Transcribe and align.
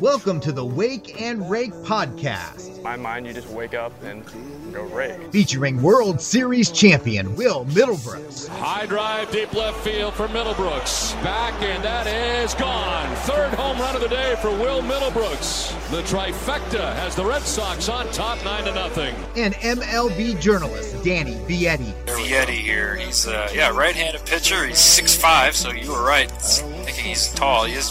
Welcome 0.00 0.40
to 0.40 0.52
the 0.52 0.64
Wake 0.64 1.20
and 1.20 1.50
Rake 1.50 1.72
podcast. 1.72 2.76
In 2.76 2.82
my 2.82 2.96
mind, 2.96 3.26
you 3.26 3.34
just 3.34 3.48
wake 3.48 3.74
up 3.74 3.92
and 4.02 4.24
go 4.72 4.84
rake. 4.84 5.30
Featuring 5.30 5.82
World 5.82 6.20
Series 6.20 6.70
champion 6.70 7.36
Will 7.36 7.66
Middlebrooks. 7.66 8.48
High 8.48 8.86
drive, 8.86 9.30
deep 9.30 9.52
left 9.52 9.78
field 9.80 10.14
for 10.14 10.26
Middlebrooks. 10.28 11.12
Back, 11.22 11.52
and 11.62 11.84
that 11.84 12.06
is 12.06 12.54
gone. 12.54 13.14
Third 13.16 13.52
home 13.54 13.78
run 13.78 13.94
of 13.94 14.00
the 14.00 14.08
day 14.08 14.36
for 14.40 14.50
Will 14.50 14.80
Middlebrooks. 14.80 15.68
The 15.90 16.02
trifecta 16.02 16.94
has 16.94 17.14
the 17.14 17.24
Red 17.24 17.42
Sox 17.42 17.88
on 17.88 18.10
top, 18.10 18.42
nine 18.44 18.64
to 18.64 18.72
nothing. 18.72 19.14
And 19.36 19.54
MLB 19.54 20.40
journalist 20.40 21.04
Danny 21.04 21.34
Vietti. 21.46 21.92
Vietti 22.06 22.50
here. 22.50 22.96
He's 22.96 23.26
uh, 23.26 23.50
yeah, 23.52 23.76
right-handed 23.76 24.24
pitcher. 24.24 24.66
He's 24.66 24.78
6'5", 24.78 25.52
so 25.52 25.72
you 25.72 25.90
were 25.92 26.04
right. 26.04 26.30
Thinking 26.30 27.04
he's 27.04 27.32
tall. 27.34 27.64
He 27.64 27.74
is 27.74 27.90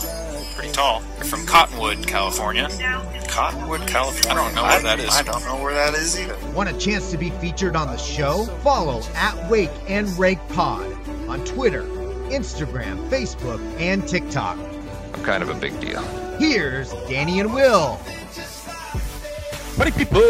pretty 0.67 0.75
tall. 0.75 1.03
You're 1.15 1.25
from 1.25 1.45
Cottonwood, 1.45 2.07
California. 2.07 2.69
Cottonwood, 3.27 3.87
California. 3.87 4.31
I 4.31 4.35
don't 4.35 4.55
know 4.55 4.63
where 4.63 4.81
that 4.81 4.99
is. 4.99 5.15
I 5.15 5.23
don't 5.23 5.43
know 5.45 5.61
where 5.61 5.73
that 5.73 5.93
is 5.93 6.19
either. 6.19 6.35
Want 6.53 6.69
a 6.69 6.77
chance 6.77 7.11
to 7.11 7.17
be 7.17 7.29
featured 7.31 7.75
on 7.75 7.87
the 7.87 7.97
show? 7.97 8.45
Follow 8.63 9.01
at 9.15 9.49
Wake 9.49 9.71
and 9.87 10.07
Rake 10.17 10.39
Pod 10.49 10.91
on 11.27 11.43
Twitter, 11.45 11.83
Instagram, 12.29 13.09
Facebook, 13.09 13.59
and 13.79 14.07
TikTok. 14.07 14.57
I'm 15.13 15.23
kind 15.23 15.43
of 15.43 15.49
a 15.49 15.55
big 15.55 15.79
deal. 15.79 16.01
Here's 16.39 16.91
Danny 17.07 17.39
and 17.39 17.53
Will. 17.53 17.99
Buddy 19.77 19.91
people, 19.91 20.21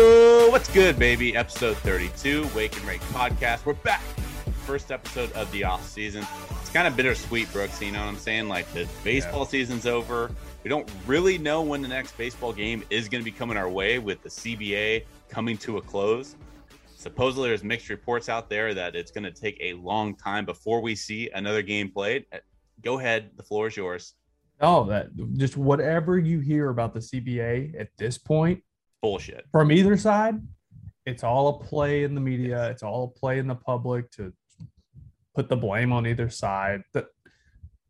what's 0.52 0.70
good, 0.70 0.99
baby? 0.99 1.35
Episode 1.35 1.77
32, 1.77 2.49
Wake 2.54 2.76
and 2.76 2.85
Rake 2.85 3.02
podcast. 3.13 3.66
We're 3.66 3.74
back. 3.74 4.04
First 4.67 4.91
episode 4.91 5.31
of 5.31 5.49
the 5.53 5.63
off 5.63 5.88
season. 5.88 6.27
It's 6.59 6.70
kind 6.71 6.89
of 6.89 6.98
bittersweet, 6.98 7.49
Brooks. 7.53 7.81
You 7.81 7.94
know 7.94 8.02
what 8.02 8.09
I'm 8.09 8.17
saying? 8.17 8.49
Like 8.49 8.70
the 8.73 8.85
baseball 9.02 9.43
yeah. 9.43 9.48
season's 9.48 9.85
over. 9.85 10.30
We 10.66 10.70
don't 10.70 10.91
really 11.05 11.38
know 11.38 11.62
when 11.62 11.81
the 11.81 11.88
next 11.88 12.17
baseball 12.17 12.52
game 12.52 12.84
is 12.90 13.07
going 13.07 13.21
to 13.21 13.26
be 13.26 13.31
coming 13.31 13.55
our 13.55 13.70
way 13.70 13.98
with 13.98 14.21
the 14.21 14.27
CBA 14.27 15.05
coming 15.30 15.57
to 15.59 15.77
a 15.77 15.82
close. 15.82 16.35
Supposedly, 16.98 17.48
there's 17.48 17.63
mixed 17.63 17.87
reports 17.87 18.27
out 18.27 18.49
there 18.49 18.74
that 18.74 18.93
it's 18.93 19.09
going 19.09 19.24
to 19.24 19.32
take 19.32 19.57
a 19.62 19.71
long 19.76 20.13
time 20.18 20.43
before 20.43 20.81
we 20.81 20.96
see 20.96 21.29
another 21.34 21.62
game 21.62 21.90
played. 21.90 22.26
Uh, 22.34 22.40
go 22.81 22.99
ahead, 22.99 23.31
the 23.37 23.43
floor 23.43 23.68
is 23.68 23.77
yours. 23.77 24.15
Oh, 24.59 24.84
that 24.87 25.15
just 25.37 25.55
whatever 25.55 26.20
you 26.20 26.41
hear 26.41 26.71
about 26.71 26.93
the 26.93 26.99
CBA 26.99 27.79
at 27.79 27.87
this 27.98 28.18
point, 28.18 28.62
bullshit 29.02 29.46
from 29.49 29.71
either 29.71 29.96
side. 29.96 30.46
It's 31.05 31.24
all 31.24 31.62
a 31.62 31.63
play 31.63 32.04
in 32.04 32.13
the 32.13 32.20
media. 32.20 32.70
It's 32.70 32.84
all 32.84 33.05
a 33.05 33.20
play 33.20 33.40
in 33.40 33.48
the 33.48 33.55
public 33.55 34.12
to 34.12 34.34
put 35.38 35.49
the 35.49 35.55
blame 35.55 35.93
on 35.93 36.07
either 36.07 36.30
side. 36.30 36.82
That 36.93 37.05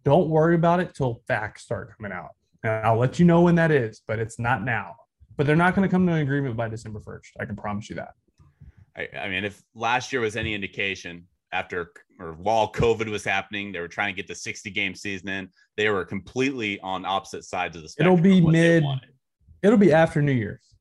don't 0.03 0.27
worry 0.27 0.55
about 0.55 0.81
it 0.81 0.93
till 0.93 1.21
facts 1.27 1.63
start 1.63 1.95
coming 1.95 2.11
out. 2.11 2.31
And 2.61 2.73
I'll 2.85 2.97
let 2.97 3.19
you 3.19 3.25
know 3.25 3.41
when 3.41 3.55
that 3.55 3.71
is, 3.71 4.01
but 4.05 4.19
it's 4.19 4.37
not 4.37 4.63
now. 4.63 4.95
But 5.37 5.47
they're 5.47 5.55
not 5.55 5.73
going 5.73 5.87
to 5.87 5.91
come 5.91 6.05
to 6.07 6.13
an 6.13 6.19
agreement 6.19 6.57
by 6.57 6.67
December 6.67 6.99
1st. 6.99 7.29
I 7.39 7.45
can 7.45 7.55
promise 7.55 7.89
you 7.89 7.95
that. 7.95 8.13
I, 8.97 9.07
I 9.17 9.29
mean, 9.29 9.45
if 9.45 9.63
last 9.75 10.11
year 10.11 10.21
was 10.21 10.35
any 10.35 10.53
indication, 10.53 11.25
after 11.53 11.91
or 12.19 12.33
while 12.33 12.69
COVID 12.69 13.09
was 13.09 13.23
happening, 13.23 13.71
they 13.71 13.79
were 13.79 13.87
trying 13.87 14.13
to 14.13 14.17
get 14.17 14.27
the 14.27 14.35
60 14.35 14.69
game 14.71 14.93
season 14.93 15.29
in. 15.29 15.49
They 15.77 15.89
were 15.89 16.03
completely 16.03 16.81
on 16.81 17.05
opposite 17.05 17.45
sides 17.45 17.77
of 17.77 17.83
the 17.83 17.89
spectrum. 17.89 18.17
It'll 18.17 18.23
be 18.23 18.41
mid. 18.41 18.83
It'll 19.63 19.77
be 19.77 19.93
after 19.93 20.21
New 20.21 20.33
Year's. 20.33 20.75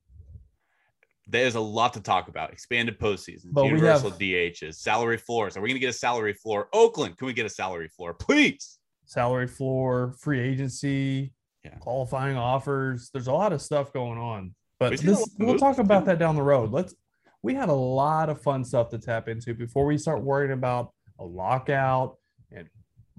There's 1.28 1.56
a 1.56 1.60
lot 1.60 1.92
to 1.94 2.00
talk 2.00 2.28
about. 2.28 2.52
Expanded 2.52 2.98
postseason, 3.00 3.46
but 3.50 3.64
universal 3.64 4.10
have, 4.10 4.18
DHs, 4.18 4.76
salary 4.76 5.16
floors. 5.16 5.56
Are 5.56 5.60
we 5.60 5.68
going 5.68 5.76
to 5.76 5.80
get 5.80 5.90
a 5.90 5.98
salary 5.98 6.34
floor? 6.34 6.68
Oakland, 6.72 7.16
can 7.16 7.26
we 7.26 7.32
get 7.32 7.46
a 7.46 7.50
salary 7.50 7.88
floor, 7.88 8.14
please? 8.14 8.78
Salary 9.06 9.48
floor, 9.48 10.14
free 10.20 10.40
agency, 10.40 11.32
yeah. 11.64 11.74
qualifying 11.78 12.36
offers. 12.36 13.10
There's 13.12 13.26
a 13.26 13.32
lot 13.32 13.52
of 13.52 13.60
stuff 13.60 13.92
going 13.92 14.18
on, 14.18 14.54
but 14.78 14.98
this, 15.00 15.28
we'll 15.38 15.58
talk 15.58 15.78
about 15.78 16.04
that 16.06 16.18
down 16.18 16.36
the 16.36 16.42
road. 16.42 16.70
Let's. 16.70 16.94
We 17.42 17.54
have 17.54 17.68
a 17.68 17.74
lot 17.74 18.28
of 18.28 18.40
fun 18.40 18.64
stuff 18.64 18.88
to 18.90 18.98
tap 18.98 19.28
into 19.28 19.54
before 19.54 19.86
we 19.86 19.98
start 19.98 20.22
worrying 20.22 20.52
about 20.52 20.90
a 21.20 21.24
lockout 21.24 22.16
and 22.50 22.68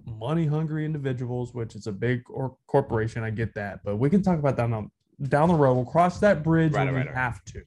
money 0.05 0.45
hungry 0.45 0.85
individuals, 0.85 1.53
which 1.53 1.75
is 1.75 1.87
a 1.87 1.91
big 1.91 2.23
or 2.29 2.57
corporation. 2.67 3.23
I 3.23 3.29
get 3.29 3.53
that, 3.55 3.81
but 3.85 3.97
we 3.97 4.09
can 4.09 4.21
talk 4.21 4.39
about 4.39 4.57
that 4.57 4.69
down, 4.69 4.91
down 5.29 5.47
the 5.49 5.55
road. 5.55 5.75
We'll 5.75 5.85
cross 5.85 6.19
that 6.19 6.43
bridge 6.43 6.73
right, 6.73 6.85
when 6.85 6.95
right, 6.95 7.05
we 7.05 7.07
right. 7.07 7.15
have 7.15 7.43
to. 7.45 7.63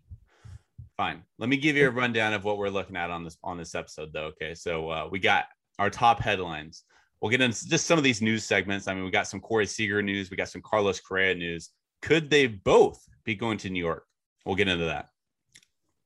Fine. 1.01 1.23
Let 1.39 1.49
me 1.49 1.57
give 1.57 1.77
you 1.77 1.89
a 1.89 1.91
rundown 1.91 2.35
of 2.35 2.45
what 2.45 2.59
we're 2.59 2.69
looking 2.69 2.95
at 2.95 3.11
on 3.11 3.25
this 3.25 3.39
on 3.43 3.57
this 3.57 3.75
episode, 3.75 4.13
though. 4.13 4.33
Okay, 4.35 4.55
so 4.55 4.91
uh, 4.91 5.09
we 5.11 5.19
got 5.19 5.47
our 5.79 5.89
top 5.89 6.21
headlines. 6.21 6.85
We'll 7.23 7.31
get 7.31 7.41
into 7.41 7.67
just 7.71 7.87
some 7.87 7.97
of 7.97 8.05
these 8.05 8.21
news 8.21 8.45
segments. 8.45 8.87
I 8.87 8.93
mean, 8.93 9.05
we 9.05 9.11
got 9.11 9.27
some 9.27 9.41
Corey 9.41 9.65
Seager 9.65 10.03
news. 10.03 10.31
We 10.31 10.37
got 10.37 10.51
some 10.51 10.61
Carlos 10.61 11.01
Correa 11.01 11.35
news. 11.35 11.71
Could 12.03 12.29
they 12.29 12.49
both 12.49 13.03
be 13.25 13.35
going 13.35 13.57
to 13.57 13.71
New 13.71 13.83
York? 13.83 14.05
We'll 14.45 14.57
get 14.57 14.69
into 14.69 14.85
that. 14.85 15.07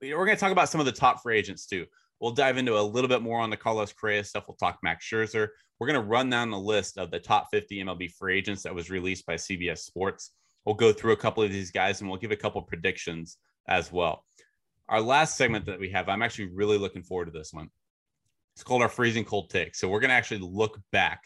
We're 0.00 0.14
going 0.14 0.36
to 0.36 0.40
talk 0.40 0.52
about 0.52 0.68
some 0.68 0.78
of 0.78 0.86
the 0.86 0.92
top 0.92 1.22
free 1.22 1.38
agents 1.38 1.66
too. 1.66 1.86
We'll 2.20 2.30
dive 2.30 2.56
into 2.56 2.78
a 2.78 2.80
little 2.80 3.08
bit 3.08 3.20
more 3.20 3.40
on 3.40 3.50
the 3.50 3.56
Carlos 3.56 3.92
Correa 3.92 4.22
stuff. 4.22 4.44
We'll 4.46 4.56
talk 4.58 4.78
Max 4.84 5.04
Scherzer. 5.04 5.48
We're 5.80 5.88
going 5.88 6.00
to 6.00 6.06
run 6.06 6.30
down 6.30 6.52
the 6.52 6.56
list 6.56 6.98
of 6.98 7.10
the 7.10 7.18
top 7.18 7.48
50 7.50 7.82
MLB 7.82 8.12
free 8.12 8.38
agents 8.38 8.62
that 8.62 8.76
was 8.76 8.90
released 8.90 9.26
by 9.26 9.34
CBS 9.34 9.78
Sports. 9.78 10.30
We'll 10.64 10.76
go 10.76 10.92
through 10.92 11.14
a 11.14 11.16
couple 11.16 11.42
of 11.42 11.50
these 11.50 11.72
guys 11.72 12.00
and 12.00 12.08
we'll 12.08 12.20
give 12.20 12.30
a 12.30 12.36
couple 12.36 12.62
predictions 12.62 13.38
as 13.66 13.90
well. 13.90 14.24
Our 14.88 15.00
last 15.00 15.36
segment 15.36 15.66
that 15.66 15.80
we 15.80 15.90
have, 15.90 16.08
I'm 16.08 16.22
actually 16.22 16.48
really 16.48 16.78
looking 16.78 17.02
forward 17.02 17.26
to 17.26 17.30
this 17.30 17.52
one. 17.52 17.70
It's 18.54 18.62
called 18.62 18.82
our 18.82 18.88
freezing 18.88 19.24
cold 19.24 19.50
take. 19.50 19.74
So 19.74 19.88
we're 19.88 20.00
going 20.00 20.10
to 20.10 20.14
actually 20.14 20.40
look 20.40 20.78
back 20.92 21.22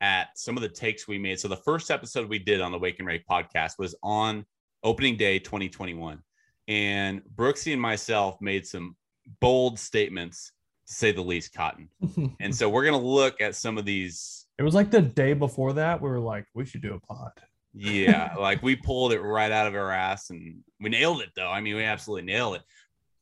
at 0.00 0.28
some 0.36 0.56
of 0.56 0.62
the 0.62 0.68
takes 0.68 1.08
we 1.08 1.18
made. 1.18 1.40
So 1.40 1.48
the 1.48 1.56
first 1.56 1.90
episode 1.90 2.28
we 2.28 2.38
did 2.38 2.60
on 2.60 2.72
the 2.72 2.78
Wake 2.78 2.98
and 2.98 3.08
Rake 3.08 3.24
podcast 3.28 3.72
was 3.78 3.94
on 4.02 4.44
opening 4.82 5.16
day 5.16 5.38
2021. 5.38 6.22
And 6.68 7.22
Brooksy 7.34 7.72
and 7.72 7.82
myself 7.82 8.40
made 8.40 8.66
some 8.66 8.96
bold 9.40 9.78
statements 9.78 10.52
to 10.86 10.94
say 10.94 11.12
the 11.12 11.22
least, 11.22 11.52
Cotton. 11.52 11.88
and 12.40 12.54
so 12.54 12.68
we're 12.68 12.84
going 12.84 13.00
to 13.00 13.06
look 13.06 13.40
at 13.40 13.56
some 13.56 13.78
of 13.78 13.84
these. 13.84 14.46
It 14.58 14.62
was 14.62 14.74
like 14.74 14.90
the 14.90 15.02
day 15.02 15.32
before 15.32 15.72
that. 15.74 16.00
We 16.00 16.08
were 16.08 16.20
like, 16.20 16.46
we 16.54 16.64
should 16.64 16.82
do 16.82 16.94
a 16.94 17.00
pod. 17.00 17.32
yeah. 17.74 18.34
Like 18.38 18.62
we 18.62 18.76
pulled 18.76 19.12
it 19.12 19.20
right 19.20 19.50
out 19.50 19.66
of 19.66 19.74
our 19.74 19.90
ass 19.90 20.30
and 20.30 20.62
we 20.80 20.90
nailed 20.90 21.22
it, 21.22 21.30
though. 21.34 21.48
I 21.48 21.60
mean, 21.60 21.76
we 21.76 21.84
absolutely 21.84 22.26
nailed 22.26 22.56
it. 22.56 22.62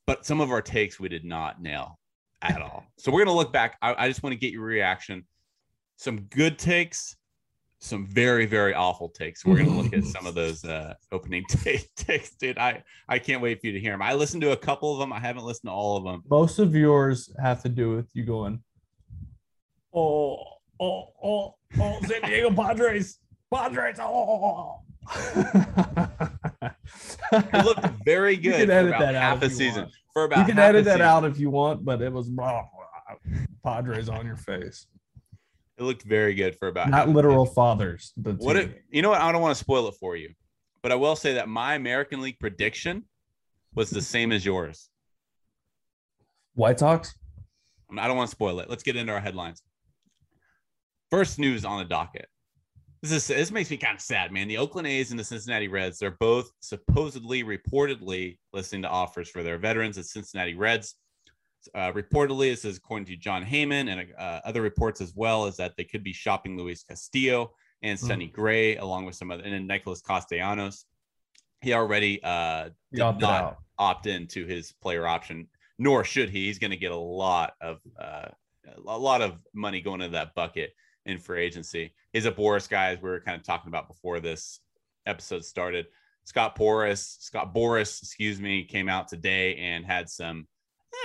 But 0.08 0.24
some 0.24 0.40
of 0.40 0.50
our 0.50 0.62
takes 0.62 0.98
we 0.98 1.08
did 1.08 1.24
not 1.24 1.60
nail 1.60 1.98
at 2.42 2.60
all. 2.62 2.84
So 2.98 3.12
we're 3.12 3.24
going 3.24 3.34
to 3.34 3.38
look 3.38 3.52
back. 3.52 3.76
I, 3.80 3.94
I 3.96 4.08
just 4.08 4.24
want 4.24 4.32
to 4.32 4.38
get 4.38 4.52
your 4.52 4.62
reaction 4.62 5.24
some 5.98 6.20
good 6.30 6.58
takes, 6.58 7.16
some 7.80 8.06
very 8.06 8.46
very 8.46 8.72
awful 8.72 9.08
takes. 9.10 9.44
We're 9.44 9.58
gonna 9.58 9.76
look 9.76 9.92
at 9.92 10.04
some 10.04 10.26
of 10.26 10.34
those 10.34 10.64
uh, 10.76 10.94
opening 11.12 11.44
t- 11.50 11.80
takes, 11.96 12.30
dude. 12.36 12.56
I 12.56 12.82
I 13.08 13.18
can't 13.18 13.42
wait 13.42 13.60
for 13.60 13.66
you 13.66 13.72
to 13.74 13.80
hear 13.80 13.92
them. 13.92 14.02
I 14.02 14.14
listened 14.14 14.42
to 14.42 14.52
a 14.52 14.56
couple 14.56 14.92
of 14.92 14.98
them. 14.98 15.12
I 15.12 15.20
haven't 15.20 15.44
listened 15.44 15.68
to 15.68 15.72
all 15.72 15.96
of 15.96 16.04
them. 16.04 16.22
Most 16.30 16.58
of 16.58 16.74
yours 16.74 17.30
have 17.40 17.62
to 17.62 17.68
do 17.68 17.94
with 17.94 18.08
you 18.14 18.24
going, 18.24 18.62
oh 19.92 20.42
oh 20.80 21.08
oh 21.22 21.54
oh 21.78 22.00
San 22.06 22.22
Diego 22.22 22.50
Padres 22.50 23.18
Padres 23.52 23.98
oh. 24.00 24.80
It 26.62 27.64
looked 27.64 27.86
very 28.04 28.36
good. 28.36 28.68
Edit 28.68 28.94
that 28.98 29.14
half 29.14 29.42
a 29.42 29.50
season. 29.50 29.82
Want. 29.82 29.94
For 30.12 30.24
about 30.24 30.40
you 30.40 30.44
can 30.46 30.58
edit 30.58 30.84
that 30.86 30.92
season. 30.94 31.02
out 31.02 31.24
if 31.24 31.38
you 31.38 31.50
want, 31.50 31.84
but 31.84 32.02
it 32.02 32.12
was 32.12 32.28
blah, 32.28 32.62
blah, 32.62 33.16
Padres 33.64 34.08
on 34.08 34.26
your 34.26 34.36
face. 34.36 34.86
It 35.76 35.84
looked 35.84 36.02
very 36.02 36.34
good 36.34 36.56
for 36.56 36.68
about 36.68 36.90
not 36.90 37.08
literal 37.08 37.46
fathers. 37.46 38.12
what 38.16 38.56
if, 38.56 38.70
you 38.90 39.02
know 39.02 39.10
what? 39.10 39.20
I 39.20 39.30
don't 39.30 39.40
want 39.40 39.56
to 39.56 39.62
spoil 39.62 39.86
it 39.88 39.94
for 40.00 40.16
you, 40.16 40.30
but 40.82 40.90
I 40.90 40.96
will 40.96 41.14
say 41.14 41.34
that 41.34 41.48
my 41.48 41.74
American 41.74 42.20
League 42.20 42.40
prediction 42.40 43.04
was 43.74 43.90
the 43.90 44.02
same 44.02 44.32
as 44.32 44.44
yours. 44.44 44.88
White 46.54 46.80
Sox. 46.80 47.14
I 47.96 48.08
don't 48.08 48.16
want 48.16 48.28
to 48.28 48.34
spoil 48.34 48.58
it. 48.58 48.68
Let's 48.68 48.82
get 48.82 48.96
into 48.96 49.12
our 49.12 49.20
headlines. 49.20 49.62
First 51.10 51.38
news 51.38 51.64
on 51.64 51.78
the 51.78 51.84
docket. 51.84 52.26
This 53.02 53.12
is 53.12 53.26
this 53.28 53.50
makes 53.52 53.70
me 53.70 53.76
kind 53.76 53.94
of 53.94 54.00
sad, 54.00 54.32
man. 54.32 54.48
The 54.48 54.58
Oakland 54.58 54.88
A's 54.88 55.10
and 55.10 55.20
the 55.20 55.24
Cincinnati 55.24 55.68
Reds, 55.68 55.98
they're 55.98 56.16
both 56.18 56.50
supposedly, 56.60 57.44
reportedly 57.44 58.38
listening 58.52 58.82
to 58.82 58.88
offers 58.88 59.28
for 59.30 59.42
their 59.42 59.58
veterans. 59.58 59.96
The 59.96 60.04
Cincinnati 60.04 60.54
Reds 60.54 60.96
uh, 61.74 61.92
reportedly, 61.92 62.50
this 62.50 62.64
is 62.64 62.76
according 62.76 63.06
to 63.06 63.16
Jon 63.16 63.44
Heyman 63.44 63.90
and 63.90 64.08
uh, 64.18 64.40
other 64.44 64.62
reports 64.62 65.00
as 65.00 65.12
well, 65.14 65.46
is 65.46 65.56
that 65.56 65.74
they 65.76 65.84
could 65.84 66.02
be 66.02 66.12
shopping 66.12 66.56
Luis 66.56 66.82
Castillo 66.82 67.52
and 67.82 67.98
Sonny 67.98 68.28
mm. 68.28 68.32
Gray 68.32 68.76
along 68.76 69.04
with 69.04 69.14
some 69.14 69.30
other, 69.30 69.42
and 69.42 69.52
then 69.52 69.66
Nicholas 69.66 70.00
Castellanos. 70.00 70.84
He 71.60 71.72
already 71.72 72.20
uh, 72.22 72.70
did 72.92 72.98
not 72.98 73.22
out. 73.24 73.56
opt 73.78 74.06
into 74.06 74.46
his 74.46 74.72
player 74.80 75.06
option, 75.06 75.48
nor 75.78 76.04
should 76.04 76.30
he. 76.30 76.46
He's 76.46 76.58
going 76.58 76.70
to 76.70 76.76
get 76.76 76.92
a 76.92 76.96
lot 76.96 77.54
of 77.60 77.78
uh, 78.00 78.28
a 78.86 78.98
lot 78.98 79.22
of 79.22 79.40
money 79.54 79.80
going 79.80 80.00
into 80.00 80.12
that 80.12 80.34
bucket 80.34 80.72
in 81.08 81.18
free 81.18 81.42
agency. 81.42 81.92
He's 82.12 82.26
a 82.26 82.32
Boras 82.32 82.68
guy, 82.68 82.90
as 82.90 83.02
we 83.02 83.08
were 83.08 83.20
kind 83.20 83.36
of 83.36 83.44
talking 83.44 83.68
about 83.68 83.88
before 83.88 84.20
this 84.20 84.60
episode 85.06 85.44
started. 85.44 85.86
Scott 86.24 86.56
Boras, 86.56 87.20
Scott 87.20 87.54
Boras, 87.54 88.02
excuse 88.02 88.40
me, 88.40 88.62
came 88.62 88.88
out 88.88 89.08
today 89.08 89.56
and 89.56 89.84
had 89.84 90.10
some 90.10 90.46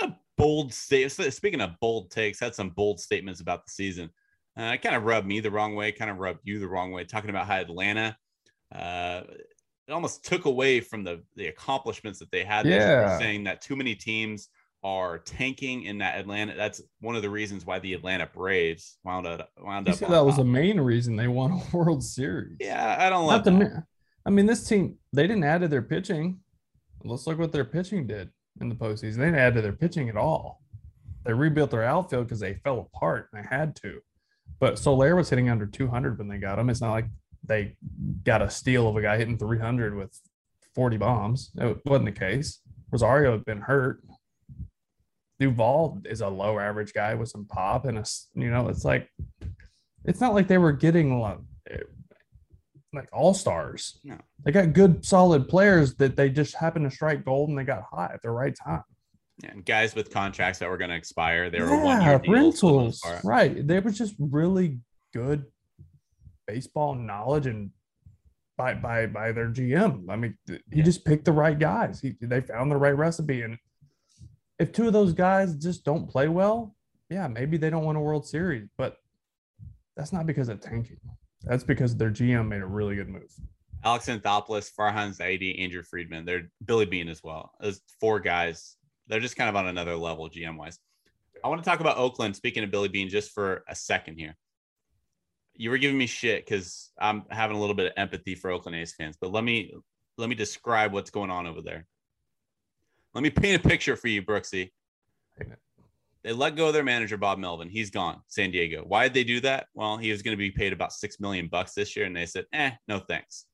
eh, 0.02 0.10
bold 0.36 0.72
statements. 0.72 1.36
Speaking 1.36 1.62
of 1.62 1.80
bold 1.80 2.10
takes, 2.10 2.38
had 2.38 2.54
some 2.54 2.68
bold 2.68 3.00
statements 3.00 3.40
about 3.40 3.64
the 3.64 3.72
season. 3.72 4.10
Uh, 4.56 4.72
it 4.74 4.82
kind 4.82 4.94
of 4.94 5.04
rubbed 5.04 5.26
me 5.26 5.40
the 5.40 5.50
wrong 5.50 5.74
way, 5.74 5.90
kind 5.90 6.10
of 6.10 6.18
rubbed 6.18 6.40
you 6.44 6.60
the 6.60 6.68
wrong 6.68 6.92
way, 6.92 7.04
talking 7.04 7.30
about 7.30 7.46
how 7.46 7.56
Atlanta, 7.56 8.16
uh, 8.72 9.22
it 9.88 9.92
almost 9.92 10.24
took 10.24 10.44
away 10.44 10.80
from 10.80 11.04
the 11.04 11.22
the 11.36 11.48
accomplishments 11.48 12.18
that 12.18 12.30
they 12.30 12.44
had. 12.44 12.66
Yeah, 12.66 13.18
saying 13.18 13.44
that 13.44 13.60
too 13.60 13.76
many 13.76 13.94
teams 13.94 14.48
are 14.84 15.18
tanking 15.18 15.82
in 15.84 15.98
that 15.98 16.18
Atlanta. 16.18 16.54
That's 16.54 16.82
one 17.00 17.16
of 17.16 17.22
the 17.22 17.30
reasons 17.30 17.64
why 17.64 17.78
the 17.78 17.94
Atlanta 17.94 18.28
Braves 18.32 18.98
wound 19.02 19.26
up 19.26 19.50
wound 19.58 19.88
up. 19.88 19.98
that 19.98 20.08
top. 20.08 20.26
was 20.26 20.36
the 20.36 20.44
main 20.44 20.78
reason 20.78 21.16
they 21.16 21.26
won 21.26 21.52
a 21.52 21.62
World 21.76 22.04
Series. 22.04 22.58
Yeah, 22.60 22.96
I 22.98 23.08
don't 23.08 23.26
love 23.26 23.46
Not 23.46 23.58
that. 23.58 23.58
The, 23.58 23.84
I 24.26 24.30
mean, 24.30 24.46
this 24.46 24.68
team 24.68 24.98
they 25.12 25.26
didn't 25.26 25.44
add 25.44 25.62
to 25.62 25.68
their 25.68 25.82
pitching. 25.82 26.40
Let's 27.02 27.26
look 27.26 27.38
what 27.38 27.52
their 27.52 27.64
pitching 27.64 28.06
did 28.06 28.30
in 28.60 28.68
the 28.68 28.74
postseason. 28.74 29.16
They 29.16 29.24
didn't 29.24 29.38
add 29.38 29.54
to 29.54 29.62
their 29.62 29.72
pitching 29.72 30.08
at 30.08 30.16
all. 30.16 30.62
They 31.24 31.32
rebuilt 31.32 31.70
their 31.70 31.84
outfield 31.84 32.26
because 32.26 32.40
they 32.40 32.54
fell 32.54 32.90
apart 32.94 33.30
and 33.32 33.42
they 33.42 33.48
had 33.48 33.74
to. 33.76 34.00
But 34.60 34.78
Soler 34.78 35.16
was 35.16 35.30
hitting 35.30 35.48
under 35.48 35.66
200 35.66 36.18
when 36.18 36.28
they 36.28 36.38
got 36.38 36.58
him. 36.58 36.70
It's 36.70 36.80
not 36.80 36.92
like 36.92 37.06
they 37.46 37.76
got 38.24 38.42
a 38.42 38.50
steal 38.50 38.88
of 38.88 38.96
a 38.96 39.02
guy 39.02 39.16
hitting 39.16 39.38
300 39.38 39.94
with 39.94 40.18
40 40.74 40.96
bombs. 40.98 41.50
It 41.56 41.78
wasn't 41.84 42.06
the 42.06 42.12
case. 42.12 42.60
Rosario 42.90 43.32
had 43.32 43.44
been 43.44 43.60
hurt. 43.60 44.02
Duvall 45.40 46.00
is 46.04 46.20
a 46.20 46.28
low 46.28 46.58
average 46.58 46.92
guy 46.92 47.14
with 47.14 47.28
some 47.28 47.46
pop 47.46 47.86
and 47.86 47.98
a, 47.98 48.04
you 48.34 48.50
know, 48.50 48.68
it's 48.68 48.84
like, 48.84 49.08
it's 50.04 50.20
not 50.20 50.34
like 50.34 50.48
they 50.48 50.58
were 50.58 50.72
getting 50.72 51.12
eh, 51.12 51.18
like, 51.18 51.38
like 52.92 53.08
all 53.12 53.34
stars. 53.34 53.98
No, 54.04 54.18
they 54.44 54.52
got 54.52 54.72
good, 54.72 55.04
solid 55.04 55.48
players 55.48 55.96
that 55.96 56.16
they 56.16 56.30
just 56.30 56.54
happened 56.54 56.88
to 56.88 56.94
strike 56.94 57.24
gold 57.24 57.48
and 57.48 57.58
they 57.58 57.64
got 57.64 57.82
hot 57.90 58.12
at 58.12 58.22
the 58.22 58.30
right 58.30 58.54
time. 58.64 58.84
Yeah, 59.42 59.50
and 59.50 59.64
guys 59.64 59.96
with 59.96 60.10
contracts 60.10 60.60
that 60.60 60.68
were 60.68 60.76
going 60.76 60.90
to 60.90 60.96
expire. 60.96 61.50
They 61.50 61.60
were 61.60 61.74
yeah, 61.84 62.20
rentals, 62.28 63.02
right? 63.24 63.66
They 63.66 63.80
were 63.80 63.90
just 63.90 64.14
really 64.20 64.78
good 65.12 65.46
baseball 66.46 66.94
knowledge 66.94 67.46
and 67.46 67.70
by 68.56 68.74
by 68.74 69.06
by 69.06 69.32
their 69.32 69.48
GM. 69.48 70.08
I 70.08 70.16
mean, 70.16 70.38
he 70.46 70.58
yeah. 70.72 70.84
just 70.84 71.04
picked 71.04 71.24
the 71.24 71.32
right 71.32 71.58
guys. 71.58 72.00
He, 72.00 72.14
they 72.20 72.40
found 72.40 72.70
the 72.70 72.76
right 72.76 72.96
recipe, 72.96 73.42
and 73.42 73.58
if 74.58 74.72
two 74.72 74.86
of 74.86 74.92
those 74.92 75.12
guys 75.12 75.56
just 75.56 75.84
don't 75.84 76.08
play 76.08 76.28
well, 76.28 76.74
yeah, 77.10 77.28
maybe 77.28 77.56
they 77.56 77.70
don't 77.70 77.84
win 77.84 77.96
a 77.96 78.00
World 78.00 78.26
Series. 78.26 78.68
But 78.76 78.96
that's 79.96 80.12
not 80.12 80.26
because 80.26 80.48
of 80.48 80.60
tanking. 80.60 81.00
That's 81.42 81.64
because 81.64 81.96
their 81.96 82.10
GM 82.10 82.48
made 82.48 82.62
a 82.62 82.66
really 82.66 82.96
good 82.96 83.08
move. 83.08 83.32
Alex 83.84 84.06
Anthopoulos, 84.06 84.70
Farhan 84.78 85.16
Zaidi, 85.16 85.60
Andrew 85.60 85.82
Friedman. 85.82 86.24
They're 86.24 86.50
Billy 86.64 86.86
Beane 86.86 87.08
as 87.08 87.22
well. 87.22 87.52
Those 87.60 87.80
four 88.00 88.18
guys. 88.20 88.76
They're 89.06 89.20
just 89.20 89.36
kind 89.36 89.50
of 89.50 89.56
on 89.56 89.66
another 89.66 89.94
level 89.96 90.30
GM 90.30 90.56
wise. 90.56 90.78
I 91.44 91.48
want 91.48 91.62
to 91.62 91.68
talk 91.68 91.80
about 91.80 91.98
Oakland. 91.98 92.34
Speaking 92.34 92.64
of 92.64 92.70
Billy 92.70 92.88
Beane, 92.88 93.10
just 93.10 93.32
for 93.32 93.62
a 93.68 93.74
second 93.74 94.16
here 94.16 94.34
you 95.56 95.70
were 95.70 95.78
giving 95.78 95.98
me 95.98 96.06
shit 96.06 96.44
because 96.44 96.90
I'm 96.98 97.24
having 97.30 97.56
a 97.56 97.60
little 97.60 97.76
bit 97.76 97.86
of 97.86 97.92
empathy 97.96 98.34
for 98.34 98.50
Oakland 98.50 98.76
A's 98.76 98.94
fans. 98.94 99.16
But 99.20 99.32
let 99.32 99.44
me 99.44 99.72
let 100.18 100.28
me 100.28 100.34
describe 100.34 100.92
what's 100.92 101.10
going 101.10 101.30
on 101.30 101.46
over 101.46 101.62
there. 101.62 101.86
Let 103.14 103.22
me 103.22 103.30
paint 103.30 103.64
a 103.64 103.68
picture 103.68 103.96
for 103.96 104.08
you, 104.08 104.22
Brooksy. 104.22 104.70
They 106.22 106.32
let 106.32 106.56
go 106.56 106.68
of 106.68 106.72
their 106.72 106.84
manager 106.84 107.16
Bob 107.16 107.38
Melvin. 107.38 107.68
He's 107.68 107.90
gone, 107.90 108.20
San 108.28 108.50
Diego. 108.50 108.82
Why 108.86 109.04
did 109.04 109.14
they 109.14 109.24
do 109.24 109.40
that? 109.40 109.66
Well, 109.74 109.98
he 109.98 110.10
was 110.10 110.22
going 110.22 110.32
to 110.32 110.38
be 110.38 110.50
paid 110.50 110.72
about 110.72 110.92
six 110.92 111.20
million 111.20 111.48
bucks 111.48 111.74
this 111.74 111.94
year, 111.94 112.06
and 112.06 112.16
they 112.16 112.26
said, 112.26 112.46
"Eh, 112.52 112.72
no 112.88 112.98
thanks." 112.98 113.44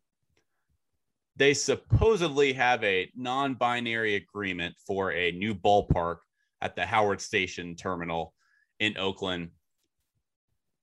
They 1.37 1.53
supposedly 1.53 2.53
have 2.53 2.83
a 2.85 3.11
non-binary 3.17 4.15
agreement 4.15 4.77
for 4.87 5.13
a 5.13 5.33
new 5.33 5.55
ballpark 5.55 6.19
at 6.61 6.77
the 6.77 6.87
Howard 6.87 7.21
Station 7.21 7.75
terminal 7.75 8.35
in 8.79 8.97
Oakland 8.99 9.51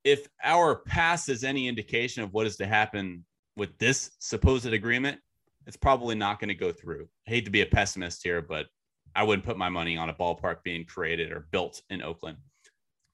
if 0.07 0.25
our 0.41 0.73
past 0.73 1.27
is 1.27 1.43
any 1.43 1.67
indication 1.67 2.23
of 2.23 2.33
what 2.33 2.47
is 2.47 2.55
to 2.55 2.65
happen 2.65 3.25
with 3.57 3.77
this 3.77 4.11
supposed 4.19 4.65
agreement, 4.65 5.19
it's 5.67 5.77
probably 5.77 6.15
not 6.15 6.39
going 6.39 6.47
to 6.47 6.55
go 6.55 6.71
through. 6.71 7.07
I 7.27 7.31
hate 7.31 7.45
to 7.45 7.51
be 7.51 7.61
a 7.61 7.65
pessimist 7.65 8.23
here, 8.23 8.41
but 8.41 8.67
I 9.13 9.23
wouldn't 9.23 9.45
put 9.45 9.57
my 9.57 9.69
money 9.69 9.97
on 9.97 10.09
a 10.09 10.13
ballpark 10.13 10.63
being 10.63 10.85
created 10.85 11.31
or 11.31 11.47
built 11.51 11.81
in 11.89 12.01
Oakland. 12.01 12.37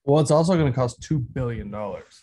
Well, 0.04 0.20
it's 0.20 0.30
also 0.30 0.54
going 0.54 0.72
to 0.72 0.72
cost 0.72 1.02
two 1.02 1.18
billion 1.18 1.70
dollars. 1.70 2.22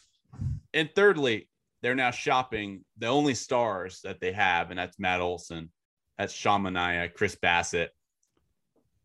And 0.74 0.90
thirdly, 0.96 1.50
they're 1.82 1.96
now 1.96 2.12
shopping 2.12 2.86
the 2.98 3.08
only 3.08 3.34
stars 3.34 4.00
that 4.04 4.22
they 4.22 4.32
have, 4.32 4.70
and 4.70 4.80
that's 4.80 5.00
Matt 5.00 5.20
Olson, 5.20 5.70
that's 6.18 6.34
Sean 6.34 6.64
Manaea, 6.64 7.14
Chris 7.14 7.36
Bassitt. 7.36 7.90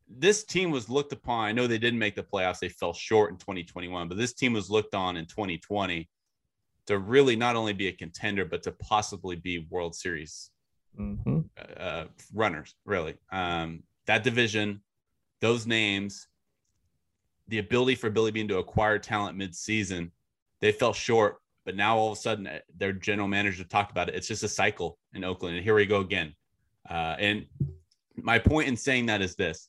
this 0.08 0.44
team 0.44 0.70
was 0.70 0.88
looked 0.88 1.12
upon. 1.12 1.46
I 1.46 1.52
know 1.52 1.66
they 1.66 1.78
didn't 1.78 1.98
make 1.98 2.14
the 2.14 2.22
playoffs; 2.22 2.60
they 2.60 2.68
fell 2.68 2.92
short 2.92 3.32
in 3.32 3.38
2021. 3.38 4.08
But 4.08 4.18
this 4.18 4.34
team 4.34 4.52
was 4.52 4.70
looked 4.70 4.94
on 4.94 5.16
in 5.16 5.26
2020 5.26 6.08
to 6.86 6.98
really 6.98 7.34
not 7.34 7.56
only 7.56 7.72
be 7.72 7.88
a 7.88 7.92
contender, 7.92 8.44
but 8.44 8.62
to 8.62 8.72
possibly 8.72 9.34
be 9.34 9.66
World 9.70 9.96
Series 9.96 10.50
mm-hmm. 10.98 11.40
uh, 11.78 12.04
runners. 12.34 12.74
Really, 12.84 13.14
um, 13.30 13.82
that 14.06 14.24
division, 14.24 14.80
those 15.40 15.66
names, 15.66 16.28
the 17.48 17.58
ability 17.58 17.94
for 17.94 18.10
Billy 18.10 18.30
Beane 18.30 18.48
to 18.48 18.58
acquire 18.58 18.98
talent 18.98 19.36
mid-season, 19.36 20.12
they 20.60 20.72
fell 20.72 20.92
short. 20.92 21.36
But 21.64 21.74
now 21.74 21.96
all 21.96 22.12
of 22.12 22.18
a 22.18 22.20
sudden, 22.20 22.46
uh, 22.46 22.60
their 22.76 22.92
general 22.92 23.26
manager 23.26 23.64
talked 23.64 23.90
about 23.90 24.08
it. 24.08 24.14
It's 24.14 24.28
just 24.28 24.44
a 24.44 24.48
cycle 24.48 24.98
in 25.14 25.24
Oakland, 25.24 25.56
and 25.56 25.64
here 25.64 25.74
we 25.74 25.86
go 25.86 26.00
again. 26.00 26.34
Uh, 26.88 27.16
and 27.18 27.46
my 28.14 28.38
point 28.38 28.68
in 28.68 28.76
saying 28.76 29.06
that 29.06 29.20
is 29.20 29.34
this 29.34 29.68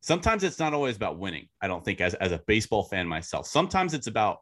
sometimes 0.00 0.44
it's 0.44 0.58
not 0.58 0.74
always 0.74 0.96
about 0.96 1.18
winning. 1.18 1.48
I 1.60 1.68
don't 1.68 1.84
think 1.84 2.00
as, 2.00 2.14
as 2.14 2.32
a 2.32 2.38
baseball 2.46 2.84
fan 2.84 3.06
myself, 3.06 3.46
sometimes 3.46 3.94
it's 3.94 4.06
about 4.06 4.38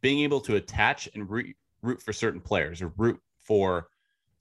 being 0.00 0.20
able 0.20 0.40
to 0.42 0.56
attach 0.56 1.08
and 1.14 1.28
root, 1.28 1.56
root 1.82 2.00
for 2.02 2.12
certain 2.12 2.40
players 2.40 2.82
or 2.82 2.92
root 2.96 3.20
for 3.42 3.88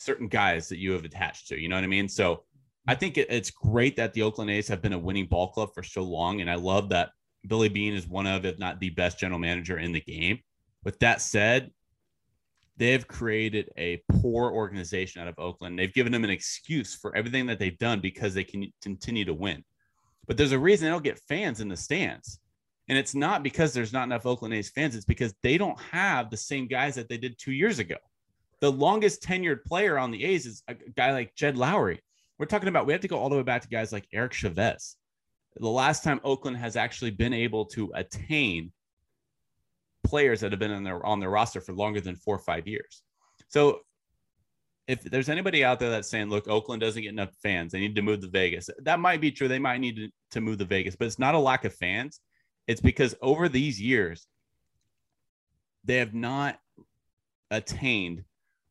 certain 0.04 0.28
guys 0.28 0.70
that 0.70 0.80
you 0.80 0.92
have 0.92 1.06
attached 1.06 1.48
to, 1.48 1.60
you 1.60 1.70
know 1.70 1.76
what 1.76 1.84
I 1.84 1.88
mean? 1.88 2.08
So 2.08 2.44
I 2.88 2.96
think 2.96 3.18
it, 3.18 3.28
it's 3.30 3.52
great 3.52 3.96
that 3.96 4.14
the 4.14 4.24
Oakland 4.24 4.52
A's 4.52 4.68
have 4.68 4.82
been 4.82 4.94
a 4.94 5.00
winning 5.00 5.28
ball 5.28 5.52
club 5.52 5.70
for 5.74 5.84
so 5.84 6.04
long. 6.04 6.42
And 6.42 6.50
I 6.50 6.56
love 6.56 6.90
that 6.90 7.12
Billy 7.48 7.70
Beane 7.70 7.94
is 7.94 8.08
one 8.08 8.28
of, 8.28 8.46
if 8.46 8.60
not 8.60 8.80
the 8.80 8.90
best 8.90 9.20
general 9.20 9.40
manager 9.40 9.78
in 9.78 9.92
the 9.92 10.02
game. 10.02 10.40
With 10.84 11.00
that 11.00 11.22
said, 11.22 11.72
they 12.78 12.92
have 12.92 13.08
created 13.08 13.70
a 13.78 14.02
poor 14.10 14.52
organization 14.52 15.22
out 15.22 15.28
of 15.28 15.36
Oakland. 15.38 15.78
They've 15.78 15.94
given 15.94 16.12
them 16.12 16.24
an 16.24 16.30
excuse 16.30 16.96
for 16.96 17.16
everything 17.16 17.46
that 17.46 17.60
they've 17.60 17.78
done 17.78 18.00
because 18.00 18.34
they 18.34 18.44
can 18.44 18.72
continue 18.82 19.26
to 19.26 19.34
win. 19.34 19.64
But 20.28 20.38
there's 20.38 20.54
a 20.54 20.60
reason 20.60 20.86
they 20.86 20.92
don't 20.92 21.04
get 21.04 21.20
fans 21.20 21.62
in 21.62 21.70
the 21.70 21.78
stands. 21.78 22.40
And 22.90 22.98
it's 22.98 23.16
not 23.16 23.44
because 23.44 23.74
there's 23.74 23.94
not 23.94 24.04
enough 24.04 24.26
Oakland 24.26 24.54
A's 24.54 24.70
fans, 24.70 24.96
it's 24.96 25.06
because 25.06 25.34
they 25.42 25.58
don't 25.58 25.80
have 25.80 26.30
the 26.30 26.38
same 26.38 26.68
guys 26.68 26.96
that 26.96 27.08
they 27.08 27.18
did 27.18 27.38
two 27.38 27.54
years 27.54 27.80
ago. 27.80 27.96
The 28.64 28.72
longest 28.72 29.22
tenured 29.22 29.66
player 29.66 29.98
on 29.98 30.10
the 30.10 30.24
A's 30.24 30.46
is 30.46 30.64
a 30.70 30.76
guy 30.96 31.12
like 31.12 31.36
Jed 31.36 31.58
Lowrie. 31.58 32.00
We're 32.40 32.46
talking 32.46 32.70
about, 32.70 32.86
we 32.86 32.94
have 32.94 33.02
to 33.02 33.10
go 33.10 33.20
all 33.20 33.28
the 33.28 33.36
way 33.36 33.44
back 33.44 33.62
to 33.64 33.68
guys 33.68 33.92
like 33.92 34.08
Eric 34.14 34.32
Chavez. 34.32 34.96
The 35.58 35.68
last 35.68 36.02
time 36.02 36.22
Oakland 36.24 36.56
has 36.56 36.78
actually 36.78 37.12
been 37.12 37.34
able 37.34 37.66
to 37.66 37.92
attain 37.94 38.72
players 40.06 40.40
that 40.40 40.54
have 40.54 40.60
been 40.60 40.72
on 40.72 40.86
their 40.86 41.06
on 41.06 41.20
their 41.20 41.30
roster 41.30 41.60
for 41.60 41.74
longer 41.74 42.00
than 42.00 42.16
four 42.16 42.36
or 42.36 42.40
five 42.40 42.66
years. 42.66 43.04
So 43.50 43.82
if 44.88 45.02
there's 45.04 45.28
anybody 45.28 45.66
out 45.66 45.82
there 45.82 45.90
that's 45.90 46.10
saying, 46.10 46.30
look, 46.30 46.48
Oakland 46.48 46.80
doesn't 46.80 47.02
get 47.02 47.12
enough 47.12 47.36
fans, 47.44 47.74
they 47.74 47.82
need 47.82 47.96
to 47.96 48.02
move 48.02 48.22
to 48.22 48.30
Vegas. 48.30 48.70
That 48.80 49.02
might 49.02 49.20
be 49.20 49.34
true. 49.34 49.50
They 49.50 49.60
might 49.60 49.82
need 49.82 49.98
to, 49.98 50.10
to 50.32 50.40
move 50.40 50.60
to 50.60 50.66
Vegas, 50.66 50.96
but 50.96 51.08
it's 51.08 51.20
not 51.20 51.36
a 51.36 51.40
lack 51.40 51.66
of 51.66 51.76
fans. 51.76 52.22
It's 52.68 52.80
because 52.80 53.14
over 53.22 53.50
these 53.50 53.82
years, 53.82 54.26
they 55.84 55.98
have 55.98 56.14
not 56.14 56.60
attained 57.52 58.24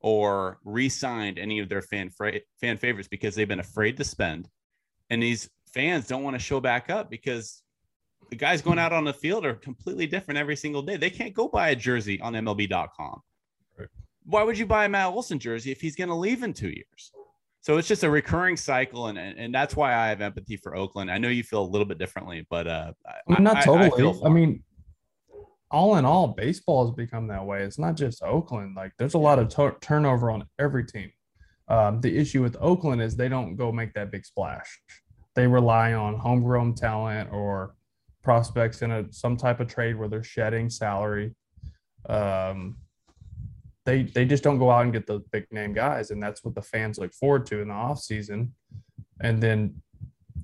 or 0.02 0.59
re-signed 0.64 1.38
any 1.38 1.59
of 1.59 1.68
their 1.68 1.82
fan 1.82 2.11
fra- 2.11 2.40
fan 2.61 2.76
favorites 2.76 3.09
because 3.09 3.35
they've 3.35 3.49
been 3.49 3.61
afraid 3.61 3.97
to 3.97 4.04
spend, 4.04 4.49
and 5.11 5.23
these 5.23 5.49
fans 5.73 6.06
don't 6.06 6.23
want 6.23 6.35
to 6.35 6.40
show 6.40 6.61
back 6.61 6.90
up 6.90 7.11
because 7.11 7.62
the 8.30 8.37
guys 8.37 8.62
going 8.62 8.78
out 8.78 8.92
on 8.92 9.04
the 9.04 9.12
field 9.12 9.44
are 9.44 9.54
completely 9.54 10.06
different 10.06 10.38
every 10.38 10.56
single 10.56 10.82
day. 10.82 10.97
They 10.97 11.11
can't 11.11 11.35
go 11.35 11.49
buy 11.49 11.71
a 11.71 11.76
jersey 11.76 12.21
on 12.21 12.35
MLB.com 12.35 13.21
why 14.25 14.42
would 14.42 14.59
you 14.59 14.66
buy 14.66 14.85
a 14.85 14.88
Matt 14.88 15.09
Olson 15.09 15.38
jersey 15.38 15.71
if 15.71 15.80
he's 15.80 15.97
going 15.97 16.09
to 16.09 16.14
leave 16.14 16.42
in 16.42 16.52
two 16.52 16.71
years? 16.71 17.12
So 17.61 17.76
it's 17.76 17.87
just 17.87 18.02
a 18.02 18.11
recurring 18.11 18.56
cycle, 18.56 19.06
and, 19.06 19.18
and 19.18 19.54
that's 19.54 19.76
why 19.76 19.94
I 19.94 20.09
have 20.09 20.21
empathy 20.21 20.56
for 20.56 20.75
Oakland. 20.75 21.11
I 21.11 21.18
know 21.18 21.28
you 21.28 21.44
feel 21.44 21.62
a 21.62 21.71
little 21.71 21.85
bit 21.85 21.97
differently, 21.97 22.44
but 22.50 22.66
uh, 22.66 22.92
I 23.06 23.32
mean, 23.32 23.44
not 23.44 23.59
I, 23.59 23.61
totally. 23.61 24.21
I, 24.21 24.26
I, 24.26 24.28
mean, 24.28 24.64
all 25.73 25.97
in 25.97 26.05
all, 26.05 26.29
baseball 26.29 26.87
has 26.87 26.95
become 26.95 27.26
that 27.29 27.45
way. 27.45 27.62
It's 27.62 27.79
not 27.79 27.97
just 27.97 28.23
Oakland. 28.23 28.76
Like, 28.76 28.93
there's 28.99 29.14
a 29.14 29.19
lot 29.19 29.38
of 29.38 29.49
t- 29.49 29.76
turnover 29.81 30.31
on 30.31 30.45
every 30.59 30.85
team. 30.85 31.11
Um, 31.69 32.00
the 32.00 32.17
issue 32.17 32.43
with 32.43 32.57
Oakland 32.61 33.00
is 33.00 33.17
they 33.17 33.29
don't 33.29 33.57
go 33.57 33.73
make 33.73 33.95
that 33.95 34.11
big 34.11 34.26
splash. 34.26 34.81
They 35.35 35.47
rely 35.47 35.95
on 35.95 36.19
homegrown 36.19 36.75
talent 36.75 37.31
or 37.33 37.75
prospects 38.23 38.83
in 38.83 38.91
a 38.91 39.12
some 39.12 39.37
type 39.37 39.61
of 39.61 39.69
trade 39.69 39.99
where 39.99 40.09
they're 40.09 40.23
shedding 40.23 40.69
salary. 40.69 41.35
Um, 42.09 42.76
they 43.87 44.02
they 44.02 44.25
just 44.26 44.45
don't 44.45 44.59
go 44.59 44.71
out 44.71 44.85
and 44.85 44.93
get 44.93 45.07
the 45.07 45.21
big 45.33 45.47
name 45.50 45.73
guys, 45.73 46.11
and 46.11 46.23
that's 46.23 46.45
what 46.45 46.55
the 46.55 46.62
fans 46.62 46.99
look 46.99 47.14
forward 47.14 47.47
to 47.47 47.61
in 47.61 47.69
the 47.69 47.75
off 47.75 48.00
season. 48.00 48.52
And 49.21 49.43
then 49.43 49.83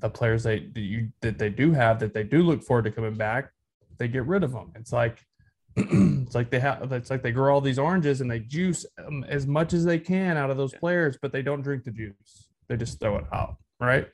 the 0.01 0.09
players 0.09 0.45
they 0.45 0.61
that 0.61 0.81
you 0.81 1.09
that 1.21 1.39
they 1.39 1.51
do 1.51 1.73
have 1.73 2.01
that 2.01 2.15
they 2.15 2.25
do 2.25 2.43
look 2.43 2.63
forward 2.63 2.85
to 2.85 2.91
coming 2.91 3.15
back, 3.15 3.51
they 3.99 4.09
get 4.09 4.27
rid 4.27 4.45
of 4.45 4.53
them. 4.53 4.73
It's 4.75 4.93
like 4.93 5.25
it's 5.77 6.35
like 6.35 6.51
they 6.51 6.61
have 6.61 6.91
it's 6.93 7.11
like 7.11 7.23
they 7.23 7.33
grow 7.33 7.55
all 7.55 7.61
these 7.61 7.79
oranges 7.79 8.21
and 8.21 8.31
they 8.31 8.41
juice 8.41 8.85
um, 9.07 9.25
as 9.29 9.47
much 9.47 9.73
as 9.73 9.85
they 9.85 9.99
can 9.99 10.37
out 10.37 10.51
of 10.51 10.57
those 10.57 10.75
players, 10.75 11.19
but 11.21 11.33
they 11.33 11.43
don't 11.43 11.63
drink 11.63 11.85
the 11.85 11.91
juice. 11.91 12.49
They 12.69 12.77
just 12.77 13.01
throw 13.01 13.17
it 13.17 13.25
out, 13.33 13.57
right? 13.81 14.09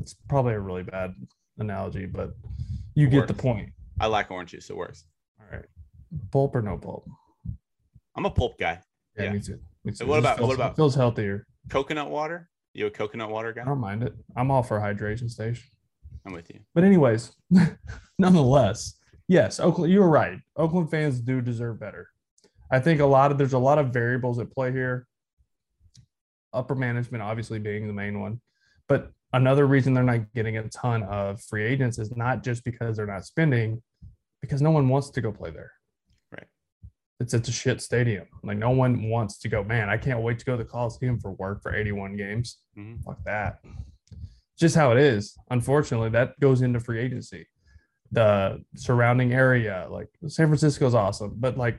It's 0.00 0.14
probably 0.28 0.54
a 0.54 0.60
really 0.60 0.82
bad 0.82 1.14
analogy, 1.58 2.06
but 2.06 2.34
you 2.94 3.06
it 3.06 3.10
get 3.10 3.16
works. 3.18 3.28
the 3.28 3.34
point. 3.34 3.70
I 4.00 4.06
like 4.06 4.30
orange 4.30 4.50
juice. 4.50 4.70
It 4.70 4.76
works. 4.76 5.04
All 5.40 5.46
right. 5.50 5.64
Pulp 6.30 6.54
or 6.54 6.62
no 6.62 6.78
pulp? 6.78 7.08
I'm 8.16 8.26
a 8.26 8.30
pulp 8.30 8.58
guy. 8.58 8.80
Yeah, 9.16 9.24
yeah. 9.24 9.32
me 9.32 9.40
too. 9.40 9.58
Me 9.84 9.92
too. 9.92 10.06
What 10.06 10.18
about 10.18 10.38
feels, 10.38 10.48
what 10.48 10.54
about 10.54 10.76
feels 10.76 10.94
healthier? 10.94 11.46
Coconut 11.68 12.10
water? 12.10 12.48
You 12.74 12.86
a 12.86 12.90
coconut 12.90 13.30
water 13.30 13.52
guy? 13.52 13.62
I 13.62 13.64
don't 13.64 13.80
mind 13.80 14.02
it. 14.02 14.14
I'm 14.36 14.50
all 14.50 14.62
for 14.62 14.78
hydration 14.78 15.30
station. 15.30 15.68
I'm 16.24 16.32
with 16.32 16.50
you. 16.50 16.60
But 16.74 16.84
anyways, 16.84 17.32
nonetheless, 18.18 18.94
yes, 19.28 19.60
Oakland. 19.60 19.92
You 19.92 20.00
were 20.00 20.08
right. 20.08 20.40
Oakland 20.56 20.90
fans 20.90 21.20
do 21.20 21.40
deserve 21.40 21.78
better. 21.78 22.08
I 22.70 22.80
think 22.80 23.00
a 23.00 23.06
lot 23.06 23.30
of 23.30 23.38
there's 23.38 23.52
a 23.52 23.58
lot 23.58 23.78
of 23.78 23.92
variables 23.92 24.38
at 24.38 24.50
play 24.50 24.72
here. 24.72 25.06
Upper 26.52 26.74
management, 26.74 27.22
obviously, 27.22 27.58
being 27.58 27.86
the 27.86 27.92
main 27.92 28.20
one, 28.20 28.40
but 28.88 29.12
another 29.32 29.66
reason 29.66 29.94
they're 29.94 30.02
not 30.02 30.32
getting 30.34 30.56
a 30.56 30.68
ton 30.68 31.02
of 31.02 31.42
free 31.42 31.64
agents 31.64 31.98
is 31.98 32.16
not 32.16 32.42
just 32.42 32.64
because 32.64 32.96
they're 32.96 33.06
not 33.06 33.26
spending, 33.26 33.82
because 34.40 34.62
no 34.62 34.70
one 34.70 34.88
wants 34.88 35.10
to 35.10 35.20
go 35.20 35.30
play 35.30 35.50
there. 35.50 35.72
Right. 36.32 36.46
It's 37.20 37.34
it's 37.34 37.48
a 37.48 37.52
shit 37.52 37.82
stadium. 37.82 38.26
Like 38.42 38.58
no 38.58 38.70
one 38.70 39.08
wants 39.08 39.38
to 39.40 39.48
go. 39.48 39.62
Man, 39.62 39.88
I 39.88 39.98
can't 39.98 40.22
wait 40.22 40.38
to 40.38 40.44
go 40.44 40.56
to 40.56 40.62
the 40.62 40.68
Coliseum 40.68 41.20
for 41.20 41.32
work 41.32 41.62
for 41.62 41.74
81 41.74 42.16
games. 42.16 42.58
Mm-hmm. 42.76 43.02
Fuck 43.02 43.22
that. 43.24 43.60
Just 44.58 44.74
how 44.74 44.90
it 44.92 44.98
is. 44.98 45.36
Unfortunately, 45.50 46.08
that 46.10 46.38
goes 46.40 46.62
into 46.62 46.80
free 46.80 46.98
agency. 46.98 47.46
The 48.10 48.62
surrounding 48.74 49.32
area, 49.32 49.86
like 49.90 50.08
San 50.28 50.46
Francisco's 50.46 50.94
awesome, 50.94 51.34
but 51.36 51.58
like 51.58 51.78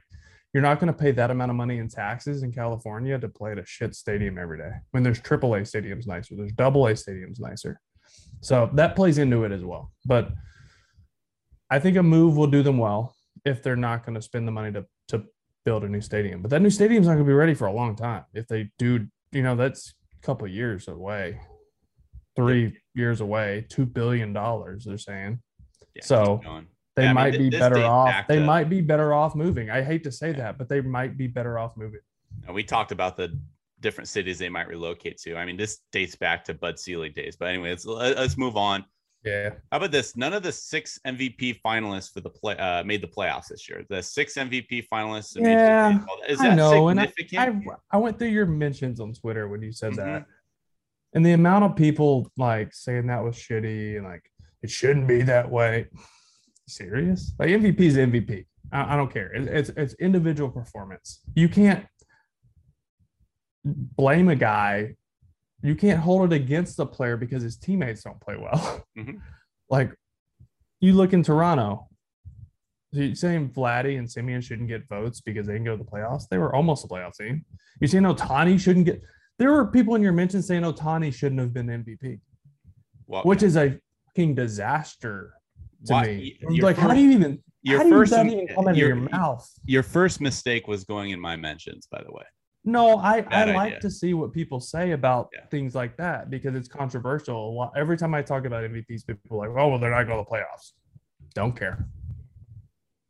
you're 0.54 0.64
not 0.64 0.80
going 0.80 0.92
to 0.92 0.98
pay 0.98 1.12
that 1.12 1.32
amount 1.32 1.52
of 1.52 1.58
money 1.58 1.78
in 1.78 1.88
taxes 1.88 2.44
in 2.44 2.52
California 2.52 3.20
to 3.20 3.30
play 3.30 3.52
at 3.52 3.60
a 3.60 3.66
shit 3.66 3.96
stadium 3.96 4.38
every 4.38 4.58
day. 4.58 4.72
When 4.92 5.04
there's 5.04 5.22
AAA 5.22 5.62
stadiums 5.62 6.08
nicer, 6.08 6.36
there's 6.36 6.54
double 6.54 6.88
A 6.88 6.94
stadiums 6.94 7.40
nicer. 7.40 7.80
So 8.42 8.70
that 8.74 8.96
plays 8.96 9.18
into 9.18 9.44
it 9.44 9.52
as 9.52 9.64
well. 9.64 9.92
But 10.06 10.32
I 11.70 11.80
think 11.80 11.98
a 11.98 12.04
move 12.04 12.36
will 12.36 12.48
do 12.48 12.64
them 12.64 12.78
well 12.78 13.16
if 13.46 13.62
they're 13.62 13.76
not 13.76 14.06
going 14.06 14.16
to 14.16 14.22
spend 14.22 14.48
the 14.48 14.52
money 14.52 14.72
to 14.72 14.86
to 15.10 15.24
build 15.66 15.84
a 15.84 15.90
new 15.90 16.02
stadium. 16.02 16.42
But 16.42 16.52
that 16.52 16.62
new 16.62 16.70
stadium's 16.70 17.06
not 17.06 17.14
going 17.14 17.26
to 17.26 17.30
be 17.30 17.34
ready 17.34 17.54
for 17.54 17.68
a 17.68 17.74
long 17.74 17.96
time. 17.96 18.24
If 18.34 18.48
they 18.48 18.72
do, 18.80 19.08
you 19.32 19.44
know, 19.44 19.56
that's 19.56 19.94
a 20.18 20.26
couple 20.26 20.48
years 20.48 20.88
away, 20.88 21.42
three 22.36 22.78
years 22.96 23.22
away, 23.22 23.68
two 23.70 23.86
billion 23.86 24.34
dollars. 24.34 24.86
They're 24.86 24.98
saying. 24.98 25.42
Yeah, 26.02 26.06
so 26.06 26.42
they 26.96 27.04
yeah, 27.04 27.14
might 27.14 27.36
I 27.36 27.38
mean, 27.38 27.50
be 27.50 27.58
better 27.58 27.84
off. 27.84 28.28
They 28.28 28.40
to, 28.40 28.46
might 28.46 28.70
be 28.70 28.82
better 28.82 29.14
off 29.14 29.36
moving. 29.36 29.70
I 29.70 29.82
hate 29.82 30.04
to 30.04 30.12
say 30.12 30.32
that, 30.34 30.58
but 30.58 30.68
they 30.68 30.82
might 30.82 31.18
be 31.18 31.28
better 31.28 31.58
off 31.58 31.78
moving. 31.78 32.02
We 32.52 32.64
talked 32.64 32.92
about 32.92 33.16
the 33.16 33.38
different 33.80 34.08
cities 34.08 34.40
they 34.40 34.50
might 34.50 34.68
relocate 34.68 35.18
to. 35.20 35.36
I 35.36 35.46
mean, 35.46 35.58
this 35.58 35.80
dates 35.92 36.16
back 36.16 36.44
to 36.46 36.54
Bud 36.54 36.80
Selig 36.80 37.16
days. 37.16 37.36
But 37.36 37.50
anyway, 37.50 37.70
let's 37.70 37.86
let's 37.86 38.38
move 38.38 38.58
on. 38.58 38.86
Yeah. 39.24 39.50
How 39.72 39.78
about 39.78 39.92
this? 39.92 40.16
None 40.16 40.34
of 40.34 40.44
the 40.44 40.52
six 40.52 41.00
MVP 41.06 41.62
finalists 41.62 42.14
for 42.14 42.22
the 42.22 42.30
play 42.30 42.56
uh, 42.58 42.84
made 42.84 43.02
the 43.02 43.08
playoffs 43.08 43.48
this 43.48 43.68
year. 43.68 43.86
The 43.90 44.02
six 44.02 44.36
MVP 44.36 44.88
finalists. 44.92 45.36
Yeah, 45.36 46.00
is 46.28 46.40
that 46.40 46.52
I 46.52 46.56
know. 46.56 46.88
significant? 46.88 47.34
And 47.34 47.70
I, 47.70 47.74
I, 47.74 47.78
I, 47.92 47.98
went 47.98 48.18
through 48.18 48.30
your 48.30 48.46
mentions 48.46 49.00
on 49.00 49.14
Twitter 49.14 49.50
when 49.50 49.62
you 49.62 49.74
said 49.74 49.94
mm-hmm. 49.94 50.14
that, 50.14 50.26
and 51.14 51.26
the 51.26 51.34
amount 51.34 51.66
of 51.66 51.76
people 51.76 52.32
like 52.38 52.74
saying 52.74 53.08
that 53.08 53.24
was 53.24 53.36
shitty 53.36 53.98
and 53.98 54.06
like 54.06 54.24
it 54.62 54.70
shouldn't 54.70 55.08
be 55.08 55.22
that 55.24 55.50
way. 55.50 55.88
Serious? 56.68 57.34
Like 57.40 57.50
MVP 57.50 57.80
is 57.80 57.98
MVP. 57.98 58.46
I, 58.72 58.94
I 58.94 58.96
don't 58.96 59.12
care. 59.12 59.34
It, 59.34 59.48
it's 59.48 59.70
it's 59.70 59.94
individual 59.96 60.50
performance. 60.50 61.22
You 61.36 61.50
can't 61.50 61.86
blame 63.64 64.30
a 64.30 64.36
guy 64.36 64.96
you 65.62 65.76
can't 65.76 66.00
hold 66.00 66.32
it 66.32 66.36
against 66.36 66.78
the 66.78 66.86
player 66.86 67.18
because 67.18 67.44
his 67.44 67.58
teammates 67.58 68.04
don't 68.04 68.20
play 68.22 68.38
well. 68.38 68.84
Mm-hmm. 68.98 69.18
like 69.70 69.94
you 70.80 70.94
look 70.94 71.14
in 71.14 71.24
Toronto, 71.24 71.88
so 72.94 73.02
you're 73.02 73.16
saying 73.16 73.50
Vladdy 73.50 74.00
and 74.00 74.08
Semien 74.08 74.42
shouldn't 74.42 74.68
get 74.68 74.88
votes 74.88 75.22
because 75.22 75.46
they 75.46 75.54
didn't 75.54 75.66
go 75.66 75.78
to 75.78 75.84
the 75.84 75.90
playoffs. 75.90 76.28
They 76.30 76.38
were 76.38 76.56
almost 76.56 76.86
a 76.86 76.88
playoff 76.88 77.16
team. 77.16 77.46
You're 77.80 77.88
saying 77.88 78.04
Ohtani 78.04 78.60
shouldn't 78.60 78.86
get. 78.86 79.02
There 79.38 79.52
were 79.52 79.68
people 79.68 79.96
in 79.96 80.02
your 80.02 80.14
mention 80.14 80.42
saying 80.42 80.64
Ohtani 80.64 81.14
shouldn't 81.14 81.40
have 81.40 81.54
been 81.54 81.68
MVP, 81.68 82.20
well, 83.06 83.24
which 83.24 83.44
is 83.44 83.58
a 83.58 83.80
fucking 84.10 84.36
disaster 84.36 85.34
to 85.86 85.94
why, 85.94 86.06
me. 86.06 86.40
Like, 86.62 86.76
first, 86.76 86.80
how 86.80 86.94
do 86.94 87.00
you 87.00 87.12
even? 87.12 87.42
Your 87.62 87.90
first, 87.90 88.12
you 88.12 88.24
even 88.24 88.48
come 88.48 88.66
your, 88.76 88.90
your 88.90 88.96
mouth. 88.96 89.50
Your 89.66 89.84
first 89.84 90.22
mistake 90.22 90.68
was 90.68 90.84
going 90.84 91.12
in 91.12 91.20
my 91.20 91.36
mentions, 91.36 91.88
by 91.88 92.02
the 92.04 92.12
way. 92.12 92.24
No, 92.66 92.98
I, 92.98 93.26
I 93.32 93.46
like 93.54 93.80
to 93.80 93.90
see 93.90 94.14
what 94.14 94.34
people 94.34 94.60
say 94.60 94.92
about 94.92 95.30
yeah. 95.34 95.46
things 95.50 95.76
like 95.76 95.96
that 95.98 96.30
because 96.30 96.56
it's 96.56 96.68
controversial. 96.68 97.56
Lot, 97.56 97.74
every 97.76 97.98
time 97.98 98.14
I 98.14 98.22
talk 98.22 98.46
about 98.46 98.64
MVPs, 98.64 99.08
people 99.08 99.42
are 99.42 99.48
like, 99.48 99.58
oh, 99.58 99.70
well, 99.70 99.80
they're 99.80 99.92
not 99.92 100.04
going 100.04 100.24
to 100.24 100.30
the 100.30 100.36
playoffs. 100.36 100.74
Don't 101.34 101.58
care. 101.58 101.88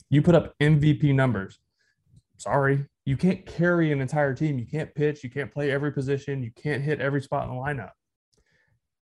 You 0.09 0.21
put 0.21 0.35
up 0.35 0.53
MVP 0.59 1.13
numbers. 1.13 1.59
Sorry, 2.37 2.85
you 3.05 3.17
can't 3.17 3.45
carry 3.45 3.91
an 3.91 4.01
entire 4.01 4.33
team. 4.33 4.59
You 4.59 4.65
can't 4.65 4.93
pitch. 4.93 5.23
You 5.23 5.29
can't 5.29 5.51
play 5.51 5.71
every 5.71 5.91
position. 5.91 6.43
You 6.43 6.51
can't 6.51 6.81
hit 6.81 7.01
every 7.01 7.21
spot 7.21 7.47
in 7.47 7.55
the 7.55 7.59
lineup. 7.59 7.91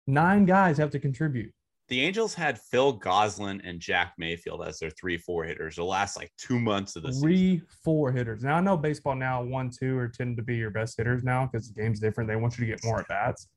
Nine 0.08 0.46
guys 0.46 0.77
have 0.77 0.89
to 0.91 1.00
contribute 1.00 1.53
the 1.89 2.01
Angels 2.01 2.36
had 2.36 2.60
Phil 2.60 2.93
Gosselin 2.93 3.62
and 3.65 3.79
Jack 3.79 4.13
Mayfield 4.17 4.63
as 4.65 4.79
their 4.79 4.91
three 4.91 5.17
four 5.17 5.43
hitters 5.43 5.75
the 5.75 5.84
last 5.84 6.17
like 6.17 6.31
two 6.38 6.60
months 6.60 6.96
of 6.96 7.03
the 7.03 7.12
three 7.12 7.55
season. 7.55 7.67
four 7.84 8.12
hitters. 8.12 8.43
Now 8.43 8.55
I 8.55 8.62
know 8.62 8.77
baseball 8.77 9.15
now 9.15 9.43
one 9.43 9.72
two 9.72 9.98
or 9.98 10.08
tend 10.08 10.38
to 10.38 10.43
be 10.43 10.55
your 10.55 10.69
best 10.69 10.98
hitters 10.98 11.24
now 11.24 11.50
because 11.51 11.67
the 11.67 11.81
game's 11.81 12.00
different. 12.00 12.29
They 12.29 12.36
want 12.36 12.58
you 12.58 12.65
to 12.65 12.72
get 12.72 12.84
more 12.84 13.00
at 13.00 13.08
bats, 13.08 13.48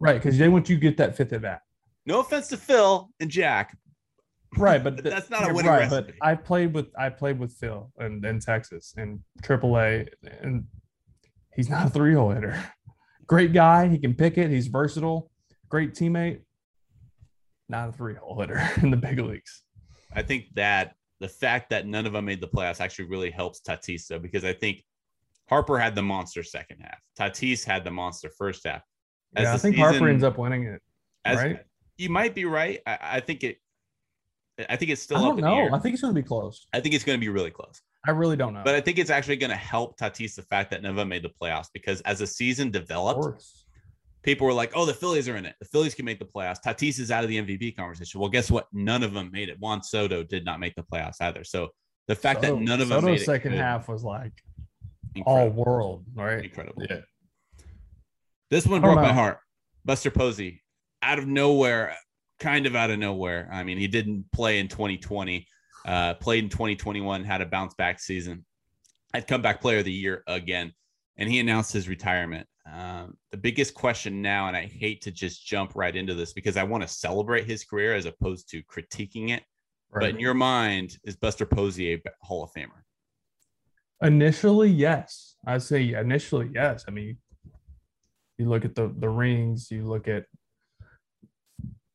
right? 0.00 0.14
Because 0.14 0.38
they 0.38 0.48
want 0.48 0.68
you 0.68 0.76
to 0.76 0.80
get 0.80 0.96
that 0.96 1.16
fifth 1.16 1.32
at 1.34 1.42
bat. 1.42 1.60
No 2.06 2.20
offense 2.20 2.48
to 2.48 2.56
Phil 2.56 3.10
and 3.20 3.30
Jack, 3.30 3.76
right? 4.56 4.82
But, 4.82 4.96
that's 5.04 5.28
not 5.28 5.48
a 5.48 5.52
winning 5.52 5.70
right, 5.70 5.90
recipe. 5.90 6.14
But 6.18 6.26
I 6.26 6.34
played 6.34 6.74
with 6.74 6.86
I 6.98 7.10
played 7.10 7.38
with 7.38 7.52
Phil 7.52 7.92
in, 8.00 8.24
in 8.24 8.40
Texas 8.40 8.94
in 8.96 9.22
AAA, 9.42 10.08
and 10.40 10.64
he's 11.54 11.68
not 11.68 11.88
a 11.88 11.90
three 11.90 12.14
hole 12.14 12.30
hitter. 12.30 12.58
Great 13.26 13.52
guy. 13.52 13.88
He 13.88 13.98
can 13.98 14.14
pick 14.14 14.38
it. 14.38 14.50
He's 14.50 14.66
versatile. 14.66 15.30
Great 15.68 15.94
teammate 15.94 16.40
not 17.68 17.88
a 17.88 17.92
three 17.92 18.14
hole 18.14 18.40
hitter 18.40 18.60
in 18.82 18.90
the 18.90 18.96
big 18.96 19.18
leagues. 19.18 19.62
I 20.14 20.22
think 20.22 20.46
that 20.54 20.94
the 21.20 21.28
fact 21.28 21.70
that 21.70 21.86
none 21.86 22.06
of 22.06 22.12
them 22.12 22.24
made 22.24 22.40
the 22.40 22.48
playoffs 22.48 22.80
actually 22.80 23.06
really 23.06 23.30
helps 23.30 23.60
Tatis 23.60 24.06
though, 24.08 24.18
because 24.18 24.44
I 24.44 24.52
think 24.52 24.84
Harper 25.48 25.78
had 25.78 25.94
the 25.94 26.02
monster 26.02 26.42
second 26.42 26.78
half. 26.80 26.98
Tatis 27.18 27.64
had 27.64 27.84
the 27.84 27.90
monster 27.90 28.30
first 28.36 28.66
half. 28.66 28.82
As 29.36 29.44
yeah, 29.44 29.54
I 29.54 29.56
think 29.58 29.76
season, 29.76 29.90
Harper 29.90 30.08
ends 30.08 30.24
up 30.24 30.38
winning 30.38 30.64
it. 30.64 30.82
As, 31.24 31.38
right? 31.38 31.60
You 31.96 32.10
might 32.10 32.34
be 32.34 32.44
right. 32.44 32.80
I, 32.86 32.98
I, 33.02 33.20
think 33.20 33.44
it. 33.44 33.58
I 34.68 34.76
think 34.76 34.90
it's 34.90 35.02
still. 35.02 35.18
I 35.18 35.20
don't 35.20 35.40
know. 35.40 35.70
I 35.72 35.78
think 35.78 35.94
it's 35.94 36.02
going 36.02 36.14
to 36.14 36.20
be 36.20 36.26
close. 36.26 36.66
I 36.72 36.80
think 36.80 36.94
it's 36.94 37.04
going 37.04 37.18
to 37.18 37.20
be 37.20 37.28
really 37.28 37.50
close. 37.50 37.80
I 38.06 38.10
really 38.10 38.36
don't 38.36 38.52
know. 38.52 38.62
But 38.64 38.74
I 38.74 38.80
think 38.80 38.98
it's 38.98 39.10
actually 39.10 39.36
going 39.36 39.50
to 39.50 39.56
help 39.56 39.98
Tatis 39.98 40.34
the 40.34 40.42
fact 40.42 40.70
that 40.72 40.82
Nova 40.82 41.04
made 41.04 41.22
the 41.22 41.30
playoffs 41.30 41.68
because 41.72 42.00
as 42.00 42.18
the 42.18 42.26
season 42.26 42.70
developed, 42.70 43.44
people 44.22 44.46
were 44.46 44.52
like, 44.52 44.72
"Oh, 44.74 44.86
the 44.86 44.94
Phillies 44.94 45.28
are 45.28 45.36
in 45.36 45.46
it. 45.46 45.54
The 45.60 45.66
Phillies 45.66 45.94
can 45.94 46.04
make 46.04 46.18
the 46.18 46.24
playoffs." 46.24 46.62
Tatis 46.64 46.98
is 46.98 47.10
out 47.10 47.24
of 47.24 47.30
the 47.30 47.38
MVP 47.38 47.76
conversation. 47.76 48.20
Well, 48.20 48.30
guess 48.30 48.50
what? 48.50 48.66
None 48.72 49.02
of 49.02 49.12
them 49.12 49.30
made 49.32 49.48
it. 49.48 49.58
Juan 49.60 49.82
Soto 49.82 50.22
did 50.22 50.44
not 50.44 50.60
make 50.60 50.74
the 50.74 50.82
playoffs 50.82 51.20
either. 51.20 51.44
So 51.44 51.68
the 52.08 52.14
fact 52.14 52.42
Soto, 52.42 52.56
that 52.56 52.62
none 52.62 52.80
of 52.80 52.88
them 52.88 53.00
Soto's 53.00 53.20
made 53.20 53.24
second 53.24 53.54
it, 53.54 53.58
half 53.58 53.88
was 53.88 54.02
like 54.02 54.32
incredible. 55.14 55.60
all 55.60 55.64
world, 55.64 56.04
right? 56.14 56.44
Incredible. 56.44 56.82
Yeah. 56.88 57.00
This 58.50 58.66
one 58.66 58.80
broke 58.80 58.96
my 58.96 59.12
heart. 59.12 59.38
Buster 59.84 60.10
Posey, 60.10 60.62
out 61.02 61.18
of 61.18 61.26
nowhere, 61.26 61.96
kind 62.38 62.66
of 62.66 62.76
out 62.76 62.90
of 62.90 62.98
nowhere. 62.98 63.48
I 63.52 63.64
mean, 63.64 63.78
he 63.78 63.88
didn't 63.88 64.30
play 64.32 64.58
in 64.58 64.68
2020. 64.68 65.46
Uh, 65.84 66.14
played 66.14 66.44
in 66.44 66.50
2021, 66.50 67.24
had 67.24 67.40
a 67.40 67.46
bounce 67.46 67.74
back 67.74 67.98
season. 67.98 68.44
Had 69.12 69.26
comeback 69.26 69.60
player 69.60 69.78
of 69.78 69.84
the 69.84 69.92
year 69.92 70.22
again, 70.26 70.72
and 71.16 71.28
he 71.28 71.40
announced 71.40 71.72
his 71.72 71.88
retirement. 71.88 72.46
Um, 72.70 73.16
the 73.30 73.36
biggest 73.36 73.74
question 73.74 74.22
now, 74.22 74.46
and 74.46 74.56
I 74.56 74.66
hate 74.66 75.02
to 75.02 75.10
just 75.10 75.44
jump 75.44 75.72
right 75.74 75.94
into 75.94 76.14
this 76.14 76.32
because 76.32 76.56
I 76.56 76.62
want 76.62 76.82
to 76.82 76.88
celebrate 76.88 77.44
his 77.44 77.64
career 77.64 77.94
as 77.94 78.06
opposed 78.06 78.48
to 78.50 78.62
critiquing 78.62 79.30
it. 79.30 79.42
Right. 79.90 80.02
But 80.02 80.10
in 80.10 80.20
your 80.20 80.34
mind, 80.34 80.96
is 81.04 81.16
Buster 81.16 81.44
Posey 81.44 81.94
a 81.94 81.98
Hall 82.22 82.44
of 82.44 82.52
Famer? 82.52 82.82
Initially, 84.00 84.70
yes. 84.70 85.36
I 85.46 85.58
say 85.58 85.92
initially, 85.92 86.50
yes. 86.54 86.84
I 86.88 86.92
mean, 86.92 87.18
you 88.38 88.48
look 88.48 88.64
at 88.64 88.74
the 88.74 88.92
the 88.96 89.08
rings, 89.08 89.70
you 89.70 89.86
look 89.86 90.08
at 90.08 90.24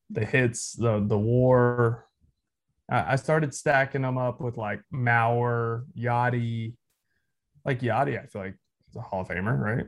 the 0.10 0.26
hits, 0.26 0.74
the 0.74 1.04
the 1.06 1.18
WAR. 1.18 2.06
I 2.90 3.18
started 3.18 3.54
stacking 3.54 4.04
them 4.04 4.18
up 4.18 4.40
with 4.40 4.56
like 4.56 4.82
Mauer, 4.94 5.84
Yadi, 5.98 6.74
like 7.66 7.82
Yadi. 7.82 8.18
I 8.22 8.28
feel 8.28 8.44
like 8.44 8.56
he's 8.86 8.96
a 8.96 9.02
Hall 9.02 9.22
of 9.22 9.28
Famer, 9.28 9.60
right? 9.60 9.86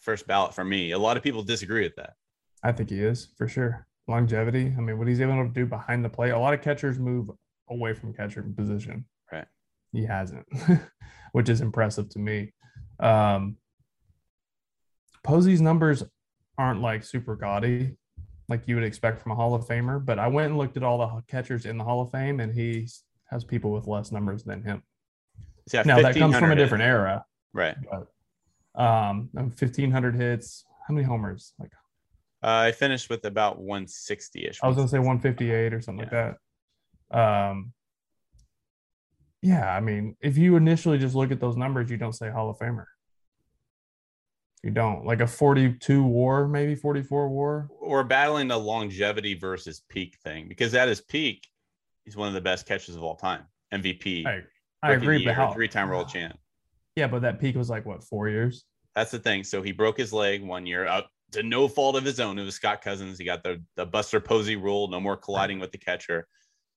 First 0.00 0.26
ballot 0.26 0.54
for 0.54 0.64
me. 0.64 0.92
A 0.92 0.98
lot 0.98 1.16
of 1.16 1.22
people 1.22 1.42
disagree 1.42 1.82
with 1.82 1.96
that. 1.96 2.14
I 2.62 2.72
think 2.72 2.90
he 2.90 3.00
is 3.00 3.28
for 3.36 3.48
sure. 3.48 3.86
Longevity. 4.08 4.74
I 4.76 4.80
mean, 4.80 4.98
what 4.98 5.08
he's 5.08 5.20
able 5.20 5.42
to 5.42 5.48
do 5.48 5.66
behind 5.66 6.04
the 6.04 6.08
plate. 6.08 6.30
A 6.30 6.38
lot 6.38 6.54
of 6.54 6.62
catchers 6.62 6.98
move 6.98 7.30
away 7.68 7.94
from 7.94 8.12
catcher 8.12 8.42
position. 8.42 9.06
Right. 9.32 9.46
he 9.92 10.04
hasn't, 10.04 10.46
which 11.32 11.48
is 11.48 11.60
impressive 11.60 12.08
to 12.10 12.18
me. 12.18 12.52
Um, 13.00 13.56
Posey's 15.24 15.60
numbers 15.60 16.04
aren't 16.58 16.80
like 16.80 17.02
super 17.02 17.34
gaudy, 17.34 17.96
like 18.48 18.68
you 18.68 18.74
would 18.74 18.84
expect 18.84 19.22
from 19.22 19.32
a 19.32 19.34
Hall 19.34 19.54
of 19.54 19.66
Famer. 19.66 20.04
But 20.04 20.18
I 20.18 20.28
went 20.28 20.50
and 20.50 20.58
looked 20.58 20.76
at 20.76 20.82
all 20.82 20.98
the 20.98 21.22
catchers 21.28 21.64
in 21.64 21.78
the 21.78 21.84
Hall 21.84 22.02
of 22.02 22.10
Fame, 22.10 22.40
and 22.40 22.52
he 22.52 22.88
has 23.30 23.44
people 23.44 23.72
with 23.72 23.86
less 23.86 24.12
numbers 24.12 24.44
than 24.44 24.62
him. 24.62 24.82
Yeah, 25.72 25.82
now 25.84 26.02
that 26.02 26.14
comes 26.16 26.36
from 26.36 26.50
a 26.50 26.56
different 26.56 26.84
era, 26.84 27.24
right? 27.54 27.76
But, 27.90 28.08
um, 28.74 29.30
fifteen 29.56 29.90
hundred 29.90 30.16
hits. 30.16 30.64
How 30.86 30.94
many 30.94 31.06
homers? 31.06 31.52
Like, 31.58 31.72
uh, 32.42 32.66
I 32.66 32.72
finished 32.72 33.10
with 33.10 33.24
about 33.24 33.60
one 33.60 33.86
sixty 33.86 34.46
ish. 34.46 34.60
I 34.62 34.66
was 34.66 34.76
gonna 34.76 34.88
say 34.88 34.98
one 34.98 35.20
fifty 35.20 35.50
eight 35.50 35.72
or 35.72 35.80
something 35.80 36.08
yeah. 36.10 36.18
like 36.18 36.36
that. 37.10 37.48
Um, 37.50 37.72
yeah, 39.42 39.74
I 39.74 39.80
mean, 39.80 40.16
if 40.20 40.38
you 40.38 40.56
initially 40.56 40.98
just 40.98 41.14
look 41.14 41.30
at 41.30 41.38
those 41.38 41.56
numbers, 41.56 41.90
you 41.90 41.98
don't 41.98 42.14
say 42.14 42.30
Hall 42.30 42.48
of 42.48 42.58
Famer. 42.58 42.86
You 44.62 44.70
don't 44.70 45.04
like 45.04 45.20
a 45.20 45.26
42 45.26 46.02
war, 46.02 46.48
maybe 46.48 46.74
44 46.74 47.28
war. 47.28 47.68
Or 47.78 48.02
battling 48.02 48.48
the 48.48 48.56
longevity 48.56 49.34
versus 49.34 49.82
peak 49.90 50.16
thing 50.24 50.48
because 50.48 50.74
at 50.74 50.88
his 50.88 51.02
peak, 51.02 51.46
he's 52.06 52.16
one 52.16 52.28
of 52.28 52.32
the 52.32 52.40
best 52.40 52.64
catches 52.64 52.96
of 52.96 53.02
all 53.02 53.16
time. 53.16 53.42
MVP. 53.74 54.24
I, 54.24 54.40
I 54.82 54.92
agree, 54.92 55.22
but 55.22 55.34
how 55.34 55.52
three-time 55.52 55.90
world 55.90 56.08
champ. 56.12 56.38
Yeah, 56.96 57.08
but 57.08 57.22
that 57.22 57.40
peak 57.40 57.56
was 57.56 57.70
like 57.70 57.86
what 57.86 58.04
four 58.04 58.28
years? 58.28 58.64
That's 58.94 59.10
the 59.10 59.18
thing. 59.18 59.44
So 59.44 59.62
he 59.62 59.72
broke 59.72 59.98
his 59.98 60.12
leg 60.12 60.42
one 60.42 60.66
year 60.66 60.86
up 60.86 61.08
to 61.32 61.42
no 61.42 61.66
fault 61.66 61.96
of 61.96 62.04
his 62.04 62.20
own. 62.20 62.38
It 62.38 62.44
was 62.44 62.54
Scott 62.54 62.82
Cousins. 62.82 63.18
He 63.18 63.24
got 63.24 63.42
the 63.42 63.62
the 63.76 63.86
Buster 63.86 64.20
Posey 64.20 64.56
rule, 64.56 64.88
no 64.88 65.00
more 65.00 65.16
colliding 65.16 65.58
with 65.58 65.72
the 65.72 65.78
catcher. 65.78 66.26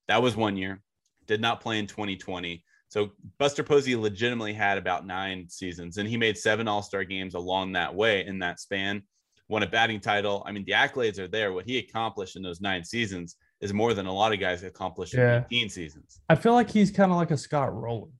That 0.07 0.21
was 0.21 0.35
one 0.35 0.57
year. 0.57 0.81
Did 1.27 1.41
not 1.41 1.61
play 1.61 1.79
in 1.79 1.87
2020. 1.87 2.63
So 2.89 3.11
Buster 3.37 3.63
Posey 3.63 3.95
legitimately 3.95 4.53
had 4.53 4.77
about 4.77 5.05
nine 5.05 5.47
seasons, 5.49 5.97
and 5.97 6.07
he 6.07 6.17
made 6.17 6.37
seven 6.37 6.67
All 6.67 6.81
Star 6.81 7.03
games 7.03 7.35
along 7.35 7.73
that 7.73 7.93
way 7.93 8.25
in 8.25 8.39
that 8.39 8.59
span. 8.59 9.03
Won 9.49 9.63
a 9.63 9.67
batting 9.67 9.99
title. 9.99 10.43
I 10.45 10.51
mean, 10.51 10.65
the 10.65 10.73
accolades 10.73 11.19
are 11.19 11.27
there. 11.27 11.53
What 11.53 11.65
he 11.65 11.77
accomplished 11.77 12.35
in 12.35 12.41
those 12.41 12.59
nine 12.59 12.83
seasons 12.83 13.35
is 13.61 13.73
more 13.73 13.93
than 13.93 14.05
a 14.05 14.13
lot 14.13 14.33
of 14.33 14.39
guys 14.39 14.63
accomplished 14.63 15.13
yeah. 15.13 15.37
in 15.37 15.43
18 15.45 15.69
seasons. 15.69 16.19
I 16.29 16.35
feel 16.35 16.53
like 16.53 16.69
he's 16.69 16.91
kind 16.91 17.11
of 17.11 17.17
like 17.17 17.31
a 17.31 17.37
Scott 17.37 17.73
Rolen. 17.73 18.11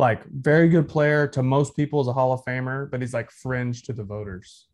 Like 0.00 0.24
very 0.26 0.68
good 0.68 0.88
player 0.88 1.26
to 1.28 1.42
most 1.42 1.76
people 1.76 2.00
as 2.00 2.06
a 2.06 2.12
Hall 2.12 2.32
of 2.32 2.44
Famer, 2.44 2.90
but 2.90 3.00
he's 3.00 3.14
like 3.14 3.30
fringe 3.30 3.82
to 3.84 3.92
the 3.92 4.04
voters. 4.04 4.66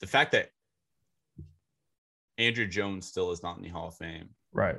The 0.00 0.06
fact 0.06 0.32
that 0.32 0.50
Andruw 2.38 2.68
Jones 2.70 3.06
still 3.06 3.30
is 3.32 3.42
not 3.42 3.56
in 3.56 3.62
the 3.62 3.68
Hall 3.68 3.88
of 3.88 3.94
Fame. 3.94 4.30
Right 4.52 4.78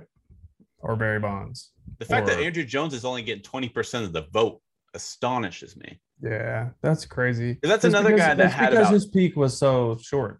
or 0.83 0.95
Barry 0.95 1.19
Bonds. 1.19 1.72
The 1.98 2.05
fact 2.05 2.27
or, 2.27 2.36
that 2.36 2.39
Andruw 2.39 2.67
Jones 2.67 2.93
is 2.93 3.05
only 3.05 3.24
getting 3.24 3.41
20% 3.41 4.03
of 4.03 4.13
the 4.13 4.27
vote 4.33 4.62
astonishes 4.93 5.75
me. 5.75 6.00
Yeah, 6.22 6.69
that's 6.81 7.05
crazy. 7.05 7.57
That's 7.63 7.86
another 7.86 8.12
because, 8.12 8.27
guy 8.27 8.33
that 8.36 8.51
had 8.51 8.69
because 8.69 8.88
about, 8.88 8.93
his 8.93 9.05
peak 9.07 9.36
was 9.36 9.57
so 9.57 9.98
short. 10.01 10.39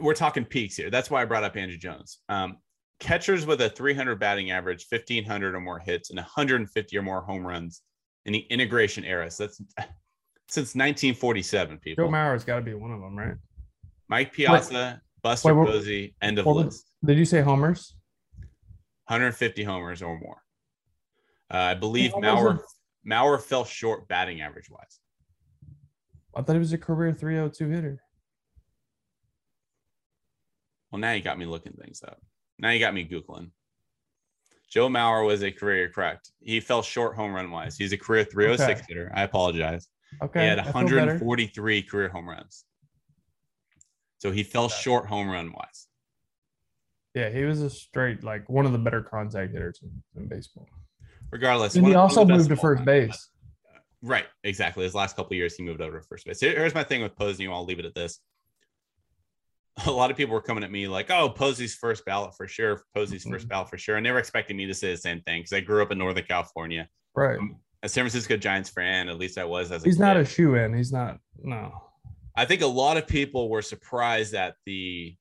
We're 0.00 0.14
talking 0.14 0.44
peaks 0.44 0.76
here. 0.76 0.90
That's 0.90 1.10
why 1.10 1.22
I 1.22 1.24
brought 1.24 1.44
up 1.44 1.54
Andruw 1.54 1.78
Jones. 1.78 2.18
Um, 2.28 2.58
catchers 3.00 3.46
with 3.46 3.60
a 3.60 3.70
300 3.70 4.18
batting 4.18 4.50
average, 4.50 4.86
1500 4.88 5.54
or 5.54 5.60
more 5.60 5.78
hits, 5.78 6.10
and 6.10 6.18
150 6.18 6.98
or 6.98 7.02
more 7.02 7.22
home 7.22 7.46
runs 7.46 7.82
in 8.28 8.32
the 8.32 8.46
integration 8.50 9.04
era. 9.04 9.30
So 9.30 9.44
that's 9.46 9.56
since 10.48 10.74
1947. 10.74 11.78
People. 11.78 12.04
Joe 12.04 12.10
Mauer's 12.10 12.44
got 12.44 12.56
to 12.56 12.62
be 12.62 12.74
one 12.74 12.92
of 12.92 13.00
them, 13.00 13.18
right? 13.18 13.34
Mike 14.08 14.32
Piazza, 14.32 15.00
Wait, 15.02 15.22
Buster 15.22 15.54
Wait, 15.54 15.66
Posey, 15.66 16.14
end 16.22 16.38
of 16.38 16.46
list. 16.46 16.92
Did 17.04 17.18
you 17.18 17.24
say 17.24 17.40
homers? 17.40 17.94
150 19.06 19.64
homers 19.64 20.02
or 20.02 20.18
more. 20.20 20.42
Uh, 21.52 21.56
I 21.56 21.74
believe 21.74 22.12
Mauer 22.12 22.60
Mauer 23.06 23.40
fell 23.40 23.64
short 23.64 24.06
batting 24.08 24.42
average 24.42 24.68
wise. 24.70 25.00
I 26.36 26.42
thought 26.42 26.52
he 26.52 26.58
was 26.58 26.74
a 26.74 26.78
career 26.78 27.14
302 27.14 27.68
hitter. 27.68 28.02
Well, 30.90 31.00
now 31.00 31.12
you 31.12 31.22
got 31.22 31.38
me 31.38 31.46
looking 31.46 31.72
things 31.72 32.02
up. 32.02 32.20
Now 32.58 32.70
you 32.70 32.78
got 32.78 32.92
me 32.92 33.08
Googling. 33.08 33.50
Joe 34.70 34.88
Mauer 34.88 35.26
was 35.26 35.42
a 35.42 35.50
career 35.50 35.88
correct. 35.88 36.30
He 36.40 36.60
fell 36.60 36.82
short 36.82 37.16
home 37.16 37.32
run 37.32 37.50
wise. 37.50 37.76
He's 37.76 37.92
a 37.92 37.96
career 37.96 38.24
306 38.24 38.80
okay. 38.80 38.86
hitter. 38.88 39.12
I 39.14 39.22
apologize. 39.22 39.88
Okay. 40.22 40.42
He 40.42 40.46
had 40.46 40.58
143 40.58 41.82
career 41.82 42.08
home 42.08 42.28
runs. 42.28 42.64
So 44.18 44.30
he 44.30 44.42
fell 44.42 44.68
short 44.68 45.06
home 45.06 45.28
run 45.28 45.52
wise. 45.52 45.86
Yeah, 47.14 47.30
he 47.30 47.44
was 47.44 47.62
a 47.62 47.70
straight 47.70 48.22
like 48.22 48.48
one 48.48 48.66
of 48.66 48.72
the 48.72 48.78
better 48.78 49.02
contact 49.02 49.52
hitters 49.52 49.80
in, 49.82 50.22
in 50.22 50.28
baseball. 50.28 50.68
Regardless, 51.30 51.74
and 51.74 51.86
he 51.86 51.94
also 51.94 52.24
moved 52.24 52.48
to 52.48 52.56
first 52.56 52.84
base. 52.84 53.30
Right, 54.02 54.26
exactly. 54.44 54.84
His 54.84 54.94
last 54.94 55.16
couple 55.16 55.34
years, 55.36 55.56
he 55.56 55.62
moved 55.62 55.80
over 55.80 55.98
to 55.98 56.06
first 56.06 56.24
base. 56.26 56.40
Here's 56.40 56.74
my 56.74 56.84
thing 56.84 57.02
with 57.02 57.16
Posey. 57.16 57.48
I'll 57.48 57.64
leave 57.64 57.78
it 57.78 57.84
at 57.84 57.94
this. 57.94 58.20
A 59.86 59.90
lot 59.90 60.10
of 60.10 60.16
people 60.16 60.34
were 60.34 60.42
coming 60.42 60.64
at 60.64 60.70
me 60.70 60.88
like, 60.88 61.10
"Oh, 61.10 61.28
Posey's 61.28 61.74
first 61.74 62.04
ballot 62.04 62.34
for 62.36 62.48
sure. 62.48 62.82
Posey's 62.96 63.22
mm-hmm. 63.22 63.32
first 63.32 63.48
ballot 63.48 63.70
for 63.70 63.78
sure," 63.78 63.96
and 63.96 64.04
they 64.04 64.10
were 64.10 64.18
expecting 64.18 64.56
me 64.56 64.66
to 64.66 64.74
say 64.74 64.90
the 64.90 64.96
same 64.96 65.20
thing 65.22 65.40
because 65.40 65.52
I 65.52 65.60
grew 65.60 65.82
up 65.82 65.92
in 65.92 65.98
Northern 65.98 66.24
California. 66.24 66.88
Right. 67.14 67.38
I'm 67.38 67.56
a 67.82 67.88
San 67.88 68.02
Francisco 68.02 68.36
Giants 68.36 68.70
fan, 68.70 69.08
at 69.08 69.18
least 69.18 69.38
I 69.38 69.44
was 69.44 69.70
as. 69.70 69.84
He's 69.84 69.96
kid. 69.96 70.02
not 70.02 70.16
a 70.16 70.24
shoe 70.24 70.54
in. 70.56 70.74
He's 70.74 70.92
not. 70.92 71.18
No. 71.38 71.72
I 72.36 72.44
think 72.44 72.62
a 72.62 72.66
lot 72.66 72.96
of 72.96 73.06
people 73.06 73.48
were 73.48 73.62
surprised 73.62 74.34
at 74.34 74.54
the 74.64 75.16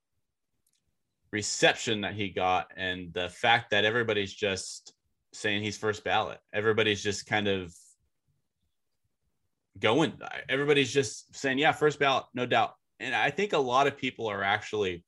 reception 1.31 2.01
that 2.01 2.13
he 2.13 2.29
got 2.29 2.71
and 2.75 3.13
the 3.13 3.29
fact 3.29 3.71
that 3.71 3.85
everybody's 3.85 4.33
just 4.33 4.93
saying 5.33 5.63
he's 5.63 5.77
first 5.77 6.03
ballot. 6.03 6.39
Everybody's 6.53 7.01
just 7.03 7.25
kind 7.25 7.47
of 7.47 7.73
going. 9.79 10.13
Everybody's 10.49 10.93
just 10.93 11.35
saying, 11.35 11.57
yeah, 11.57 11.71
first 11.71 11.99
ballot, 11.99 12.25
no 12.33 12.45
doubt. 12.45 12.73
And 12.99 13.15
I 13.15 13.29
think 13.29 13.53
a 13.53 13.57
lot 13.57 13.87
of 13.87 13.97
people 13.97 14.27
are 14.27 14.43
actually 14.43 15.03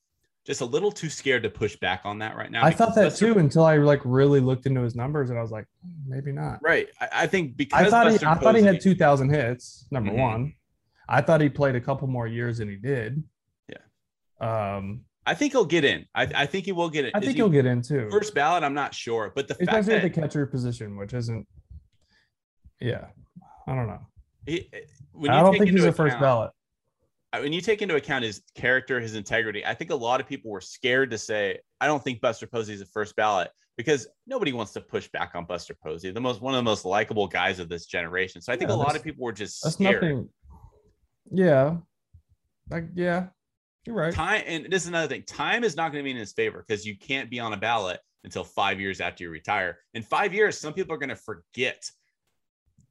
just 0.45 0.61
a 0.61 0.65
little 0.65 0.91
too 0.91 1.09
scared 1.09 1.43
to 1.43 1.49
push 1.49 1.75
back 1.75 2.01
on 2.05 2.19
that 2.19 2.35
right 2.35 2.49
now. 2.49 2.63
I 2.63 2.71
thought 2.71 2.95
that 2.95 3.05
Buster, 3.05 3.33
too 3.33 3.39
until 3.39 3.65
I 3.65 3.77
like 3.77 4.01
really 4.03 4.39
looked 4.39 4.65
into 4.65 4.81
his 4.81 4.95
numbers 4.95 5.29
and 5.29 5.37
I 5.37 5.41
was 5.41 5.51
like, 5.51 5.65
maybe 6.07 6.31
not. 6.31 6.59
Right. 6.61 6.87
I, 6.99 7.09
I 7.13 7.27
think 7.27 7.57
because 7.57 7.87
I 7.87 7.89
thought 7.89 8.05
Buster 8.05 8.25
he, 8.25 8.31
I 8.31 8.33
Posey, 8.35 8.43
thought 8.43 8.55
he 8.55 8.63
had 8.63 8.81
two 8.81 8.95
thousand 8.95 9.29
hits. 9.29 9.85
Number 9.91 10.11
mm-hmm. 10.11 10.19
one, 10.19 10.53
I 11.07 11.21
thought 11.21 11.41
he 11.41 11.49
played 11.49 11.75
a 11.75 11.81
couple 11.81 12.07
more 12.07 12.27
years 12.27 12.59
than 12.59 12.69
he 12.69 12.77
did. 12.77 13.23
Yeah. 13.67 14.77
Um, 14.77 15.01
I 15.25 15.35
think 15.35 15.51
he'll 15.51 15.65
get 15.65 15.83
in. 15.83 16.05
I, 16.15 16.27
I 16.33 16.45
think 16.47 16.65
he 16.65 16.71
will 16.71 16.89
get 16.89 17.05
in. 17.05 17.11
I 17.13 17.19
think 17.19 17.35
he, 17.35 17.41
will 17.43 17.49
get 17.49 17.67
in 17.67 17.81
too. 17.83 18.07
First 18.09 18.33
ballot, 18.33 18.63
I'm 18.63 18.73
not 18.73 18.95
sure, 18.95 19.31
but 19.35 19.47
the 19.47 19.53
fact 19.53 19.85
that 19.87 19.97
at 19.97 20.01
the 20.01 20.09
catcher 20.09 20.47
position, 20.47 20.97
which 20.97 21.13
isn't, 21.13 21.45
yeah, 22.79 23.07
I 23.67 23.75
don't 23.75 23.85
know. 23.85 23.99
He, 24.47 24.67
I 25.29 25.41
don't 25.41 25.57
think 25.57 25.69
he's 25.69 25.83
a 25.83 25.91
first 25.91 26.19
ballot. 26.19 26.51
When 27.31 27.53
you 27.53 27.61
take 27.61 27.81
into 27.81 27.95
account 27.95 28.23
his 28.23 28.41
character, 28.55 28.99
his 28.99 29.15
integrity, 29.15 29.63
I 29.65 29.75
think 29.75 29.91
a 29.91 29.95
lot 29.95 30.19
of 30.19 30.27
people 30.27 30.49
were 30.49 30.61
scared 30.61 31.11
to 31.11 31.17
say, 31.17 31.59
"I 31.79 31.85
don't 31.85 32.03
think 32.03 32.21
Buster 32.21 32.47
Posey 32.47 32.73
is 32.73 32.81
a 32.81 32.87
first 32.87 33.15
ballot," 33.15 33.51
because 33.77 34.07
nobody 34.25 34.51
wants 34.51 34.73
to 34.73 34.81
push 34.81 35.07
back 35.09 35.35
on 35.35 35.45
Buster 35.45 35.75
Posey, 35.75 36.09
the 36.11 36.19
most 36.19 36.41
one 36.41 36.55
of 36.55 36.57
the 36.57 36.63
most 36.63 36.85
likable 36.85 37.27
guys 37.27 37.59
of 37.59 37.69
this 37.69 37.85
generation. 37.85 38.41
So 38.41 38.51
I 38.51 38.57
think 38.57 38.69
yeah, 38.69 38.75
a 38.75 38.77
lot 38.77 38.95
of 38.95 39.03
people 39.03 39.23
were 39.23 39.31
just 39.31 39.61
that's 39.63 39.75
scared. 39.75 40.01
Nothing, 40.01 40.29
yeah, 41.31 41.77
like 42.71 42.85
yeah, 42.95 43.27
you're 43.85 43.95
right. 43.95 44.13
Time 44.13 44.43
and 44.47 44.65
this 44.71 44.81
is 44.81 44.87
another 44.87 45.07
thing. 45.07 45.23
Time 45.23 45.63
is 45.63 45.75
not 45.75 45.91
going 45.91 46.03
to 46.03 46.07
be 46.07 46.11
in 46.11 46.17
his 46.17 46.33
favor 46.33 46.65
because 46.67 46.85
you 46.85 46.97
can't 46.97 47.29
be 47.29 47.39
on 47.39 47.53
a 47.53 47.57
ballot 47.57 47.99
until 48.23 48.43
five 48.43 48.79
years 48.79 48.99
after 49.01 49.23
you 49.23 49.29
retire. 49.29 49.77
In 49.93 50.03
five 50.03 50.33
years, 50.33 50.57
some 50.57 50.73
people 50.73 50.95
are 50.95 50.97
going 50.97 51.09
to 51.09 51.15
forget 51.15 51.89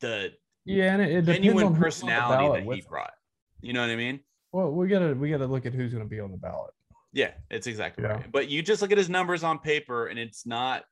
the 0.01 0.33
yeah, 0.65 0.93
and 0.93 1.03
it, 1.03 1.11
it 1.11 1.23
genuine 1.23 1.75
personality 1.75 2.65
that 2.65 2.75
he 2.75 2.83
brought. 2.83 3.11
You 3.61 3.73
know 3.73 3.81
what 3.81 3.91
I 3.91 3.97
mean? 3.97 4.21
Well, 4.53 4.71
we 4.71 4.89
gotta 4.89 5.15
we 5.15 5.31
gotta 5.31 5.47
look 5.47 5.67
at 5.67 5.75
who's 5.75 5.93
going 5.93 6.05
to 6.05 6.09
be 6.09 6.21
on 6.21 6.31
the 6.31 6.37
ballot. 6.37 6.73
Yeah, 7.13 7.33
it's 7.51 7.67
exactly 7.67 8.05
yeah. 8.05 8.13
right. 8.13 8.33
But 8.33 8.49
you 8.49 8.63
just 8.63 8.83
look 8.83 8.93
at 8.93 8.99
his 8.99 9.09
numbers 9.09 9.43
on 9.43 9.59
paper, 9.59 10.07
and 10.07 10.19
it's 10.19 10.47
not 10.47 10.85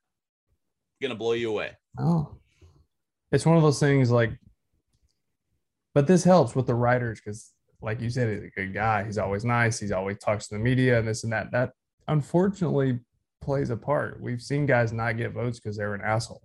going 1.01 1.09
to 1.09 1.15
blow 1.15 1.33
you 1.33 1.49
away. 1.49 1.71
Oh, 1.99 2.35
it's 3.31 3.45
one 3.45 3.57
of 3.57 3.63
those 3.63 3.79
things 3.79 4.11
like. 4.11 4.31
But 5.93 6.07
this 6.07 6.23
helps 6.23 6.55
with 6.55 6.67
the 6.67 6.75
writers 6.75 7.19
because 7.23 7.51
like 7.81 8.01
you 8.01 8.09
said, 8.09 8.29
he's 8.29 8.43
a 8.43 8.49
good 8.49 8.73
guy. 8.73 9.03
He's 9.03 9.17
always 9.17 9.45
nice. 9.45 9.79
He's 9.79 9.91
always 9.91 10.17
talks 10.17 10.47
to 10.47 10.55
the 10.55 10.59
media 10.59 10.99
and 10.99 11.07
this 11.07 11.23
and 11.23 11.33
that. 11.33 11.51
That 11.51 11.71
unfortunately 12.07 12.99
plays 13.41 13.69
a 13.69 13.77
part. 13.77 14.21
We've 14.21 14.41
seen 14.41 14.65
guys 14.65 14.91
not 14.91 15.17
get 15.17 15.33
votes 15.33 15.59
because 15.59 15.77
they're 15.77 15.93
an 15.93 16.01
asshole. 16.01 16.41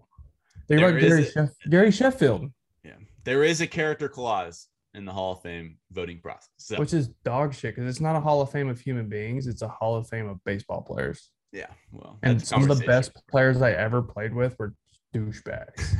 They 0.68 0.78
like 0.78 1.00
Gary, 1.00 1.28
a, 1.36 1.50
Gary 1.68 1.90
Sheffield. 1.90 2.50
Yeah, 2.84 2.92
there 3.24 3.44
is 3.44 3.60
a 3.60 3.66
character 3.66 4.08
clause 4.08 4.68
in 4.94 5.04
the 5.04 5.12
Hall 5.12 5.32
of 5.32 5.42
Fame 5.42 5.78
voting 5.90 6.20
process, 6.20 6.48
so. 6.58 6.78
which 6.78 6.92
is 6.92 7.08
dog 7.24 7.54
shit 7.54 7.74
because 7.74 7.88
it's 7.88 8.00
not 8.00 8.16
a 8.16 8.20
Hall 8.20 8.40
of 8.40 8.50
Fame 8.50 8.68
of 8.68 8.80
human 8.80 9.08
beings; 9.08 9.46
it's 9.46 9.62
a 9.62 9.68
Hall 9.68 9.96
of 9.96 10.08
Fame 10.08 10.28
of 10.28 10.42
baseball 10.44 10.82
players. 10.82 11.30
Yeah, 11.52 11.66
well, 11.90 12.18
and 12.22 12.44
some 12.44 12.70
of 12.70 12.78
the 12.78 12.84
best 12.86 13.12
players 13.30 13.60
I 13.62 13.72
ever 13.72 14.02
played 14.02 14.34
with 14.34 14.58
were 14.58 14.74
douchebags. 15.14 15.94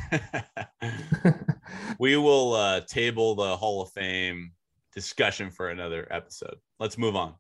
we 1.99 2.17
will 2.17 2.55
uh, 2.55 2.81
table 2.83 3.35
the 3.35 3.57
Hall 3.57 3.83
of 3.83 3.91
Fame 3.93 4.53
discussion 4.95 5.51
for 5.51 5.71
another 5.71 6.07
episode. 6.11 6.57
Let's 6.79 6.99
move 6.99 7.17
on. 7.17 7.35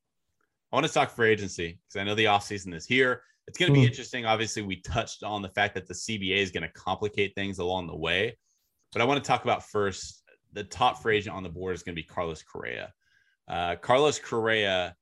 I 0.72 0.76
want 0.76 0.86
to 0.86 0.92
talk 0.92 1.10
free 1.10 1.30
agency 1.30 1.78
because 1.86 2.00
I 2.00 2.04
know 2.04 2.14
the 2.14 2.24
offseason 2.24 2.74
is 2.74 2.86
here. 2.86 3.22
it's 3.46 3.58
going 3.58 3.72
to 3.72 3.78
be 3.78 3.84
mm. 3.84 3.88
interesting. 3.88 4.24
Obviously, 4.24 4.62
we 4.62 4.80
touched 4.80 5.22
on 5.22 5.42
the 5.42 5.50
fact 5.50 5.74
that 5.74 5.86
the 5.86 5.94
CBA 5.94 6.36
is 6.36 6.50
going 6.50 6.62
to 6.62 6.72
complicate 6.72 7.34
things 7.34 7.58
along 7.58 7.88
the 7.88 7.96
way, 7.96 8.36
but 8.92 9.02
I 9.02 9.04
want 9.04 9.22
to 9.22 9.26
talk 9.26 9.44
about 9.44 9.68
first 9.68 10.21
the 10.52 10.64
top 10.64 11.02
free 11.02 11.16
agent 11.16 11.34
on 11.34 11.42
the 11.42 11.48
board 11.48 11.74
is 11.74 11.82
going 11.82 11.94
to 11.94 12.00
be 12.00 12.06
Carlos 12.06 12.42
Correa. 12.42 12.92
Uh, 13.48 13.76
Carlos 13.76 14.18
Correa 14.18 14.94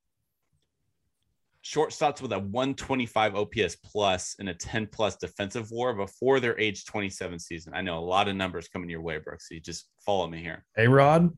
shortstops 1.65 2.23
with 2.23 2.33
a 2.33 2.39
125 2.39 3.35
OPS 3.35 3.77
plus 3.85 4.37
and 4.39 4.49
a 4.49 4.55
10 4.55 4.87
plus 4.87 5.17
defensive 5.17 5.71
WAR 5.71 5.93
before 5.93 6.41
their 6.41 6.59
age 6.59 6.85
27 6.87 7.39
season. 7.39 7.75
I 7.75 7.83
know 7.83 7.99
a 7.99 8.01
lot 8.01 8.29
of 8.29 8.37
numbers 8.37 8.69
coming 8.69 8.89
your 8.89 9.03
way, 9.03 9.19
Brooks. 9.19 9.49
So 9.49 9.55
you 9.55 9.61
just 9.61 9.87
follow 10.05 10.27
me 10.27 10.41
here. 10.43 10.65
A 10.79 10.89
Rod. 10.89 11.37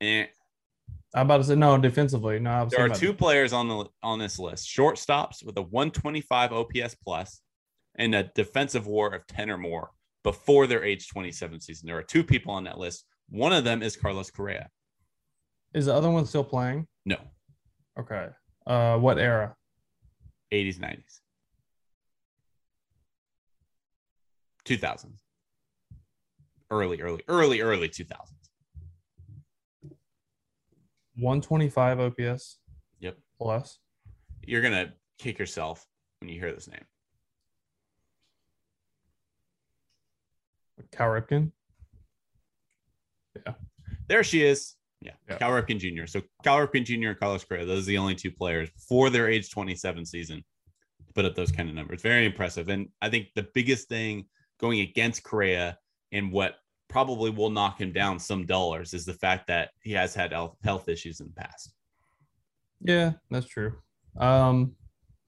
Eh. 0.00 0.26
I'm 1.12 1.26
about 1.26 1.38
to 1.38 1.44
say 1.44 1.56
no 1.56 1.76
defensively. 1.76 2.38
No, 2.38 2.68
there 2.70 2.86
are 2.86 2.88
two 2.88 3.12
players 3.12 3.52
on 3.52 3.66
the 3.66 3.86
on 4.00 4.20
this 4.20 4.38
list: 4.38 4.68
shortstops 4.68 5.44
with 5.44 5.58
a 5.58 5.62
125 5.62 6.52
OPS 6.52 6.94
plus 7.02 7.40
and 7.96 8.14
a 8.14 8.30
defensive 8.36 8.86
WAR 8.86 9.12
of 9.12 9.26
10 9.26 9.50
or 9.50 9.58
more 9.58 9.90
before 10.22 10.66
their 10.66 10.84
age 10.84 11.08
27 11.08 11.60
season. 11.60 11.86
There 11.86 11.96
are 11.96 12.02
two 12.02 12.24
people 12.24 12.52
on 12.52 12.64
that 12.64 12.78
list. 12.78 13.04
One 13.28 13.52
of 13.52 13.64
them 13.64 13.82
is 13.82 13.96
Carlos 13.96 14.30
Correa. 14.30 14.68
Is 15.72 15.86
the 15.86 15.94
other 15.94 16.10
one 16.10 16.26
still 16.26 16.44
playing? 16.44 16.86
No. 17.06 17.18
Okay. 17.98 18.28
Uh, 18.66 18.98
what 18.98 19.18
era? 19.18 19.54
80s, 20.52 20.78
90s, 20.78 21.20
2000s, 24.64 25.18
early, 26.70 27.00
early, 27.00 27.22
early, 27.28 27.60
early 27.60 27.88
2000s. 27.88 28.16
125 31.16 32.00
OPS. 32.00 32.58
Yep. 32.98 33.18
Plus. 33.38 33.78
You're 34.42 34.62
gonna 34.62 34.92
kick 35.18 35.38
yourself 35.38 35.86
when 36.20 36.30
you 36.30 36.40
hear 36.40 36.52
this 36.52 36.68
name. 36.68 36.84
Cal 40.92 41.08
Ripken. 41.08 41.52
Yeah. 43.46 43.54
There 44.08 44.24
she 44.24 44.44
is. 44.44 44.74
Yeah. 45.00 45.12
yeah. 45.28 45.36
Cal 45.38 45.50
Ripken 45.50 45.78
Jr. 45.78 46.06
So 46.06 46.20
Cal 46.44 46.58
Ripken 46.58 46.84
Jr. 46.84 47.10
and 47.10 47.18
Carlos 47.18 47.44
Correa, 47.44 47.64
those 47.64 47.84
are 47.84 47.86
the 47.86 47.98
only 47.98 48.14
two 48.14 48.30
players 48.30 48.68
for 48.88 49.08
their 49.08 49.28
age 49.28 49.50
27 49.50 50.04
season 50.04 50.44
to 51.06 51.12
put 51.14 51.24
up 51.24 51.34
those 51.34 51.52
kind 51.52 51.68
of 51.68 51.74
numbers. 51.74 52.02
Very 52.02 52.26
impressive. 52.26 52.68
And 52.68 52.88
I 53.00 53.08
think 53.08 53.28
the 53.34 53.46
biggest 53.54 53.88
thing 53.88 54.26
going 54.58 54.80
against 54.80 55.22
Correa 55.22 55.78
and 56.12 56.32
what 56.32 56.56
probably 56.88 57.30
will 57.30 57.50
knock 57.50 57.80
him 57.80 57.92
down 57.92 58.18
some 58.18 58.44
dollars 58.44 58.92
is 58.92 59.06
the 59.06 59.14
fact 59.14 59.46
that 59.46 59.70
he 59.82 59.92
has 59.92 60.14
had 60.14 60.32
health 60.62 60.88
issues 60.88 61.20
in 61.20 61.26
the 61.28 61.40
past. 61.40 61.72
Yeah, 62.82 63.12
that's 63.30 63.46
true. 63.46 63.74
Um, 64.18 64.72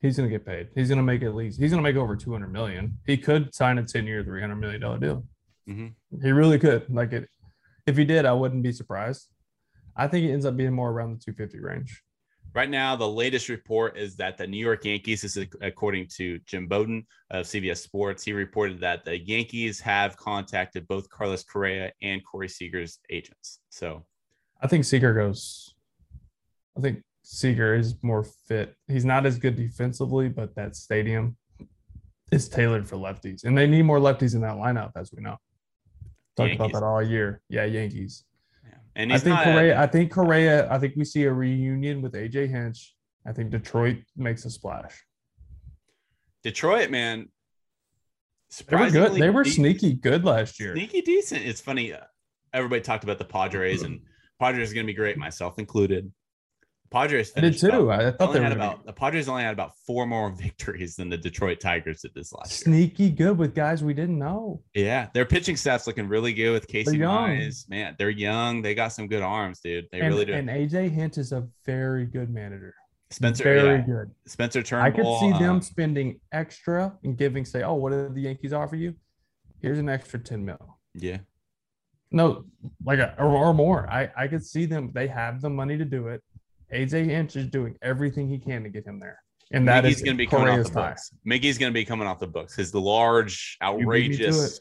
he's 0.00 0.16
gonna 0.16 0.28
get 0.28 0.44
paid. 0.44 0.68
He's 0.74 0.88
gonna 0.88 1.02
make 1.02 1.22
at 1.22 1.34
least 1.34 1.60
he's 1.60 1.70
gonna 1.70 1.82
make 1.82 1.96
over 1.96 2.16
200 2.16 2.52
million. 2.52 2.98
He 3.06 3.16
could 3.16 3.54
sign 3.54 3.78
a 3.78 3.84
10 3.84 4.06
year, 4.06 4.24
300 4.24 4.56
million 4.56 4.80
dollar 4.80 4.98
deal. 4.98 5.24
Mm-hmm. 5.68 6.22
He 6.22 6.30
really 6.32 6.58
could. 6.58 6.92
Like 6.92 7.12
it, 7.12 7.28
if 7.86 7.96
he 7.96 8.04
did, 8.04 8.24
I 8.24 8.32
wouldn't 8.32 8.62
be 8.62 8.72
surprised. 8.72 9.28
I 9.96 10.08
think 10.08 10.26
it 10.26 10.32
ends 10.32 10.46
up 10.46 10.56
being 10.56 10.72
more 10.72 10.90
around 10.90 11.12
the 11.12 11.24
250 11.24 11.60
range. 11.60 12.02
Right 12.54 12.68
now, 12.68 12.96
the 12.96 13.08
latest 13.08 13.48
report 13.48 13.96
is 13.96 14.16
that 14.16 14.36
the 14.36 14.46
New 14.46 14.62
York 14.62 14.84
Yankees, 14.84 15.22
this 15.22 15.38
is 15.38 15.46
according 15.62 16.08
to 16.16 16.38
Jim 16.40 16.66
Bowden 16.66 17.06
of 17.30 17.46
CBS 17.46 17.78
Sports, 17.78 18.24
he 18.24 18.34
reported 18.34 18.78
that 18.80 19.06
the 19.06 19.18
Yankees 19.18 19.80
have 19.80 20.18
contacted 20.18 20.86
both 20.86 21.08
Carlos 21.08 21.44
Correa 21.44 21.92
and 22.02 22.20
Corey 22.24 22.48
Seager's 22.48 22.98
agents. 23.08 23.60
So 23.70 24.04
I 24.60 24.66
think 24.66 24.84
Seager 24.84 25.14
goes, 25.14 25.74
I 26.76 26.80
think 26.82 27.02
Seager 27.22 27.74
is 27.74 27.94
more 28.02 28.24
fit. 28.46 28.74
He's 28.86 29.06
not 29.06 29.24
as 29.24 29.38
good 29.38 29.56
defensively, 29.56 30.28
but 30.28 30.54
that 30.56 30.76
stadium 30.76 31.36
is 32.30 32.48
tailored 32.48 32.86
for 32.86 32.96
lefties, 32.96 33.44
and 33.44 33.56
they 33.56 33.66
need 33.66 33.82
more 33.82 33.98
lefties 33.98 34.34
in 34.34 34.42
that 34.42 34.56
lineup, 34.56 34.92
as 34.96 35.10
we 35.14 35.22
know. 35.22 35.36
Talked 36.36 36.48
Yankees. 36.48 36.56
about 36.56 36.80
that 36.80 36.86
all 36.86 37.02
year. 37.02 37.42
Yeah, 37.48 37.64
Yankees. 37.64 38.24
And 38.94 39.12
I 39.12 39.18
think 39.18 39.38
Correa. 39.38 39.80
I 39.80 39.86
think 39.86 40.12
Correa. 40.12 40.70
I 40.70 40.78
think 40.78 40.94
we 40.96 41.04
see 41.04 41.24
a 41.24 41.32
reunion 41.32 42.02
with 42.02 42.12
AJ 42.12 42.50
Hinch. 42.50 42.94
I 43.26 43.32
think 43.32 43.50
Detroit 43.50 43.98
makes 44.16 44.44
a 44.44 44.50
splash. 44.50 45.04
Detroit, 46.42 46.90
man. 46.90 47.28
They 48.68 48.76
were 48.76 48.90
good. 48.90 49.12
They 49.14 49.30
were 49.30 49.44
sneaky 49.44 49.94
good 49.94 50.24
last 50.24 50.60
year. 50.60 50.74
Sneaky 50.74 51.00
decent. 51.00 51.42
It's 51.42 51.60
funny. 51.60 51.94
Uh, 51.94 52.00
everybody 52.52 52.82
talked 52.82 53.04
about 53.04 53.18
the 53.18 53.24
Padres, 53.24 53.82
and 53.82 54.00
Padres 54.38 54.70
are 54.70 54.74
going 54.74 54.86
to 54.86 54.92
be 54.92 54.96
great, 54.96 55.16
myself 55.16 55.58
included. 55.58 56.12
Padres 56.92 57.32
I 57.36 57.40
did 57.40 57.58
too. 57.58 57.90
I 57.90 58.10
thought 58.12 58.32
they 58.32 58.42
had 58.42 58.52
about 58.52 58.84
the 58.84 58.92
Padres 58.92 59.28
only 59.28 59.42
had 59.42 59.52
about 59.52 59.72
four 59.86 60.06
more 60.06 60.30
victories 60.36 60.96
than 60.96 61.08
the 61.08 61.16
Detroit 61.16 61.60
Tigers 61.60 62.02
did 62.02 62.12
this 62.14 62.32
last 62.32 62.52
Sneaky 62.52 63.04
year. 63.04 63.12
good 63.12 63.38
with 63.38 63.54
guys 63.54 63.82
we 63.82 63.94
didn't 63.94 64.18
know. 64.18 64.62
Yeah, 64.74 65.08
their 65.14 65.24
pitching 65.24 65.56
staff's 65.56 65.86
looking 65.86 66.06
really 66.06 66.32
good 66.32 66.52
with 66.52 66.68
Casey 66.68 66.98
Mize. 66.98 67.68
Man, 67.68 67.96
they're 67.98 68.10
young. 68.10 68.62
They 68.62 68.74
got 68.74 68.88
some 68.88 69.08
good 69.08 69.22
arms, 69.22 69.60
dude. 69.60 69.86
They 69.90 70.00
and, 70.00 70.08
really 70.08 70.26
do. 70.26 70.34
And 70.34 70.48
AJ 70.48 70.90
Hinch 70.90 71.18
is 71.18 71.32
a 71.32 71.48
very 71.64 72.06
good 72.06 72.30
manager. 72.30 72.74
Spencer, 73.10 73.44
very 73.44 73.78
yeah. 73.78 73.84
good. 73.86 74.10
Spencer 74.26 74.62
Turnbull. 74.62 74.86
I 74.86 74.90
could 74.90 75.20
see 75.20 75.38
them 75.38 75.56
uh, 75.56 75.60
spending 75.60 76.20
extra 76.32 76.96
and 77.04 77.16
giving, 77.16 77.44
say, 77.44 77.62
oh, 77.62 77.74
what 77.74 77.90
did 77.90 78.14
the 78.14 78.22
Yankees 78.22 78.52
offer 78.52 78.76
you? 78.76 78.94
Here's 79.60 79.78
an 79.78 79.88
extra 79.88 80.18
10 80.18 80.44
mil. 80.44 80.78
Yeah. 80.94 81.18
No, 82.10 82.44
like 82.84 82.98
a, 82.98 83.14
or, 83.18 83.28
or 83.28 83.54
more. 83.54 83.90
I 83.90 84.10
I 84.16 84.28
could 84.28 84.44
see 84.44 84.66
them. 84.66 84.90
They 84.92 85.06
have 85.06 85.40
the 85.40 85.48
money 85.48 85.78
to 85.78 85.84
do 85.84 86.08
it 86.08 86.22
AJ 86.72 87.06
Hinch 87.06 87.36
is 87.36 87.46
doing 87.48 87.76
everything 87.82 88.28
he 88.28 88.38
can 88.38 88.62
to 88.62 88.68
get 88.68 88.86
him 88.86 88.98
there. 88.98 89.18
And 89.52 89.68
that 89.68 89.84
Miggy's 89.84 90.02
going 90.02 90.16
to 90.16 90.18
be 90.18 90.26
coming 90.26 90.48
off 90.48 90.66
the 90.66 90.72
books. 90.72 91.10
Miggy's 91.26 91.58
going 91.58 91.70
to 91.70 91.74
be 91.74 91.84
coming 91.84 92.06
off 92.06 92.18
the 92.18 92.26
books. 92.26 92.56
His 92.56 92.74
large, 92.74 93.58
outrageous 93.62 94.58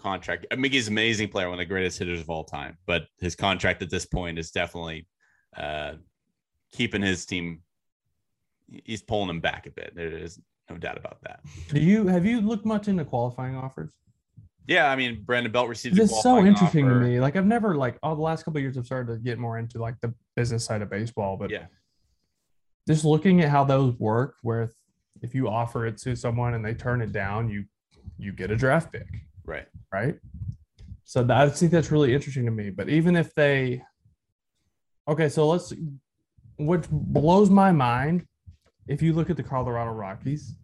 contract. 0.00 0.46
Uh, 0.50 0.56
Miggy's 0.56 0.86
an 0.86 0.94
amazing 0.94 1.28
player, 1.28 1.48
one 1.48 1.54
of 1.54 1.58
the 1.58 1.64
greatest 1.64 1.98
hitters 1.98 2.20
of 2.20 2.30
all 2.30 2.44
time. 2.44 2.78
But 2.86 3.06
his 3.20 3.34
contract 3.34 3.82
at 3.82 3.90
this 3.90 4.06
point 4.06 4.38
is 4.38 4.52
definitely 4.52 5.06
uh, 5.56 5.94
keeping 6.72 7.02
his 7.02 7.26
team. 7.26 7.62
He's 8.84 9.02
pulling 9.02 9.30
him 9.30 9.40
back 9.40 9.66
a 9.66 9.70
bit. 9.70 9.92
There 9.96 10.06
is 10.06 10.40
no 10.70 10.76
doubt 10.76 10.98
about 10.98 11.18
that. 11.22 11.40
Do 11.70 11.80
you 11.80 12.06
have 12.06 12.24
you 12.24 12.40
looked 12.40 12.66
much 12.66 12.86
into 12.88 13.04
qualifying 13.04 13.56
offers? 13.56 13.90
Yeah, 14.68 14.90
I 14.90 14.96
mean, 14.96 15.22
Brandon 15.24 15.50
Belt 15.50 15.68
received. 15.68 15.98
It's 15.98 16.22
so 16.22 16.38
interesting 16.38 16.84
offer. 16.84 17.00
to 17.00 17.06
me. 17.06 17.20
Like 17.20 17.34
I've 17.36 17.46
never 17.46 17.74
like 17.74 17.98
all 18.02 18.14
the 18.14 18.22
last 18.22 18.44
couple 18.44 18.60
years 18.60 18.76
I've 18.76 18.86
started 18.86 19.12
to 19.12 19.18
get 19.18 19.38
more 19.38 19.58
into 19.58 19.78
like 19.78 19.94
the 20.00 20.14
business 20.36 20.64
side 20.64 20.82
of 20.82 20.90
baseball, 20.90 21.36
but 21.36 21.50
yeah, 21.50 21.66
just 22.86 23.04
looking 23.04 23.40
at 23.40 23.48
how 23.48 23.64
those 23.64 23.98
work, 23.98 24.36
where 24.42 24.70
if 25.22 25.34
you 25.34 25.48
offer 25.48 25.86
it 25.86 25.96
to 25.98 26.14
someone 26.14 26.54
and 26.54 26.64
they 26.64 26.74
turn 26.74 27.00
it 27.00 27.12
down, 27.12 27.48
you 27.48 27.64
you 28.18 28.30
get 28.30 28.50
a 28.50 28.56
draft 28.56 28.92
pick. 28.92 29.08
Right. 29.44 29.66
Right. 29.92 30.18
So 31.04 31.22
that, 31.22 31.36
I 31.36 31.48
think 31.48 31.72
that's 31.72 31.90
really 31.90 32.12
interesting 32.12 32.44
to 32.44 32.50
me. 32.50 32.68
But 32.68 32.90
even 32.90 33.16
if 33.16 33.34
they, 33.34 33.82
okay, 35.08 35.30
so 35.30 35.48
let's, 35.48 35.72
which 36.58 36.84
blows 36.90 37.48
my 37.48 37.72
mind, 37.72 38.26
if 38.88 39.00
you 39.00 39.14
look 39.14 39.30
at 39.30 39.38
the 39.38 39.42
Colorado 39.42 39.92
Rockies, 39.92 40.54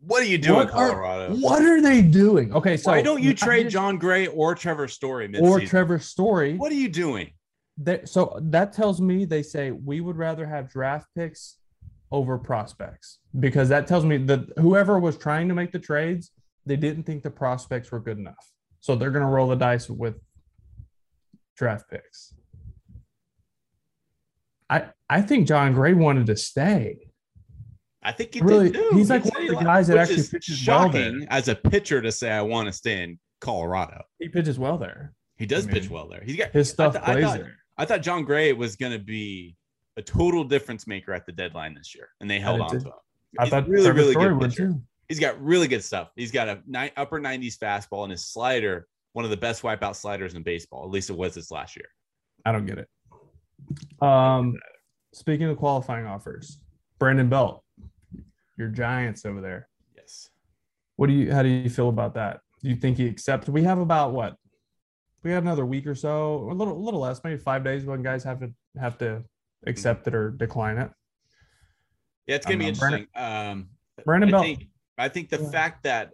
what 0.00 0.22
are 0.22 0.26
you 0.26 0.38
doing, 0.38 0.56
what 0.56 0.70
Colorado? 0.70 1.32
Are, 1.32 1.36
what 1.36 1.62
are 1.62 1.80
they 1.80 2.02
doing? 2.02 2.52
Okay, 2.52 2.76
so 2.76 2.92
why 2.92 3.02
don't 3.02 3.22
you 3.22 3.34
trade 3.34 3.64
just, 3.64 3.74
Jon 3.74 3.98
Gray 3.98 4.28
or 4.28 4.54
Trevor 4.54 4.88
Story 4.88 5.32
or 5.40 5.60
Trevor 5.60 5.98
Story? 5.98 6.56
What 6.56 6.70
are 6.70 6.76
you 6.76 6.88
doing? 6.88 7.32
So 8.04 8.38
that 8.42 8.72
tells 8.72 9.00
me 9.00 9.24
they 9.24 9.42
say 9.42 9.70
we 9.70 10.00
would 10.00 10.16
rather 10.16 10.46
have 10.46 10.70
draft 10.70 11.08
picks 11.16 11.58
over 12.10 12.38
prospects 12.38 13.18
because 13.38 13.68
that 13.68 13.86
tells 13.86 14.04
me 14.04 14.16
that 14.16 14.46
whoever 14.58 14.98
was 14.98 15.16
trying 15.16 15.48
to 15.48 15.54
make 15.54 15.72
the 15.72 15.78
trades, 15.78 16.30
they 16.66 16.76
didn't 16.76 17.04
think 17.04 17.22
the 17.22 17.30
prospects 17.30 17.90
were 17.92 18.00
good 18.00 18.18
enough. 18.18 18.52
So 18.80 18.96
they're 18.96 19.10
going 19.10 19.24
to 19.24 19.30
roll 19.30 19.48
the 19.48 19.56
dice 19.56 19.88
with 19.88 20.16
draft 21.56 21.90
picks. 21.90 22.34
I 24.70 24.90
I 25.08 25.22
think 25.22 25.48
Jon 25.48 25.72
Gray 25.72 25.94
wanted 25.94 26.26
to 26.26 26.36
stay. 26.36 27.07
I 28.02 28.12
think 28.12 28.34
he 28.34 28.40
really, 28.40 28.70
did 28.70 28.90
too. 28.90 28.96
He's 28.96 29.10
like 29.10 29.24
one 29.24 29.42
of 29.42 29.48
the 29.48 29.64
guys 29.64 29.88
that 29.88 29.98
actually 29.98 30.22
pitches 30.22 30.56
shocking 30.56 30.92
well 31.00 31.20
there. 31.20 31.26
as 31.30 31.48
a 31.48 31.54
pitcher 31.54 32.00
to 32.00 32.12
say 32.12 32.30
I 32.30 32.42
want 32.42 32.66
to 32.66 32.72
stay 32.72 33.02
in 33.02 33.18
Colorado. 33.40 34.02
He 34.18 34.28
pitches 34.28 34.58
well 34.58 34.78
there. 34.78 35.14
He 35.36 35.46
does 35.46 35.64
I 35.64 35.66
mean, 35.66 35.74
pitch 35.74 35.90
well 35.90 36.08
there. 36.08 36.22
He's 36.24 36.36
got 36.36 36.50
his 36.52 36.70
stuff 36.70 36.96
I, 37.02 37.14
th- 37.14 37.16
I 37.16 37.22
thought, 37.22 37.38
there. 37.38 37.56
I 37.76 37.84
thought 37.84 38.02
Jon 38.02 38.24
Gray 38.24 38.52
was 38.52 38.76
going 38.76 38.92
to 38.92 38.98
be 38.98 39.56
a 39.96 40.02
total 40.02 40.44
difference 40.44 40.86
maker 40.86 41.12
at 41.12 41.26
the 41.26 41.32
deadline 41.32 41.74
this 41.74 41.94
year, 41.94 42.08
and 42.20 42.30
they 42.30 42.38
held 42.38 42.60
on 42.60 42.70
to 42.70 42.76
him. 42.76 42.84
He's 42.84 42.92
I 43.38 43.50
thought 43.50 43.68
really, 43.68 43.90
really 43.90 44.14
good 44.14 44.40
pitcher. 44.40 44.68
Too. 44.68 44.82
He's 45.08 45.20
got 45.20 45.42
really 45.42 45.68
good 45.68 45.82
stuff. 45.82 46.10
He's 46.16 46.30
got 46.30 46.48
a 46.48 46.60
ni- 46.66 46.92
upper 46.96 47.20
90s 47.20 47.58
fastball 47.58 48.04
and 48.04 48.12
his 48.12 48.26
slider, 48.26 48.86
one 49.12 49.24
of 49.24 49.30
the 49.30 49.36
best 49.36 49.62
wipeout 49.62 49.96
sliders 49.96 50.34
in 50.34 50.42
baseball. 50.42 50.84
At 50.84 50.90
least 50.90 51.10
it 51.10 51.16
was 51.16 51.34
this 51.34 51.50
last 51.50 51.76
year. 51.76 51.88
I 52.44 52.52
don't 52.52 52.66
get 52.66 52.78
it. 52.78 52.88
Um, 54.02 54.54
speaking 55.12 55.48
of 55.48 55.56
qualifying 55.56 56.06
offers, 56.06 56.58
Brandon 56.98 57.28
Belt, 57.28 57.64
your 58.58 58.68
Giants 58.68 59.24
over 59.24 59.40
there. 59.40 59.68
Yes. 59.96 60.28
What 60.96 61.06
do 61.06 61.14
you? 61.14 61.32
How 61.32 61.42
do 61.42 61.48
you 61.48 61.70
feel 61.70 61.88
about 61.88 62.14
that? 62.14 62.40
Do 62.62 62.68
you 62.68 62.76
think 62.76 62.96
he 62.96 63.08
accepts? 63.08 63.48
We 63.48 63.62
have 63.62 63.78
about 63.78 64.12
what? 64.12 64.36
We 65.22 65.30
have 65.30 65.42
another 65.42 65.64
week 65.64 65.86
or 65.86 65.94
so, 65.94 66.48
a 66.50 66.54
little, 66.54 66.76
a 66.76 66.78
little 66.78 67.00
less, 67.00 67.22
maybe 67.24 67.38
five 67.38 67.64
days 67.64 67.84
when 67.84 68.02
guys 68.02 68.22
have 68.24 68.40
to 68.40 68.52
have 68.78 68.98
to 68.98 69.24
accept 69.66 70.06
it 70.06 70.14
or 70.14 70.30
decline 70.30 70.78
it. 70.78 70.90
Yeah, 72.26 72.36
it's 72.36 72.46
gonna 72.46 72.58
be 72.58 72.68
interesting. 72.68 73.06
Brandon, 73.14 73.50
um, 73.50 73.68
Brandon 74.04 74.28
I 74.28 74.32
Belt. 74.32 74.44
Think, 74.44 74.68
I 74.98 75.08
think 75.08 75.28
the 75.30 75.40
yeah. 75.40 75.50
fact 75.50 75.84
that 75.84 76.10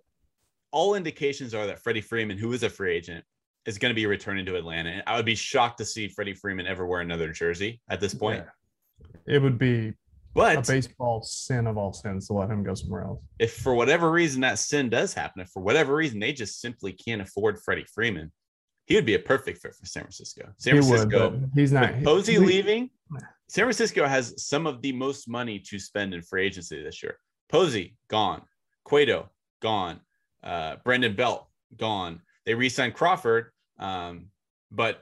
all 0.71 0.95
indications 0.95 1.55
are 1.55 1.67
that 1.67 1.83
Freddie 1.83 2.01
Freeman, 2.01 2.37
who 2.37 2.53
is 2.53 2.63
a 2.63 2.69
free 2.69 2.95
agent, 2.95 3.25
is 3.65 3.79
going 3.79 3.91
to 3.91 3.95
be 3.95 4.07
returning 4.07 4.45
to 4.45 4.57
Atlanta. 4.57 5.03
I 5.07 5.17
would 5.17 5.25
be 5.25 5.37
shocked 5.37 5.79
to 5.79 5.85
see 5.85 6.09
Freddie 6.09 6.35
Freeman 6.35 6.67
ever 6.67 6.85
wear 6.87 7.01
another 7.01 7.33
jersey 7.33 7.81
at 7.89 8.01
this 8.01 8.13
point. 8.13 8.45
Yeah. 8.45 9.37
It 9.37 9.41
would 9.41 9.57
be 9.57 9.95
but 10.35 10.57
a 10.57 10.73
baseball 10.73 11.23
sin 11.23 11.67
of 11.67 11.79
all 11.79 11.93
sins 11.93 12.27
to 12.27 12.33
let 12.33 12.51
him 12.51 12.63
go 12.63 12.75
somewhere 12.75 13.05
else. 13.05 13.21
If 13.39 13.55
for 13.55 13.75
whatever 13.75 14.11
reason 14.11 14.41
that 14.43 14.59
sin 14.59 14.91
does 14.91 15.15
happen, 15.15 15.43
if 15.43 15.49
for 15.49 15.63
whatever 15.63 15.95
reason 15.95 16.19
they 16.19 16.33
just 16.33 16.61
simply 16.61 16.93
can't 16.93 17.23
afford 17.23 17.61
Freddie 17.61 17.87
Freeman, 17.95 18.33
he 18.87 18.95
would 18.97 19.07
be 19.07 19.15
a 19.15 19.19
perfect 19.19 19.63
fit 19.63 19.75
for 19.75 19.87
San 19.87 20.03
Francisco. 20.03 20.49
San 20.59 20.75
Francisco, 20.75 21.31
would, 21.31 21.51
he's 21.55 21.73
not. 21.73 22.03
Posey 22.03 22.39
leaving. 22.39 22.91
San 23.49 23.65
Francisco 23.65 24.07
has 24.07 24.35
some 24.45 24.67
of 24.67 24.83
the 24.83 24.93
most 24.93 25.29
money 25.29 25.59
to 25.59 25.79
spend 25.79 26.13
in 26.13 26.23
free 26.23 26.45
agency 26.45 26.83
this 26.83 27.03
year. 27.03 27.17
Posey 27.49 27.97
gone, 28.09 28.43
Cueto 28.85 29.31
gone, 29.63 30.01
uh, 30.43 30.77
Brandon 30.85 31.15
Belt 31.15 31.47
gone. 31.77 32.21
They 32.45 32.55
re-signed 32.55 32.95
Crawford, 32.95 33.53
um, 33.79 34.27
but 34.71 35.01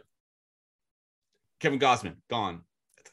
Kevin 1.60 1.78
Gausman 1.78 2.16
gone. 2.28 2.62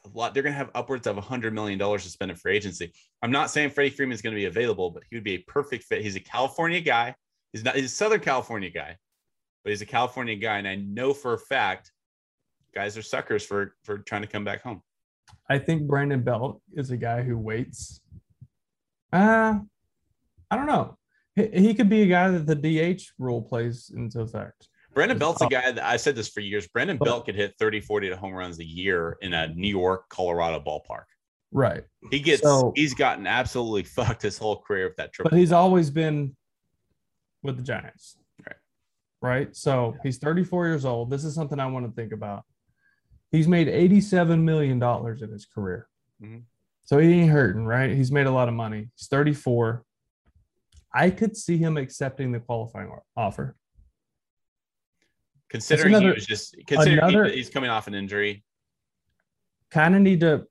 A 0.04 0.16
lot. 0.16 0.34
They're 0.34 0.42
going 0.42 0.52
to 0.52 0.58
have 0.58 0.70
upwards 0.74 1.06
of 1.06 1.18
a 1.18 1.20
hundred 1.20 1.54
million 1.54 1.78
dollars 1.78 2.04
to 2.04 2.10
spend 2.10 2.30
in 2.30 2.36
free 2.36 2.56
agency. 2.56 2.92
I'm 3.22 3.30
not 3.30 3.50
saying 3.50 3.70
Freddie 3.70 3.90
Freeman 3.90 4.14
is 4.14 4.22
going 4.22 4.34
to 4.34 4.40
be 4.40 4.46
available, 4.46 4.90
but 4.90 5.02
he 5.10 5.16
would 5.16 5.24
be 5.24 5.34
a 5.34 5.44
perfect 5.46 5.84
fit. 5.84 6.02
He's 6.02 6.16
a 6.16 6.20
California 6.20 6.80
guy. 6.80 7.14
He's 7.52 7.64
not. 7.64 7.76
He's 7.76 7.86
a 7.86 7.94
Southern 7.94 8.20
California 8.20 8.70
guy, 8.70 8.96
but 9.64 9.70
he's 9.70 9.82
a 9.82 9.86
California 9.86 10.36
guy, 10.36 10.58
and 10.58 10.68
I 10.68 10.76
know 10.76 11.12
for 11.12 11.34
a 11.34 11.38
fact, 11.38 11.90
guys 12.74 12.96
are 12.96 13.02
suckers 13.02 13.44
for 13.44 13.74
for 13.84 13.98
trying 13.98 14.22
to 14.22 14.28
come 14.28 14.44
back 14.44 14.62
home. 14.62 14.82
I 15.48 15.58
think 15.58 15.86
Brandon 15.86 16.22
Belt 16.22 16.60
is 16.74 16.90
a 16.90 16.96
guy 16.96 17.22
who 17.22 17.36
waits. 17.36 18.00
Uh, 19.12 19.58
I 20.50 20.56
don't 20.56 20.66
know. 20.66 20.96
He, 21.34 21.48
he 21.48 21.74
could 21.74 21.88
be 21.88 22.02
a 22.02 22.06
guy 22.06 22.30
that 22.30 22.46
the 22.46 22.54
DH 22.96 23.02
rule 23.18 23.42
plays 23.42 23.92
into 23.94 24.20
effect. 24.20 24.68
Brandon 24.94 25.18
Belt's 25.18 25.40
a 25.40 25.46
guy 25.46 25.70
that 25.70 25.84
I 25.84 25.96
said 25.96 26.16
this 26.16 26.28
for 26.28 26.40
years. 26.40 26.66
Brandon 26.66 26.98
Belt 26.98 27.24
could 27.24 27.36
hit 27.36 27.54
30, 27.58 27.80
40 27.80 28.10
home 28.12 28.32
runs 28.32 28.58
a 28.58 28.64
year 28.64 29.16
in 29.20 29.32
a 29.32 29.48
New 29.48 29.68
York, 29.68 30.08
Colorado 30.08 30.60
ballpark. 30.60 31.04
Right. 31.52 31.84
He 32.10 32.20
gets 32.20 32.42
so, 32.42 32.72
he's 32.76 32.94
gotten 32.94 33.26
absolutely 33.26 33.84
fucked 33.84 34.22
his 34.22 34.38
whole 34.38 34.56
career 34.56 34.88
with 34.88 34.96
that 34.96 35.12
triple. 35.12 35.30
But 35.30 35.38
he's 35.38 35.52
always 35.52 35.90
been 35.90 36.36
with 37.42 37.56
the 37.56 37.62
Giants. 37.62 38.16
Right. 38.46 38.56
Right. 39.22 39.56
So 39.56 39.96
he's 40.02 40.18
34 40.18 40.66
years 40.66 40.84
old. 40.84 41.10
This 41.10 41.24
is 41.24 41.34
something 41.34 41.58
I 41.58 41.66
want 41.66 41.86
to 41.86 41.92
think 41.92 42.12
about. 42.12 42.44
He's 43.30 43.46
made 43.46 43.68
$87 43.68 44.42
million 44.42 44.82
in 44.82 45.30
his 45.30 45.46
career. 45.46 45.88
Mm-hmm. 46.22 46.38
So 46.84 46.98
he 46.98 47.20
ain't 47.20 47.30
hurting, 47.30 47.64
right? 47.64 47.90
He's 47.94 48.10
made 48.10 48.26
a 48.26 48.32
lot 48.32 48.48
of 48.48 48.54
money. 48.54 48.88
He's 48.96 49.06
34. 49.06 49.84
I 50.92 51.10
could 51.10 51.36
see 51.36 51.56
him 51.56 51.76
accepting 51.76 52.32
the 52.32 52.40
qualifying 52.40 52.90
offer. 53.16 53.54
Considering 55.50 55.94
another, 55.94 56.08
he 56.08 56.14
was 56.14 56.26
just 56.26 56.56
considering 56.66 56.98
another, 56.98 57.24
he, 57.24 57.36
he's 57.36 57.50
coming 57.50 57.70
off 57.70 57.86
an 57.86 57.94
injury. 57.94 58.44
Kind 59.70 59.94
of 59.94 60.02
need 60.02 60.20
to, 60.20 60.46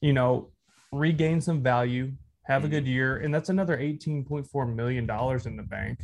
you 0.00 0.12
know, 0.12 0.50
regain 0.92 1.40
some 1.40 1.62
value, 1.62 2.12
have 2.44 2.62
mm-hmm. 2.62 2.66
a 2.66 2.70
good 2.70 2.86
year, 2.86 3.18
and 3.18 3.34
that's 3.34 3.48
another 3.48 3.78
$18.4 3.78 4.74
million 4.74 5.04
in 5.46 5.56
the 5.56 5.62
bank. 5.62 6.00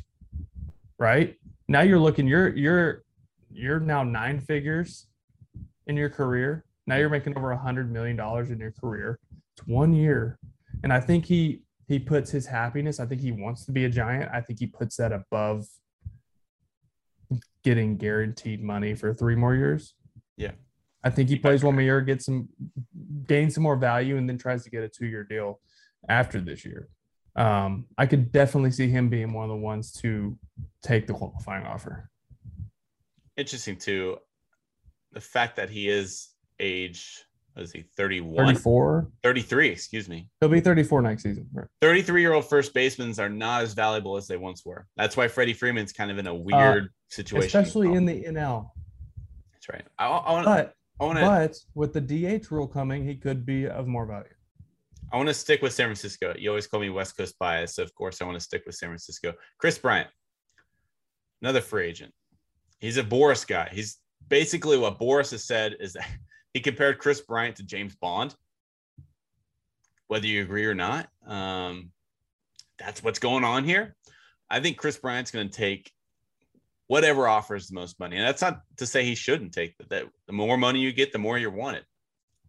Right? 0.98 1.36
Now 1.68 1.82
you're 1.82 1.98
looking, 1.98 2.26
you're 2.26 2.54
you're 2.56 3.02
you're 3.50 3.80
now 3.80 4.02
nine 4.02 4.40
figures 4.40 5.06
in 5.86 5.96
your 5.96 6.08
career. 6.08 6.64
Now 6.86 6.96
you're 6.96 7.08
making 7.08 7.36
over 7.36 7.52
a 7.52 7.58
hundred 7.58 7.92
million 7.92 8.16
dollars 8.16 8.50
in 8.50 8.58
your 8.58 8.72
career. 8.72 9.18
It's 9.56 9.66
one 9.66 9.92
year. 9.92 10.38
And 10.82 10.92
I 10.92 11.00
think 11.00 11.24
he 11.24 11.62
he 11.86 11.98
puts 11.98 12.30
his 12.30 12.46
happiness, 12.46 13.00
I 13.00 13.06
think 13.06 13.20
he 13.20 13.32
wants 13.32 13.66
to 13.66 13.72
be 13.72 13.84
a 13.84 13.88
giant. 13.88 14.30
I 14.32 14.40
think 14.40 14.58
he 14.58 14.66
puts 14.66 14.96
that 14.96 15.12
above 15.12 15.66
getting 17.62 17.96
guaranteed 17.96 18.62
money 18.62 18.94
for 18.94 19.14
three 19.14 19.36
more 19.36 19.54
years. 19.54 19.94
Yeah. 20.36 20.52
I 21.02 21.10
think 21.10 21.28
he 21.28 21.36
plays 21.36 21.62
one 21.62 21.74
more 21.74 21.82
year, 21.82 22.00
gets 22.00 22.26
some 22.26 22.48
gains 23.26 23.54
some 23.54 23.62
more 23.62 23.76
value, 23.76 24.16
and 24.16 24.28
then 24.28 24.38
tries 24.38 24.64
to 24.64 24.70
get 24.70 24.82
a 24.82 24.88
two-year 24.88 25.24
deal 25.24 25.60
after 26.08 26.40
this 26.40 26.64
year. 26.64 26.88
Um, 27.36 27.86
I 27.98 28.06
could 28.06 28.32
definitely 28.32 28.70
see 28.70 28.88
him 28.88 29.08
being 29.08 29.32
one 29.32 29.44
of 29.44 29.50
the 29.50 29.56
ones 29.56 29.92
to 30.00 30.38
take 30.82 31.06
the 31.06 31.12
qualifying 31.12 31.66
offer. 31.66 32.10
Interesting 33.36 33.76
too 33.76 34.18
the 35.14 35.20
fact 35.20 35.56
that 35.56 35.70
he 35.70 35.88
is 35.88 36.30
age 36.60 37.24
is 37.56 37.72
he 37.72 37.84
31 37.96 38.46
34 38.46 39.10
33 39.22 39.68
excuse 39.68 40.08
me. 40.08 40.28
He'll 40.40 40.48
be 40.48 40.60
34 40.60 41.02
next 41.02 41.22
season 41.22 41.48
33 41.80 42.20
year 42.20 42.32
old 42.32 42.48
first 42.48 42.74
basemen 42.74 43.14
are 43.18 43.28
not 43.28 43.62
as 43.62 43.74
valuable 43.74 44.16
as 44.16 44.26
they 44.26 44.36
once 44.36 44.64
were. 44.64 44.86
That's 44.96 45.16
why 45.16 45.28
freddie 45.28 45.52
freeman's 45.52 45.92
kind 45.92 46.10
of 46.10 46.18
in 46.18 46.26
a 46.26 46.34
weird 46.34 46.84
uh, 46.84 46.88
situation. 47.08 47.46
especially 47.46 47.92
in 47.92 48.04
the 48.04 48.24
nl 48.24 48.70
that's 49.52 49.68
right. 49.68 49.84
I, 49.98 50.06
I 50.06 50.32
want 50.32 50.44
but 50.46 50.74
I 51.00 51.04
wanna, 51.04 51.20
but 51.20 51.56
with 51.74 51.92
the 51.92 52.00
dh 52.00 52.50
rule 52.50 52.66
coming 52.66 53.06
he 53.06 53.14
could 53.14 53.46
be 53.46 53.66
of 53.66 53.86
more 53.86 54.06
value. 54.06 54.28
I 55.12 55.16
want 55.16 55.28
to 55.28 55.34
stick 55.34 55.62
with 55.62 55.72
san 55.72 55.86
francisco. 55.86 56.34
You 56.36 56.50
always 56.50 56.66
call 56.66 56.80
me 56.80 56.90
west 56.90 57.16
coast 57.16 57.38
bias 57.38 57.76
so 57.76 57.82
of 57.82 57.94
course 57.94 58.20
i 58.20 58.24
want 58.24 58.36
to 58.36 58.44
stick 58.44 58.64
with 58.66 58.74
san 58.74 58.88
francisco. 58.88 59.32
Kris 59.58 59.78
bryant 59.78 60.08
another 61.44 61.60
free 61.60 61.86
agent. 61.86 62.12
He's 62.80 62.96
a 62.96 63.04
boras 63.04 63.46
guy. 63.46 63.68
He's 63.70 63.98
basically 64.28 64.78
what 64.78 64.98
boras 64.98 65.30
has 65.30 65.44
said 65.44 65.76
is 65.78 65.92
that 65.92 66.08
he 66.54 66.60
compared 66.60 66.98
Kris 66.98 67.20
Bryant 67.20 67.56
to 67.56 67.64
James 67.64 67.94
Bond. 67.96 68.34
Whether 70.06 70.26
you 70.26 70.42
agree 70.42 70.66
or 70.66 70.74
not, 70.74 71.08
um, 71.26 71.90
that's 72.78 73.02
what's 73.02 73.18
going 73.18 73.42
on 73.42 73.64
here. 73.64 73.96
I 74.48 74.60
think 74.60 74.76
Kris 74.76 74.96
Bryant's 74.96 75.30
going 75.30 75.48
to 75.48 75.54
take 75.54 75.90
whatever 76.86 77.26
offers 77.26 77.66
the 77.66 77.74
most 77.74 77.98
money, 77.98 78.16
and 78.16 78.24
that's 78.24 78.42
not 78.42 78.60
to 78.76 78.86
say 78.86 79.04
he 79.04 79.14
shouldn't 79.14 79.52
take 79.52 79.76
that. 79.78 79.88
That 79.88 80.04
the 80.26 80.32
more 80.32 80.56
money 80.56 80.80
you 80.80 80.92
get, 80.92 81.12
the 81.12 81.18
more 81.18 81.38
you're 81.38 81.50
wanted. 81.50 81.84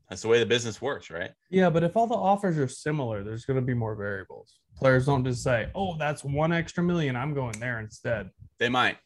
That's 0.09 0.21
the 0.21 0.27
way 0.27 0.37
the 0.37 0.45
business 0.45 0.79
works, 0.79 1.09
right? 1.09 1.31
Yeah, 1.49 1.71
but 1.71 1.83
if 1.83 1.97
all 1.97 2.05
the 2.05 2.13
offers 2.13 2.59
are 2.59 2.67
similar, 2.67 3.23
there's 3.23 3.45
going 3.45 3.59
to 3.59 3.65
be 3.65 3.73
more 3.73 3.95
variables. 3.95 4.59
Players 4.77 5.07
don't 5.07 5.25
just 5.25 5.41
say, 5.41 5.69
"Oh, 5.73 5.97
that's 5.97 6.23
one 6.23 6.53
extra 6.53 6.83
million. 6.83 7.15
I'm 7.15 7.33
going 7.33 7.59
there 7.59 7.79
instead." 7.79 8.29
They 8.59 8.69
might. 8.69 8.97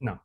No, 0.00 0.18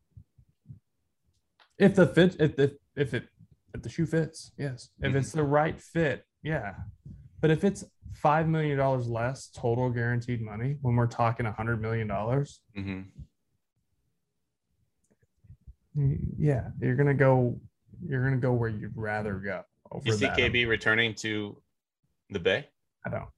if 1.77 1.95
the 1.95 2.07
fit, 2.07 2.37
if 2.39 2.55
the 2.55 2.77
if 2.95 3.13
it 3.13 3.27
if 3.75 3.81
the 3.81 3.89
shoe 3.89 4.05
fits, 4.05 4.51
yes. 4.57 4.89
If 5.01 5.09
mm-hmm. 5.09 5.17
it's 5.17 5.31
the 5.33 5.43
right 5.43 5.79
fit, 5.79 6.25
yeah. 6.41 6.73
But 7.41 7.51
if 7.51 7.63
it's 7.63 7.83
five 8.13 8.47
million 8.47 8.77
dollars 8.77 9.07
less 9.07 9.49
total 9.53 9.89
guaranteed 9.89 10.41
money 10.41 10.77
when 10.81 10.95
we're 10.95 11.07
talking 11.07 11.45
a 11.45 11.51
hundred 11.51 11.81
million 11.81 12.07
dollars, 12.07 12.61
mm-hmm. 12.77 13.01
yeah, 16.39 16.69
you're 16.79 16.95
gonna 16.95 17.13
go. 17.13 17.59
You're 18.07 18.23
gonna 18.23 18.37
go 18.37 18.53
where 18.53 18.69
you'd 18.69 18.93
rather 18.95 19.35
go. 19.35 19.63
Over 19.91 20.03
you 20.05 20.13
see 20.13 20.25
that. 20.25 20.37
KB 20.37 20.67
returning 20.67 21.13
to 21.15 21.61
the 22.29 22.39
Bay? 22.39 22.67
I 23.05 23.09
don't. 23.09 23.29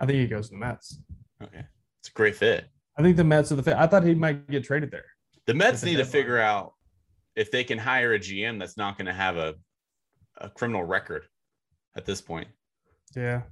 I 0.00 0.06
think 0.06 0.18
he 0.18 0.26
goes 0.26 0.48
to 0.48 0.54
the 0.54 0.60
Mets. 0.60 0.98
Okay, 1.42 1.64
it's 2.00 2.08
a 2.08 2.12
great 2.12 2.36
fit. 2.36 2.66
I 2.98 3.02
think 3.02 3.16
the 3.16 3.24
Mets 3.24 3.52
are 3.52 3.56
the 3.56 3.62
fit. 3.62 3.76
I 3.76 3.86
thought 3.86 4.04
he 4.04 4.14
might 4.14 4.48
get 4.48 4.64
traded 4.64 4.90
there. 4.90 5.04
The 5.46 5.54
Mets 5.54 5.82
need 5.82 5.96
to 5.96 6.04
figure 6.04 6.38
out 6.38 6.73
if 7.36 7.50
they 7.50 7.64
can 7.64 7.78
hire 7.78 8.14
a 8.14 8.18
GM 8.18 8.58
that's 8.58 8.76
not 8.76 8.96
going 8.96 9.06
to 9.06 9.12
have 9.12 9.36
a, 9.36 9.54
a 10.38 10.48
criminal 10.48 10.84
record 10.84 11.24
at 11.96 12.04
this 12.04 12.20
point. 12.20 12.48
Yeah. 13.16 13.42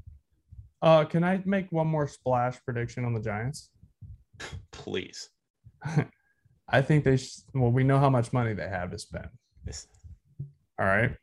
Uh, 0.81 1.05
can 1.05 1.23
I 1.23 1.43
make 1.45 1.71
one 1.71 1.87
more 1.87 2.09
splash 2.09 2.57
prediction 2.65 3.05
on 3.05 3.15
the 3.15 3.21
Giants? 3.21 3.71
Please. 4.73 5.29
I 6.69 6.81
think 6.81 7.05
they. 7.05 7.17
Sh- 7.17 7.43
well, 7.55 7.71
we 7.71 7.85
know 7.85 7.99
how 7.99 8.11
much 8.11 8.33
money 8.33 8.55
they 8.55 8.69
have 8.69 8.91
to 8.91 8.99
spend. 8.99 9.29
Yes. 9.67 9.87
All 10.79 10.87
right. 10.87 11.15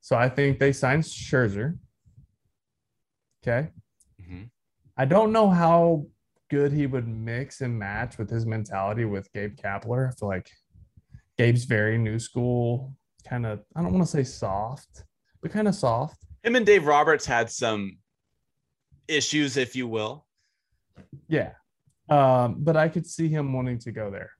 So 0.00 0.16
I 0.16 0.28
think 0.28 0.58
they 0.58 0.72
signed 0.72 1.04
Scherzer. 1.04 1.76
Okay. 3.42 3.68
Mm-hmm. 4.20 4.44
I 4.96 5.04
don't 5.04 5.32
know 5.32 5.48
how 5.50 6.06
good 6.50 6.72
he 6.72 6.86
would 6.86 7.06
mix 7.06 7.60
and 7.60 7.78
match 7.78 8.18
with 8.18 8.28
his 8.28 8.44
mentality 8.44 9.04
with 9.04 9.32
Gabe 9.32 9.56
Kapler. 9.56 10.08
I 10.08 10.10
feel 10.12 10.28
like 10.28 10.50
Gabe's 11.40 11.64
very 11.64 11.96
new 11.96 12.18
school, 12.18 12.94
kind 13.26 13.46
of, 13.46 13.60
I 13.74 13.80
don't 13.80 13.94
want 13.94 14.04
to 14.04 14.10
say 14.10 14.24
soft, 14.24 15.04
but 15.40 15.50
kind 15.50 15.68
of 15.68 15.74
soft. 15.74 16.18
Him 16.42 16.54
and 16.54 16.66
Dave 16.66 16.84
Roberts 16.84 17.24
had 17.24 17.50
some 17.50 17.96
issues, 19.08 19.56
if 19.56 19.74
you 19.74 19.88
will. 19.88 20.26
Yeah. 21.28 21.52
Um, 22.10 22.56
but 22.58 22.76
I 22.76 22.90
could 22.90 23.06
see 23.06 23.28
him 23.28 23.54
wanting 23.54 23.78
to 23.78 23.90
go 23.90 24.10
there. 24.10 24.32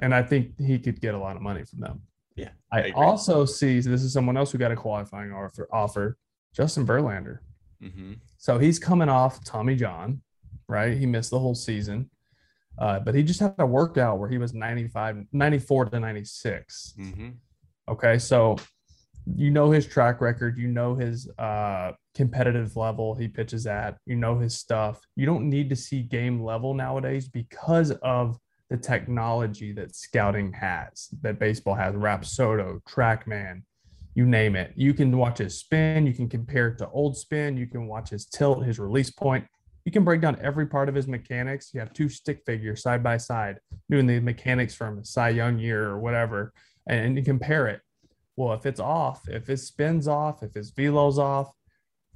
And 0.00 0.12
I 0.12 0.24
think 0.24 0.58
he 0.58 0.80
could 0.80 1.00
get 1.00 1.14
a 1.14 1.18
lot 1.18 1.36
of 1.36 1.42
money 1.42 1.62
from 1.64 1.78
them. 1.78 2.02
Yeah. 2.34 2.50
I, 2.72 2.88
I 2.88 2.90
also 2.90 3.44
see 3.44 3.78
this 3.78 4.02
is 4.02 4.12
someone 4.12 4.36
else 4.36 4.50
who 4.50 4.58
got 4.58 4.72
a 4.72 4.76
qualifying 4.76 5.32
offer, 5.32 5.68
offer 5.72 6.16
Justin 6.56 6.84
Verlander. 6.84 7.38
Mm-hmm. 7.80 8.14
So 8.38 8.58
he's 8.58 8.80
coming 8.80 9.08
off 9.08 9.44
Tommy 9.44 9.76
John, 9.76 10.22
right? 10.66 10.96
He 10.96 11.06
missed 11.06 11.30
the 11.30 11.38
whole 11.38 11.54
season. 11.54 12.10
Uh, 12.78 12.98
but 13.00 13.14
he 13.14 13.22
just 13.22 13.40
had 13.40 13.54
a 13.58 13.66
workout 13.66 14.18
where 14.18 14.28
he 14.28 14.38
was 14.38 14.54
95, 14.54 15.26
94 15.32 15.84
to 15.86 16.00
96. 16.00 16.94
Mm-hmm. 16.98 17.28
Okay. 17.88 18.18
So 18.18 18.56
you 19.36 19.50
know 19.50 19.70
his 19.70 19.86
track 19.86 20.20
record, 20.20 20.58
you 20.58 20.68
know 20.68 20.94
his 20.94 21.28
uh, 21.38 21.92
competitive 22.14 22.76
level 22.76 23.14
he 23.14 23.28
pitches 23.28 23.66
at, 23.66 23.96
you 24.06 24.16
know 24.16 24.38
his 24.38 24.58
stuff. 24.58 25.00
You 25.16 25.26
don't 25.26 25.48
need 25.48 25.70
to 25.70 25.76
see 25.76 26.02
game 26.02 26.42
level 26.42 26.74
nowadays 26.74 27.28
because 27.28 27.92
of 28.02 28.38
the 28.70 28.76
technology 28.76 29.72
that 29.72 29.94
scouting 29.94 30.52
has, 30.54 31.08
that 31.20 31.38
baseball 31.38 31.74
has, 31.74 31.94
Rapsodo, 31.94 32.80
TrackMan, 32.84 33.62
you 34.14 34.26
name 34.26 34.56
it. 34.56 34.72
You 34.76 34.94
can 34.94 35.16
watch 35.16 35.38
his 35.38 35.58
spin, 35.58 36.06
you 36.06 36.14
can 36.14 36.28
compare 36.28 36.68
it 36.68 36.78
to 36.78 36.88
old 36.88 37.16
spin, 37.16 37.56
you 37.56 37.66
can 37.66 37.86
watch 37.86 38.10
his 38.10 38.26
tilt, 38.26 38.64
his 38.64 38.78
release 38.78 39.10
point. 39.10 39.44
You 39.84 39.92
can 39.92 40.04
break 40.04 40.20
down 40.20 40.38
every 40.40 40.66
part 40.66 40.88
of 40.88 40.94
his 40.94 41.08
mechanics. 41.08 41.70
You 41.74 41.80
have 41.80 41.92
two 41.92 42.08
stick 42.08 42.42
figures 42.46 42.82
side 42.82 43.02
by 43.02 43.16
side 43.16 43.58
doing 43.90 44.06
the 44.06 44.20
mechanics 44.20 44.74
from 44.74 44.98
a 44.98 45.04
Cy 45.04 45.30
Young 45.30 45.58
year 45.58 45.88
or 45.88 45.98
whatever, 45.98 46.52
and 46.86 47.16
you 47.16 47.24
compare 47.24 47.66
it 47.66 47.80
well, 48.36 48.54
if 48.54 48.66
it's 48.66 48.80
off, 48.80 49.28
if 49.28 49.48
it 49.50 49.58
spins 49.58 50.08
off, 50.08 50.42
if 50.42 50.54
his 50.54 50.70
velo's 50.70 51.18
off, 51.18 51.52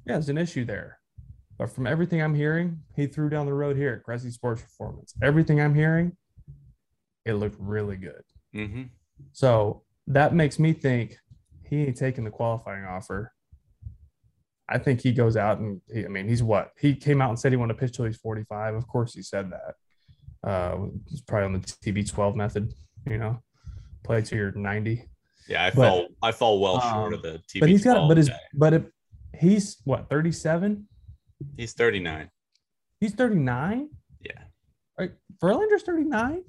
yeah, 0.06 0.16
it's 0.16 0.28
an 0.28 0.38
issue 0.38 0.64
there. 0.64 0.98
But 1.58 1.70
from 1.70 1.86
everything 1.86 2.22
I'm 2.22 2.34
hearing, 2.34 2.80
he 2.94 3.06
threw 3.06 3.28
down 3.28 3.46
the 3.46 3.54
road 3.54 3.76
here 3.76 3.92
at 3.94 4.02
Cressy 4.02 4.30
Sports 4.30 4.62
Performance. 4.62 5.14
Everything 5.22 5.60
I'm 5.60 5.74
hearing, 5.74 6.16
it 7.24 7.34
looked 7.34 7.56
really 7.58 7.96
good. 7.96 8.22
Mm-hmm. 8.54 8.82
So 9.32 9.82
that 10.06 10.34
makes 10.34 10.58
me 10.58 10.72
think 10.72 11.16
he 11.64 11.84
ain't 11.84 11.96
taking 11.96 12.24
the 12.24 12.30
qualifying 12.30 12.84
offer. 12.84 13.32
I 14.68 14.78
think 14.78 15.00
he 15.00 15.12
goes 15.12 15.36
out 15.36 15.58
and 15.58 15.80
he, 15.92 16.04
I 16.04 16.08
mean, 16.08 16.28
he's 16.28 16.42
what? 16.42 16.72
He 16.78 16.94
came 16.94 17.22
out 17.22 17.30
and 17.30 17.38
said 17.38 17.52
he 17.52 17.56
wanted 17.56 17.74
to 17.74 17.80
pitch 17.80 17.96
till 17.96 18.04
he's 18.04 18.16
45. 18.16 18.74
Of 18.74 18.88
course, 18.88 19.14
he 19.14 19.22
said 19.22 19.50
that. 19.50 20.48
Uh, 20.48 20.86
he's 21.08 21.20
probably 21.20 21.46
on 21.46 21.52
the 21.52 21.58
TB12 21.60 22.34
method, 22.34 22.72
you 23.06 23.18
know, 23.18 23.42
play 24.04 24.22
to 24.22 24.36
your 24.36 24.52
90. 24.52 25.08
Yeah, 25.48 25.64
I 25.64 25.70
but, 25.70 25.76
fell 25.76 26.06
I 26.22 26.32
fall 26.32 26.60
well 26.60 26.80
um, 26.80 26.92
short 26.92 27.14
of 27.14 27.22
the 27.22 27.40
TV. 27.48 27.60
But 27.60 27.68
he's 27.68 27.84
got 27.84 28.08
but 28.08 28.16
his 28.16 28.30
but 28.54 28.74
if 28.74 28.82
he's 29.38 29.76
what 29.84 30.08
37? 30.10 30.86
He's 31.56 31.72
39. 31.72 32.30
He's 33.00 33.12
39? 33.12 33.88
Yeah. 34.20 34.32
Right. 34.98 35.12
Verlander's 35.40 35.82
39? 35.82 36.42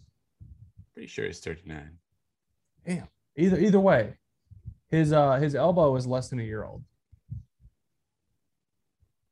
Pretty 0.94 1.08
sure 1.08 1.26
he's 1.26 1.40
39. 1.40 1.92
Damn. 2.86 3.08
Either 3.36 3.60
either 3.60 3.80
way, 3.80 4.14
his 4.90 5.14
uh 5.14 5.34
his 5.36 5.54
elbow 5.54 5.96
is 5.96 6.08
less 6.08 6.30
than 6.30 6.40
a 6.40 6.44
year 6.44 6.64
old. 6.64 6.84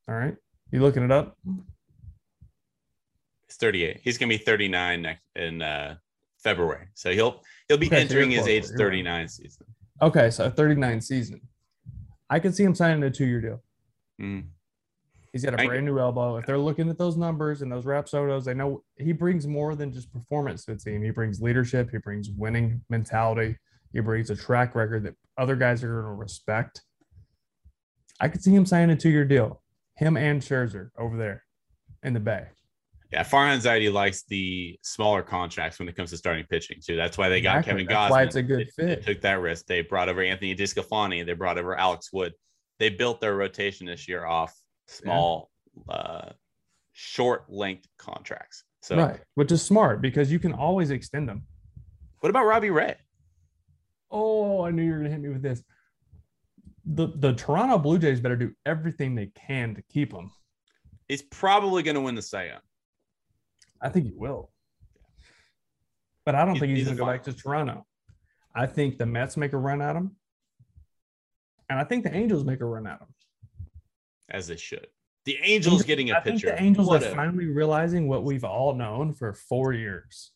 All 0.07 0.15
right. 0.15 0.35
You 0.71 0.81
looking 0.81 1.03
it 1.03 1.11
up? 1.11 1.37
He's 3.47 3.57
38. 3.57 4.01
He's 4.03 4.17
gonna 4.17 4.29
be 4.29 4.37
39 4.37 5.01
next 5.01 5.21
in 5.35 5.61
uh 5.61 5.95
February. 6.43 6.87
So 6.93 7.11
he'll 7.11 7.41
he'll 7.67 7.77
be 7.77 7.87
okay, 7.87 8.01
entering 8.01 8.31
so 8.31 8.37
his 8.37 8.47
age 8.47 8.65
39 8.77 9.19
right. 9.19 9.29
season. 9.29 9.65
Okay, 10.01 10.29
so 10.29 10.49
39 10.49 11.01
season. 11.01 11.41
I 12.29 12.39
can 12.39 12.53
see 12.53 12.63
him 12.63 12.75
signing 12.75 13.03
a 13.03 13.11
two-year 13.11 13.41
deal. 13.41 13.63
Mm. 14.21 14.45
He's 15.31 15.43
got 15.43 15.59
a 15.59 15.65
brand 15.65 15.85
new 15.85 15.99
elbow. 15.99 16.37
If 16.37 16.45
they're 16.45 16.57
looking 16.57 16.89
at 16.89 16.97
those 16.97 17.17
numbers 17.17 17.61
and 17.61 17.69
those 17.69 17.83
Rapsodos, 17.83 18.45
they 18.45 18.53
know 18.53 18.83
he 18.97 19.11
brings 19.11 19.45
more 19.45 19.75
than 19.75 19.91
just 19.91 20.11
performance 20.13 20.63
to 20.65 20.75
the 20.75 20.79
team. 20.79 21.03
He 21.03 21.09
brings 21.09 21.41
leadership. 21.41 21.89
He 21.91 21.97
brings 21.97 22.29
winning 22.29 22.81
mentality. 22.89 23.57
He 23.91 23.99
brings 23.99 24.29
a 24.29 24.35
track 24.35 24.75
record 24.75 25.03
that 25.03 25.15
other 25.37 25.57
guys 25.57 25.83
are 25.83 26.01
going 26.01 26.05
to 26.05 26.21
respect. 26.21 26.81
I 28.21 28.29
could 28.29 28.41
see 28.41 28.55
him 28.55 28.65
signing 28.65 28.91
a 28.91 28.95
two-year 28.95 29.25
deal. 29.25 29.61
Him 29.95 30.17
and 30.17 30.41
Scherzer 30.41 30.89
over 30.97 31.17
there 31.17 31.43
in 32.03 32.13
the 32.13 32.19
Bay. 32.19 32.47
Yeah, 33.11 33.23
Farhan 33.23 33.61
Zaidi 33.61 33.91
likes 33.91 34.23
the 34.23 34.77
smaller 34.81 35.21
contracts 35.21 35.79
when 35.79 35.87
it 35.87 35.95
comes 35.95 36.09
to 36.09 36.17
starting 36.17 36.45
pitching 36.49 36.79
too. 36.85 36.95
That's 36.95 37.17
why 37.17 37.29
they 37.29 37.39
got 37.39 37.59
exactly. 37.59 37.85
Kevin 37.85 37.95
Gausman. 37.95 38.09
why 38.09 38.23
it's 38.23 38.35
a 38.35 38.43
good 38.43 38.67
they, 38.77 38.87
fit. 38.87 39.05
They 39.05 39.13
took 39.13 39.21
that 39.21 39.39
risk. 39.39 39.67
They 39.67 39.81
brought 39.81 40.09
over 40.09 40.21
Anthony 40.21 40.55
DeSclafani. 40.55 41.25
They 41.25 41.33
brought 41.33 41.57
over 41.57 41.77
Alex 41.77 42.11
Wood. 42.11 42.33
They 42.79 42.89
built 42.89 43.21
their 43.21 43.35
rotation 43.35 43.87
this 43.87 44.07
year 44.07 44.25
off 44.25 44.53
small, 44.87 45.49
yeah. 45.87 45.93
uh, 45.93 46.31
short 46.91 47.45
length 47.47 47.87
contracts. 47.97 48.63
So 48.81 48.97
right, 48.97 49.19
which 49.35 49.51
is 49.51 49.61
smart 49.61 50.01
because 50.01 50.31
you 50.31 50.39
can 50.39 50.53
always 50.53 50.91
extend 50.91 51.29
them. 51.29 51.43
What 52.19 52.29
about 52.29 52.45
Robbie 52.45 52.71
Ray? 52.71 52.95
Oh, 54.11 54.63
I 54.63 54.71
knew 54.71 54.83
you 54.83 54.91
were 54.91 54.97
going 54.97 55.09
to 55.09 55.11
hit 55.11 55.21
me 55.21 55.29
with 55.29 55.41
this. 55.41 55.63
The 56.85 57.07
the 57.15 57.33
Toronto 57.33 57.77
Blue 57.77 57.97
Jays 57.97 58.19
better 58.19 58.35
do 58.35 58.51
everything 58.65 59.15
they 59.15 59.31
can 59.35 59.75
to 59.75 59.81
keep 59.83 60.13
him. 60.13 60.31
He's 61.07 61.21
probably 61.21 61.83
going 61.83 61.95
to 61.95 62.01
win 62.01 62.15
the 62.15 62.21
Cy 62.21 62.47
Young. 62.47 62.59
I 63.81 63.89
think 63.89 64.05
he 64.05 64.13
will. 64.15 64.51
But 66.25 66.35
I 66.35 66.45
don't 66.45 66.59
think 66.59 66.75
he's, 66.75 66.85
going 66.85 66.97
to 66.97 67.03
go 67.03 67.05
back 67.05 67.23
to 67.23 67.33
Toronto. 67.33 67.85
I 68.55 68.65
think 68.65 68.97
the 68.97 69.05
Mets 69.05 69.37
make 69.37 69.53
a 69.53 69.57
run 69.57 69.81
at 69.81 69.95
him. 69.95 70.15
And 71.69 71.77
I 71.77 71.83
think 71.83 72.03
the 72.03 72.15
Angels 72.15 72.43
make 72.43 72.61
a 72.61 72.65
run 72.65 72.87
at 72.87 72.99
him. 72.99 73.07
As 74.29 74.47
they 74.47 74.55
should. 74.55 74.87
The 75.25 75.37
Angels 75.43 75.83
getting 75.83 76.11
a 76.11 76.17
I 76.17 76.19
pitcher. 76.19 76.47
the 76.47 76.61
Angels 76.61 76.87
what 76.87 77.03
are 77.03 77.07
a... 77.07 77.15
finally 77.15 77.47
realizing 77.47 78.07
what 78.07 78.23
we've 78.23 78.43
all 78.43 78.73
known 78.73 79.13
for 79.13 79.33
four 79.33 79.73
years. 79.73 80.31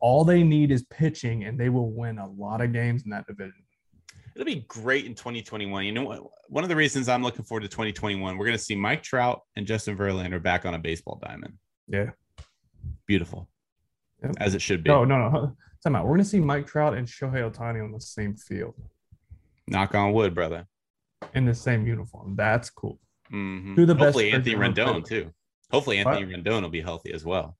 All 0.00 0.24
they 0.24 0.42
need 0.42 0.70
is 0.70 0.84
pitching, 0.84 1.44
and 1.44 1.58
they 1.58 1.68
will 1.68 1.90
win 1.90 2.18
a 2.18 2.28
lot 2.28 2.60
of 2.60 2.72
games 2.72 3.04
in 3.04 3.10
that 3.10 3.26
division. 3.26 3.59
It'll 4.34 4.46
be 4.46 4.64
great 4.68 5.06
in 5.06 5.14
2021. 5.14 5.84
You 5.84 5.92
know 5.92 6.04
what? 6.04 6.22
One 6.48 6.64
of 6.64 6.68
the 6.68 6.76
reasons 6.76 7.08
I'm 7.08 7.22
looking 7.22 7.44
forward 7.44 7.62
to 7.62 7.68
2021, 7.68 8.36
we're 8.36 8.46
going 8.46 8.56
to 8.56 8.62
see 8.62 8.74
Mike 8.76 9.02
Trout 9.02 9.42
and 9.56 9.66
Justin 9.66 9.96
Verlander 9.96 10.42
back 10.42 10.64
on 10.64 10.74
a 10.74 10.78
baseball 10.78 11.20
diamond. 11.22 11.54
Yeah. 11.88 12.10
Beautiful. 13.06 13.48
Yep. 14.22 14.36
As 14.38 14.54
it 14.54 14.62
should 14.62 14.84
be. 14.84 14.90
No, 14.90 15.04
no, 15.04 15.28
no. 15.28 15.56
Time 15.82 15.96
out. 15.96 16.04
We're 16.04 16.10
going 16.10 16.24
to 16.24 16.28
see 16.28 16.40
Mike 16.40 16.66
Trout 16.66 16.94
and 16.94 17.06
Shohei 17.06 17.50
Ohtani 17.50 17.82
on 17.82 17.90
the 17.92 18.00
same 18.00 18.36
field. 18.36 18.74
Knock 19.66 19.94
on 19.94 20.12
wood, 20.12 20.34
brother. 20.34 20.66
In 21.34 21.44
the 21.44 21.54
same 21.54 21.86
uniform. 21.86 22.34
That's 22.36 22.70
cool. 22.70 22.98
Mm-hmm. 23.32 23.74
Who 23.76 23.86
the 23.86 23.94
Hopefully 23.94 24.30
best 24.30 24.48
Anthony 24.48 24.56
Rendon 24.56 25.04
too. 25.04 25.30
Hopefully 25.70 25.98
Anthony 25.98 26.26
what? 26.26 26.34
Rendon 26.34 26.62
will 26.62 26.68
be 26.68 26.80
healthy 26.80 27.12
as 27.12 27.24
well. 27.24 27.56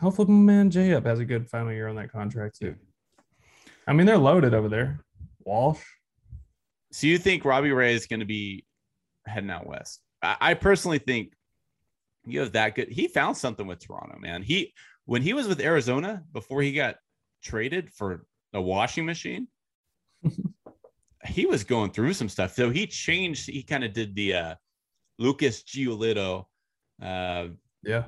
Hopefully 0.00 0.32
man 0.32 0.70
J 0.70 0.94
up 0.94 1.06
has 1.06 1.20
a 1.20 1.24
good 1.24 1.48
final 1.48 1.72
year 1.72 1.88
on 1.88 1.96
that 1.96 2.12
contract 2.12 2.58
too. 2.58 2.74
I 3.86 3.92
mean, 3.92 4.06
they're 4.06 4.18
loaded 4.18 4.54
over 4.54 4.68
there. 4.68 5.00
Walsh. 5.48 5.82
So 6.92 7.06
you 7.06 7.18
think 7.18 7.44
Robbie 7.44 7.72
Ray 7.72 7.94
is 7.94 8.06
going 8.06 8.20
to 8.20 8.26
be 8.26 8.64
heading 9.26 9.50
out 9.50 9.66
west? 9.66 10.00
I, 10.22 10.36
I 10.40 10.54
personally 10.54 10.98
think 10.98 11.32
you 12.26 12.40
have 12.40 12.52
that 12.52 12.74
good. 12.74 12.88
He 12.88 13.08
found 13.08 13.36
something 13.36 13.66
with 13.66 13.80
Toronto, 13.80 14.18
man. 14.18 14.42
He 14.42 14.74
when 15.06 15.22
he 15.22 15.32
was 15.32 15.48
with 15.48 15.60
Arizona 15.60 16.22
before 16.32 16.60
he 16.60 16.72
got 16.72 16.96
traded 17.42 17.90
for 17.90 18.26
a 18.52 18.60
washing 18.60 19.06
machine, 19.06 19.48
he 21.26 21.46
was 21.46 21.64
going 21.64 21.90
through 21.90 22.12
some 22.12 22.28
stuff. 22.28 22.54
So 22.54 22.70
he 22.70 22.86
changed. 22.86 23.48
He 23.48 23.62
kind 23.62 23.84
of 23.84 23.92
did 23.92 24.14
the 24.14 24.34
uh, 24.34 24.54
Lucas 25.18 25.62
Giolito, 25.62 26.44
uh, 27.02 27.48
yeah, 27.82 28.04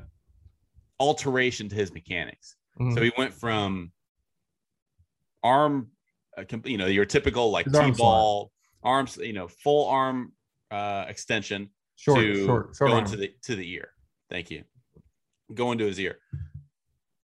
alteration 0.99 1.69
to 1.71 1.75
his 1.75 1.93
mechanics. 1.93 2.57
Mm-hmm. 2.79 2.95
So 2.95 3.03
he 3.03 3.13
went 3.17 3.33
from 3.33 3.93
arm, 5.43 5.89
you 6.65 6.79
know, 6.79 6.87
your 6.87 7.05
typical 7.05 7.51
like 7.51 7.71
T-ball 7.71 8.51
arms, 8.83 9.17
you 9.17 9.33
know, 9.33 9.49
full 9.49 9.89
arm 9.89 10.33
uh, 10.71 11.05
extension 11.09 11.71
short, 11.97 12.19
to 12.19 12.47
short, 12.47 12.77
short 12.77 12.91
go 12.91 12.99
into 12.99 13.17
the 13.17 13.33
to 13.43 13.57
the 13.57 13.71
ear. 13.73 13.91
Thank 14.31 14.51
you. 14.51 14.65
Go 15.55 15.73
into 15.73 15.85
his 15.85 15.99
ear. 15.99 16.19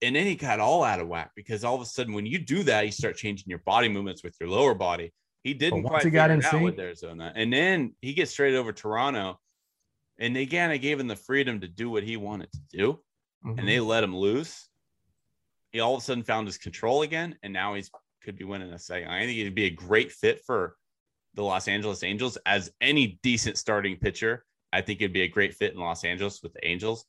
And 0.02 0.14
then 0.14 0.26
he 0.26 0.35
got 0.35 0.61
all 0.61 0.85
out 0.85 1.00
of 1.00 1.09
whack 1.09 1.31
because 1.35 1.64
all 1.64 1.74
of 1.74 1.81
a 1.81 1.87
sudden, 1.87 2.12
when 2.12 2.26
you 2.26 2.38
do 2.38 2.62
that, 2.64 2.85
you 2.85 2.92
start 2.92 3.16
changing 3.16 3.48
your 3.48 3.61
body 3.61 3.88
movements 3.88 4.22
with 4.22 4.37
your 4.38 4.50
lower 4.50 4.74
body. 4.74 5.12
He 5.42 5.55
didn't 5.55 5.85
quite 5.85 6.02
he 6.02 6.11
got 6.11 6.31
in 6.31 6.44
out 6.44 6.61
with 6.61 6.79
Arizona, 6.79 7.33
and 7.35 7.52
then 7.52 7.94
he 8.00 8.14
gets 8.14 8.33
straight 8.33 8.57
over 8.57 8.72
Toronto, 8.72 9.38
and 10.18 10.35
they 10.35 10.42
again, 10.42 10.70
I 10.70 10.76
gave 10.76 10.98
him 10.98 11.07
the 11.07 11.16
freedom 11.16 11.61
to 11.61 11.68
do 11.68 11.88
what 11.88 12.02
he 12.02 12.16
wanted 12.16 12.50
to 12.52 12.61
do, 12.70 12.92
mm-hmm. 13.44 13.59
and 13.59 13.68
they 13.68 13.79
let 13.79 14.02
him 14.02 14.14
loose. 14.14 14.68
He 15.70 15.81
all 15.81 15.94
of 15.94 16.02
a 16.02 16.05
sudden 16.05 16.24
found 16.24 16.48
his 16.48 16.59
control 16.59 17.02
again, 17.02 17.37
and 17.44 17.52
now 17.52 17.74
he's 17.74 17.90
could 18.26 18.36
be 18.36 18.44
winning 18.44 18.72
a 18.72 18.78
second. 18.78 19.08
I 19.08 19.20
think 19.20 19.38
he'd 19.38 19.54
be 19.54 19.64
a 19.64 19.70
great 19.70 20.12
fit 20.12 20.42
for 20.44 20.76
the 21.34 21.42
Los 21.42 21.68
Angeles 21.68 22.02
Angels 22.02 22.36
as 22.44 22.70
any 22.82 23.18
decent 23.22 23.56
starting 23.56 23.96
pitcher. 23.96 24.44
I 24.72 24.82
think 24.82 25.00
it'd 25.00 25.14
be 25.14 25.22
a 25.22 25.28
great 25.28 25.54
fit 25.54 25.72
in 25.72 25.80
Los 25.80 26.04
Angeles 26.04 26.42
with 26.42 26.52
the 26.52 26.66
Angels. 26.66 27.06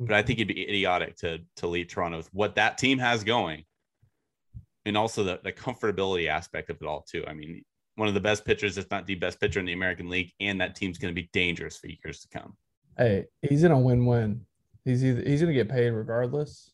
But 0.00 0.14
I 0.14 0.22
think 0.22 0.38
it'd 0.38 0.48
be 0.48 0.62
idiotic 0.62 1.16
to 1.18 1.38
to 1.56 1.66
leave 1.66 1.88
Toronto 1.88 2.16
with 2.16 2.32
what 2.32 2.54
that 2.56 2.78
team 2.78 2.98
has 2.98 3.22
going. 3.22 3.64
And 4.84 4.96
also 4.96 5.22
the, 5.22 5.40
the 5.44 5.52
comfortability 5.52 6.28
aspect 6.28 6.70
of 6.70 6.78
it 6.80 6.86
all, 6.86 7.04
too. 7.08 7.24
I 7.28 7.34
mean, 7.34 7.62
one 7.94 8.08
of 8.08 8.14
the 8.14 8.20
best 8.20 8.44
pitchers, 8.44 8.78
if 8.78 8.90
not 8.90 9.06
the 9.06 9.14
best 9.14 9.40
pitcher 9.40 9.60
in 9.60 9.66
the 9.66 9.74
American 9.74 10.08
League, 10.08 10.32
and 10.40 10.60
that 10.60 10.74
team's 10.74 10.98
going 10.98 11.14
to 11.14 11.20
be 11.20 11.28
dangerous 11.32 11.76
for 11.76 11.86
years 11.86 12.20
to 12.22 12.28
come. 12.36 12.56
Hey, 12.96 13.26
he's 13.42 13.62
in 13.62 13.70
a 13.70 13.78
win-win. 13.78 14.44
He's 14.84 15.04
either 15.04 15.22
he's 15.22 15.40
going 15.40 15.54
to 15.54 15.58
get 15.58 15.68
paid 15.68 15.90
regardless. 15.90 16.72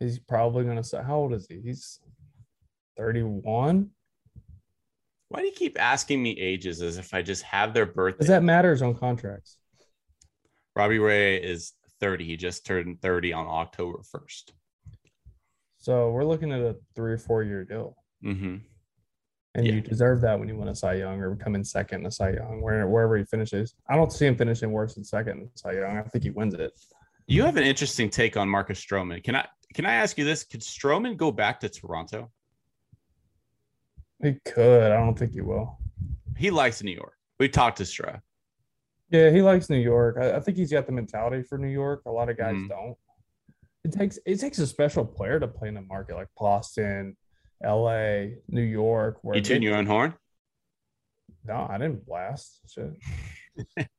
He's 0.00 0.18
probably 0.18 0.64
going 0.64 0.78
to 0.78 0.82
say, 0.82 1.00
how 1.00 1.16
old 1.16 1.34
is 1.34 1.46
he? 1.46 1.60
He's 1.60 2.00
31. 2.96 3.90
Why 5.28 5.40
do 5.40 5.46
you 5.46 5.52
keep 5.52 5.80
asking 5.80 6.22
me 6.22 6.30
ages 6.38 6.82
as 6.82 6.98
if 6.98 7.14
I 7.14 7.22
just 7.22 7.42
have 7.44 7.72
their 7.72 7.86
birthday? 7.86 8.18
Because 8.18 8.28
that 8.28 8.42
matters 8.42 8.82
on 8.82 8.94
contracts. 8.94 9.56
Robbie 10.74 10.98
Ray 10.98 11.36
is 11.36 11.72
30. 12.00 12.24
He 12.24 12.36
just 12.36 12.66
turned 12.66 13.00
30 13.00 13.32
on 13.32 13.46
October 13.46 13.98
1st. 14.14 14.50
So 15.78 16.10
we're 16.10 16.24
looking 16.24 16.52
at 16.52 16.60
a 16.60 16.76
three 16.94 17.12
or 17.12 17.18
four 17.18 17.42
year 17.42 17.64
deal. 17.64 17.96
Mm-hmm. 18.24 18.56
And 19.54 19.66
yeah. 19.66 19.72
you 19.72 19.80
deserve 19.80 20.20
that 20.20 20.38
when 20.38 20.48
you 20.48 20.56
win 20.56 20.68
a 20.68 20.74
Cy 20.74 20.94
Young 20.94 21.20
or 21.20 21.34
come 21.36 21.54
in 21.54 21.64
second 21.64 22.00
in 22.00 22.06
a 22.06 22.10
Cy 22.10 22.32
Young, 22.32 22.60
where, 22.60 22.86
wherever 22.86 23.16
he 23.16 23.24
finishes. 23.24 23.74
I 23.88 23.96
don't 23.96 24.12
see 24.12 24.26
him 24.26 24.36
finishing 24.36 24.70
worse 24.70 24.94
than 24.94 25.04
second 25.04 25.40
in 25.40 25.50
Cy 25.54 25.72
Young. 25.72 25.98
I 25.98 26.02
think 26.02 26.24
he 26.24 26.30
wins 26.30 26.54
it. 26.54 26.72
You 27.26 27.42
have 27.44 27.56
an 27.56 27.64
interesting 27.64 28.10
take 28.10 28.36
on 28.36 28.48
Marcus 28.48 28.84
Stroman. 28.84 29.22
Can 29.22 29.36
I 29.36 29.46
can 29.74 29.86
I 29.86 29.94
ask 29.94 30.18
you 30.18 30.24
this? 30.24 30.42
Could 30.42 30.62
Stroman 30.62 31.16
go 31.16 31.30
back 31.30 31.60
to 31.60 31.68
Toronto? 31.68 32.30
He 34.22 34.38
could. 34.44 34.92
I 34.92 34.96
don't 34.96 35.18
think 35.18 35.32
he 35.32 35.40
will. 35.40 35.78
He 36.36 36.50
likes 36.50 36.82
New 36.82 36.92
York. 36.92 37.14
We 37.38 37.48
talked 37.48 37.78
to 37.78 37.86
Stra. 37.86 38.22
Yeah, 39.10 39.30
he 39.30 39.42
likes 39.42 39.68
New 39.68 39.78
York. 39.78 40.16
I, 40.20 40.36
I, 40.36 40.40
think 40.40 40.56
he's 40.56 40.70
got 40.70 40.86
the 40.86 40.92
mentality 40.92 41.42
for 41.42 41.58
New 41.58 41.68
York. 41.68 42.02
A 42.06 42.10
lot 42.10 42.28
of 42.28 42.36
guys 42.36 42.54
mm. 42.54 42.68
don't. 42.68 42.96
It 43.82 43.92
takes 43.92 44.18
it 44.26 44.38
takes 44.38 44.58
a 44.58 44.66
special 44.66 45.04
player 45.04 45.40
to 45.40 45.48
play 45.48 45.68
in 45.68 45.76
a 45.76 45.82
market 45.82 46.14
like 46.14 46.28
Boston, 46.38 47.16
L.A., 47.64 48.36
New 48.48 48.62
York. 48.62 49.18
Where 49.22 49.36
you 49.36 49.42
tune 49.42 49.62
your 49.62 49.74
own 49.74 49.86
horn? 49.86 50.14
No, 51.44 51.66
I 51.68 51.78
didn't 51.78 52.06
blast. 52.06 52.60
Shit. 52.68 52.92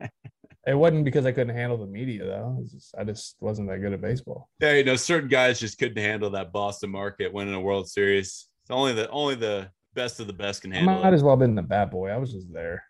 it 0.67 0.75
wasn't 0.75 1.03
because 1.03 1.25
I 1.25 1.31
couldn't 1.31 1.55
handle 1.55 1.77
the 1.77 1.87
media 1.87 2.23
though. 2.25 2.63
Just, 2.71 2.95
I 2.97 3.03
just 3.03 3.35
wasn't 3.39 3.69
that 3.69 3.79
good 3.79 3.93
at 3.93 4.01
baseball. 4.01 4.49
Yeah, 4.61 4.73
you 4.73 4.83
know, 4.83 4.95
certain 4.95 5.29
guys 5.29 5.59
just 5.59 5.79
couldn't 5.79 6.01
handle 6.01 6.29
that 6.31 6.53
Boston 6.53 6.91
market 6.91 7.33
winning 7.33 7.55
a 7.55 7.59
World 7.59 7.89
Series. 7.89 8.47
It's 8.63 8.71
only 8.71 8.93
the 8.93 9.09
only 9.09 9.35
the 9.35 9.71
best 9.93 10.19
of 10.19 10.27
the 10.27 10.33
best 10.33 10.61
can 10.61 10.71
handle. 10.71 10.95
I 10.95 11.01
might 11.01 11.13
it. 11.13 11.15
as 11.15 11.23
well 11.23 11.33
have 11.33 11.39
been 11.39 11.55
the 11.55 11.61
bad 11.61 11.91
boy. 11.91 12.09
I 12.09 12.17
was 12.17 12.31
just 12.31 12.51
there. 12.51 12.83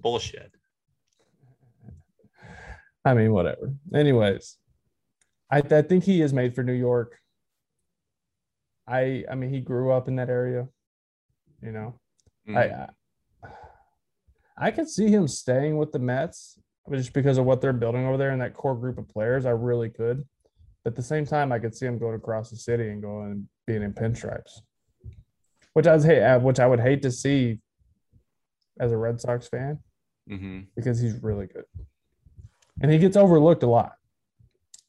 Bullshit. 0.00 0.52
I 3.04 3.14
mean, 3.14 3.32
whatever. 3.32 3.72
Anyways, 3.94 4.56
I, 5.50 5.58
I 5.58 5.82
think 5.82 6.04
he 6.04 6.20
is 6.20 6.32
made 6.32 6.54
for 6.54 6.62
New 6.62 6.72
York. 6.72 7.18
I 8.86 9.24
I 9.30 9.34
mean, 9.34 9.50
he 9.50 9.60
grew 9.60 9.92
up 9.92 10.08
in 10.08 10.16
that 10.16 10.28
area. 10.28 10.68
You 11.62 11.72
know, 11.72 12.00
mm 12.48 12.56
I, 12.56 12.62
I 12.62 12.88
I 14.60 14.70
could 14.72 14.88
see 14.88 15.08
him 15.08 15.28
staying 15.28 15.76
with 15.78 15.92
the 15.92 16.00
Mets 16.00 16.58
just 16.92 17.12
because 17.12 17.38
of 17.38 17.44
what 17.44 17.60
they're 17.60 17.72
building 17.72 18.06
over 18.06 18.16
there 18.16 18.30
and 18.30 18.40
that 18.40 18.54
core 18.54 18.74
group 18.74 18.98
of 18.98 19.08
players. 19.08 19.46
I 19.46 19.50
really 19.50 19.88
could. 19.88 20.24
But 20.82 20.92
at 20.92 20.96
the 20.96 21.02
same 21.02 21.26
time, 21.26 21.52
I 21.52 21.58
could 21.58 21.76
see 21.76 21.86
him 21.86 21.98
going 21.98 22.16
across 22.16 22.50
the 22.50 22.56
city 22.56 22.88
and 22.90 23.00
going 23.00 23.30
and 23.30 23.48
being 23.66 23.82
in 23.82 23.92
pinstripes 23.92 24.62
which 25.78 25.86
I 25.86 25.94
was 25.94 26.02
hate, 26.02 26.24
uh, 26.24 26.40
which 26.40 26.58
I 26.58 26.66
would 26.66 26.80
hate 26.80 27.02
to 27.02 27.12
see 27.12 27.60
as 28.80 28.90
a 28.90 28.96
Red 28.96 29.20
Sox 29.20 29.46
fan 29.46 29.78
mm-hmm. 30.28 30.62
because 30.74 30.98
he's 30.98 31.22
really 31.22 31.46
good, 31.46 31.66
and 32.82 32.90
he 32.90 32.98
gets 32.98 33.16
overlooked 33.16 33.62
a 33.62 33.68
lot. 33.68 33.92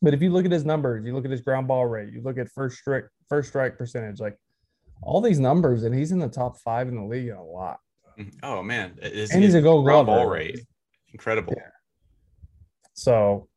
But 0.01 0.15
if 0.15 0.23
you 0.23 0.31
look 0.31 0.45
at 0.45 0.51
his 0.51 0.65
numbers, 0.65 1.05
you 1.05 1.13
look 1.13 1.25
at 1.25 1.31
his 1.31 1.41
ground 1.41 1.67
ball 1.67 1.85
rate, 1.85 2.11
you 2.11 2.23
look 2.23 2.39
at 2.39 2.49
first 2.49 2.79
strike 2.79 3.03
first 3.29 3.49
strike 3.49 3.77
percentage, 3.77 4.19
like 4.19 4.35
all 5.03 5.21
these 5.21 5.39
numbers, 5.39 5.83
and 5.83 5.93
he's 5.93 6.11
in 6.11 6.17
the 6.17 6.27
top 6.27 6.57
five 6.57 6.87
in 6.87 6.95
the 6.95 7.05
league 7.05 7.29
a 7.29 7.39
lot. 7.39 7.77
Mm-hmm. 8.19 8.39
Oh 8.41 8.63
man, 8.63 8.97
Is, 8.99 9.29
and 9.29 9.43
he's 9.43 9.53
a 9.53 9.61
gold 9.61 9.85
glove 9.85 10.07
ball 10.07 10.25
rate, 10.25 10.59
incredible. 11.13 11.53
Yeah. 11.55 11.69
So 12.95 13.47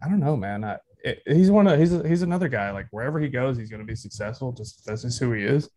I 0.00 0.08
don't 0.08 0.20
know, 0.20 0.36
man. 0.36 0.62
I, 0.62 0.76
it, 1.02 1.20
he's 1.26 1.50
one 1.50 1.66
of 1.66 1.80
he's 1.80 1.90
he's 2.06 2.22
another 2.22 2.46
guy. 2.46 2.70
Like 2.70 2.86
wherever 2.92 3.18
he 3.18 3.28
goes, 3.28 3.58
he's 3.58 3.70
going 3.70 3.80
to 3.80 3.86
be 3.86 3.96
successful. 3.96 4.52
Just 4.52 4.86
that's 4.86 5.02
just 5.02 5.18
who 5.18 5.32
he 5.32 5.42
is. 5.42 5.68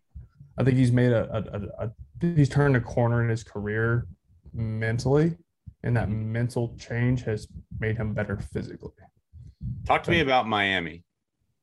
I 0.57 0.63
think 0.63 0.77
he's 0.77 0.91
made 0.91 1.11
a, 1.11 1.71
a, 1.79 1.85
a, 1.85 1.91
he's 2.35 2.49
turned 2.49 2.75
a 2.75 2.81
corner 2.81 3.23
in 3.23 3.29
his 3.29 3.43
career 3.43 4.07
mentally, 4.53 5.35
and 5.83 5.97
that 5.97 6.09
mental 6.09 6.75
change 6.77 7.23
has 7.23 7.47
made 7.79 7.97
him 7.97 8.13
better 8.13 8.37
physically. 8.37 8.91
Talk 9.85 10.03
to 10.03 10.11
me 10.11 10.19
about 10.19 10.47
Miami. 10.47 11.03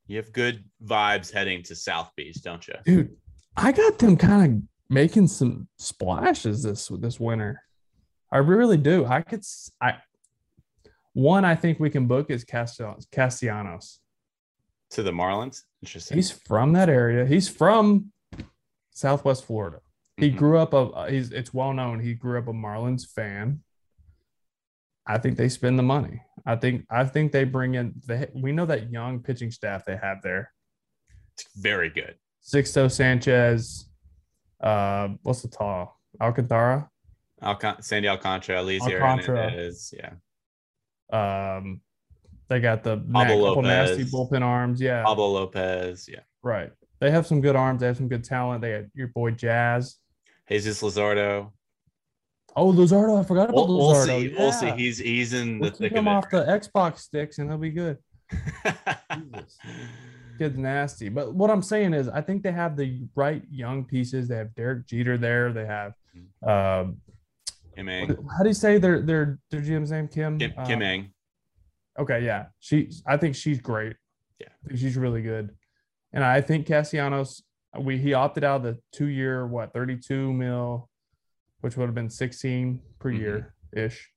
You 0.07 0.17
have 0.17 0.33
good 0.33 0.65
vibes 0.83 1.31
heading 1.31 1.63
to 1.63 1.75
South 1.75 2.11
Beach, 2.17 2.41
don't 2.41 2.67
you? 2.67 2.75
Dude, 2.85 3.15
I 3.55 3.71
got 3.71 3.97
them 3.97 4.17
kind 4.17 4.45
of 4.45 4.63
making 4.89 5.27
some 5.27 5.67
splashes 5.77 6.63
this 6.63 6.91
this 6.99 7.19
winter. 7.19 7.61
I 8.31 8.39
really 8.39 8.77
do. 8.77 9.05
I 9.05 9.21
could 9.21 9.43
I 9.79 9.95
one 11.13 11.45
I 11.45 11.55
think 11.55 11.79
we 11.79 11.89
can 11.89 12.07
book 12.07 12.29
is 12.29 12.43
Castellanos. 12.43 13.99
To 14.91 15.03
the 15.03 15.11
Marlins? 15.11 15.61
Interesting. 15.81 16.17
He's 16.17 16.31
from 16.31 16.73
that 16.73 16.89
area. 16.89 17.25
He's 17.25 17.47
from 17.47 18.11
Southwest 18.91 19.45
Florida. 19.45 19.79
He 20.17 20.29
mm-hmm. 20.29 20.37
grew 20.37 20.57
up 20.59 20.73
a 20.73 21.09
he's 21.09 21.31
it's 21.31 21.53
well 21.53 21.73
known 21.73 21.99
he 21.99 22.13
grew 22.13 22.37
up 22.37 22.47
a 22.47 22.53
Marlins 22.53 23.05
fan. 23.07 23.61
I 25.07 25.17
think 25.17 25.37
they 25.37 25.49
spend 25.49 25.79
the 25.79 25.83
money. 25.83 26.21
I 26.45 26.55
think 26.55 26.85
I 26.89 27.05
think 27.05 27.31
they 27.31 27.43
bring 27.43 27.75
in 27.75 27.93
the 28.05 28.29
we 28.33 28.51
know 28.51 28.65
that 28.65 28.91
young 28.91 29.21
pitching 29.21 29.51
staff 29.51 29.85
they 29.85 29.97
have 29.97 30.21
there. 30.21 30.51
It's 31.33 31.45
very 31.55 31.89
good. 31.89 32.15
Sixto 32.43 32.91
Sanchez, 32.91 33.87
uh, 34.61 35.09
what's 35.23 35.41
the 35.41 35.47
tall 35.47 35.99
Alcantara? 36.19 36.89
Alcant- 37.41 37.83
Sandy 37.83 38.07
Alcantara, 38.07 38.61
Elieser 38.61 38.99
Hernandez, 38.99 39.93
yeah. 39.97 40.13
Um, 41.11 41.81
they 42.47 42.59
got 42.59 42.83
the 42.83 42.97
Pablo 42.97 43.37
Lopez, 43.37 43.63
nasty 43.63 44.05
bullpen 44.05 44.41
arms, 44.41 44.81
yeah. 44.81 45.03
Pablo 45.03 45.27
Lopez, 45.27 46.07
yeah. 46.11 46.19
Right. 46.43 46.71
They 47.01 47.11
have 47.11 47.27
some 47.27 47.41
good 47.41 47.55
arms. 47.55 47.81
They 47.81 47.87
have 47.87 47.97
some 47.97 48.07
good 48.07 48.23
talent. 48.23 48.61
They 48.61 48.69
had 48.69 48.91
your 48.93 49.07
boy 49.07 49.31
Jazz. 49.31 49.97
Jesus 50.47 50.81
Luzardo. 50.81 51.51
Oh, 52.55 52.71
Luzardo! 52.71 53.19
I 53.19 53.23
forgot 53.23 53.49
about 53.49 53.67
we'll, 53.67 53.79
we'll 53.79 54.05
See. 54.05 54.27
Yeah. 54.27 54.39
We'll 54.39 54.51
see. 54.51 54.69
He's 54.71 54.99
he's 54.99 55.33
in 55.33 55.55
the 55.55 55.61
we'll 55.61 55.71
thick 55.71 55.93
him 55.93 56.07
off 56.07 56.29
the 56.29 56.43
Xbox 56.43 56.99
sticks, 56.99 57.39
and 57.39 57.49
he'll 57.49 57.57
be 57.57 57.71
good. 57.71 57.97
Kid's 60.37 60.57
nasty. 60.57 61.09
But 61.09 61.33
what 61.33 61.49
I'm 61.49 61.61
saying 61.63 61.93
is, 61.93 62.07
I 62.07 62.21
think 62.21 62.43
they 62.43 62.51
have 62.51 62.77
the 62.77 63.07
right 63.15 63.41
young 63.49 63.83
pieces. 63.85 64.27
They 64.27 64.35
have 64.35 64.53
Derek 64.53 64.85
Jeter 64.85 65.17
there. 65.17 65.51
They 65.53 65.65
have. 65.65 65.93
Um, 66.45 66.97
Kim 67.75 67.89
Ng. 67.89 68.09
How 68.37 68.43
do 68.43 68.49
you 68.49 68.53
say 68.53 68.77
their 68.77 69.01
their 69.01 69.39
their 69.49 69.61
GM's 69.61 69.89
name? 69.91 70.07
Kim. 70.07 70.37
Kim, 70.37 70.53
Kim 70.65 70.81
uh, 70.81 70.85
Ng. 70.85 71.11
Okay, 71.99 72.23
yeah, 72.23 72.47
she. 72.59 72.91
I 73.07 73.17
think 73.17 73.35
she's 73.35 73.59
great. 73.59 73.95
Yeah, 74.39 74.49
she's 74.75 74.97
really 74.97 75.21
good. 75.21 75.55
And 76.13 76.23
I 76.23 76.41
think 76.41 76.67
Castellanos, 76.67 77.43
we 77.79 77.97
he 77.97 78.13
opted 78.13 78.43
out 78.43 78.57
of 78.57 78.63
the 78.63 78.77
two 78.91 79.07
year, 79.07 79.47
what, 79.47 79.73
32 79.73 80.33
mil, 80.33 80.89
which 81.61 81.77
would 81.77 81.85
have 81.85 81.95
been 81.95 82.09
16 82.09 82.81
per 82.99 83.09
mm-hmm. 83.09 83.21
year 83.21 83.53
ish. 83.73 84.11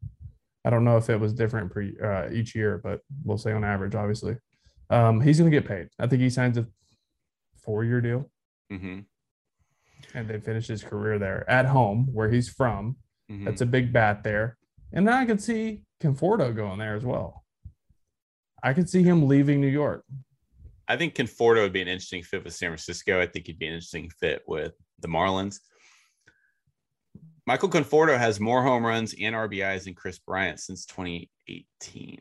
I 0.64 0.70
don't 0.70 0.84
know 0.84 0.96
if 0.96 1.10
it 1.10 1.20
was 1.20 1.34
different 1.34 1.70
per 1.70 1.82
uh, 2.02 2.32
each 2.32 2.54
year, 2.54 2.80
but 2.82 3.00
we'll 3.22 3.38
say 3.38 3.52
on 3.52 3.64
average, 3.64 3.94
obviously. 3.94 4.36
Um, 4.90 5.20
he's 5.20 5.38
going 5.38 5.50
to 5.50 5.56
get 5.56 5.68
paid. 5.68 5.88
I 5.98 6.06
think 6.06 6.22
he 6.22 6.30
signs 6.30 6.56
a 6.56 6.66
four 7.62 7.84
year 7.84 8.00
deal. 8.00 8.30
Mm-hmm. 8.72 9.00
And 10.14 10.28
then 10.28 10.40
finish 10.40 10.68
his 10.68 10.82
career 10.82 11.18
there 11.18 11.48
at 11.48 11.66
home 11.66 12.08
where 12.12 12.30
he's 12.30 12.48
from. 12.48 12.96
Mm-hmm. 13.30 13.44
That's 13.44 13.60
a 13.60 13.66
big 13.66 13.92
bat 13.92 14.22
there. 14.22 14.56
And 14.92 15.06
then 15.06 15.14
I 15.14 15.24
could 15.24 15.42
see 15.42 15.82
Conforto 16.02 16.54
going 16.54 16.78
there 16.78 16.94
as 16.94 17.04
well. 17.04 17.44
I 18.62 18.72
could 18.72 18.88
see 18.88 19.02
him 19.02 19.28
leaving 19.28 19.60
New 19.60 19.66
York. 19.68 20.04
I 20.88 20.96
think 20.96 21.14
Conforto 21.14 21.62
would 21.62 21.72
be 21.72 21.82
an 21.82 21.88
interesting 21.88 22.22
fit 22.22 22.44
with 22.44 22.54
San 22.54 22.70
Francisco. 22.70 23.20
I 23.20 23.26
think 23.26 23.46
he'd 23.46 23.58
be 23.58 23.66
an 23.66 23.74
interesting 23.74 24.10
fit 24.20 24.42
with 24.46 24.74
the 25.00 25.08
Marlins. 25.08 25.60
Michael 27.46 27.68
Conforto 27.68 28.16
has 28.16 28.40
more 28.40 28.62
home 28.62 28.84
runs 28.84 29.14
and 29.20 29.34
RBIs 29.34 29.84
than 29.84 29.94
Kris 29.94 30.18
Bryant 30.18 30.60
since 30.60 30.86
2018. 30.86 32.20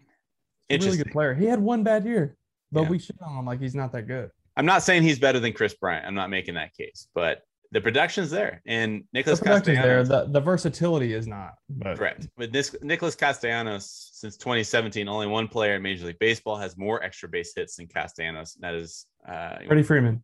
He's 0.70 0.84
a 0.84 0.86
really 0.86 0.97
good 0.97 1.11
player. 1.11 1.34
He 1.34 1.45
had 1.45 1.59
one 1.59 1.84
bad 1.84 2.05
year, 2.05 2.36
but 2.72 2.84
yeah. 2.84 2.89
we 2.89 2.99
shit 2.99 3.16
on 3.22 3.38
him 3.38 3.45
like 3.45 3.61
he's 3.61 3.76
not 3.76 3.91
that 3.93 4.07
good. 4.07 4.32
I'm 4.57 4.66
not 4.66 4.84
saying 4.84 5.03
he's 5.03 5.20
better 5.20 5.39
than 5.39 5.53
Kris 5.53 5.74
Bryant. 5.74 6.05
I'm 6.05 6.16
not 6.16 6.30
making 6.30 6.55
that 6.55 6.74
case, 6.76 7.07
but 7.16 7.41
the 7.74 7.82
production's 7.82 8.30
there, 8.30 8.61
and 8.67 9.03
Nicholas 9.13 9.39
the 9.39 9.45
Castellanos. 9.45 10.07
there. 10.07 10.26
The, 10.26 10.32
the 10.32 10.39
versatility 10.39 11.13
is 11.13 11.26
not. 11.26 11.55
But. 11.67 11.97
Correct. 11.97 12.30
But 12.38 12.53
this 12.53 12.76
Nicholas 12.84 13.15
Castellanos, 13.15 14.11
since 14.13 14.38
2017, 14.38 15.07
only 15.07 15.26
one 15.26 15.47
player 15.47 15.76
in 15.76 15.82
Major 15.82 16.05
League 16.05 16.19
Baseball 16.19 16.55
has 16.57 16.78
more 16.78 17.03
extra 17.03 17.28
base 17.28 17.51
hits 17.55 17.78
than 17.78 17.88
Castellanos. 17.88 18.55
And 18.55 18.63
that 18.63 18.76
is 18.76 19.07
uh, 19.28 19.55
Freddie 19.65 19.82
Freeman. 19.82 20.24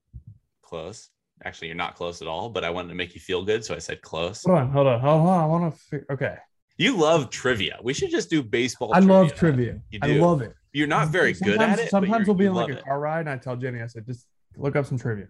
Close. 0.62 1.10
Actually, 1.44 1.70
you're 1.70 1.76
not 1.76 1.96
close 1.96 2.22
at 2.22 2.28
all. 2.28 2.50
But 2.50 2.64
I 2.64 2.70
wanted 2.70 2.90
to 2.90 2.96
make 2.96 3.16
you 3.16 3.20
feel 3.20 3.44
good, 3.44 3.66
so 3.66 3.74
I 3.74 3.80
said 3.80 4.04
close. 4.04 4.44
Hold 4.44 4.60
on, 4.60 4.70
hold 4.70 4.88
on, 4.88 5.00
hold 5.00 5.28
on. 5.28 5.44
I 5.44 5.46
want 5.48 5.76
to. 5.90 6.06
Okay. 6.12 6.36
You 6.78 6.98
love 6.98 7.32
trivia. 7.32 7.80
We 7.82 7.96
should 7.96 8.12
just 8.12 8.30
do 8.30 8.44
baseball. 8.44 8.94
I 8.94 9.00
trivia. 9.00 9.14
love 9.16 9.34
trivia. 9.34 9.82
You 9.90 10.00
do. 10.00 10.08
I 10.08 10.18
love 10.18 10.44
it. 10.44 10.54
You're 10.72 10.88
not 10.88 11.08
very 11.08 11.34
sometimes, 11.34 11.58
good 11.58 11.68
at 11.68 11.80
it. 11.80 11.90
Sometimes 11.90 12.28
we'll 12.28 12.36
be 12.36 12.46
in 12.46 12.54
like 12.54 12.72
a 12.72 12.80
car 12.80 13.00
ride, 13.00 13.22
and 13.22 13.30
I 13.30 13.38
tell 13.38 13.56
Jenny, 13.56 13.82
I 13.82 13.88
said, 13.88 14.06
just 14.06 14.28
look 14.56 14.76
up 14.76 14.86
some 14.86 15.00
trivia. 15.00 15.30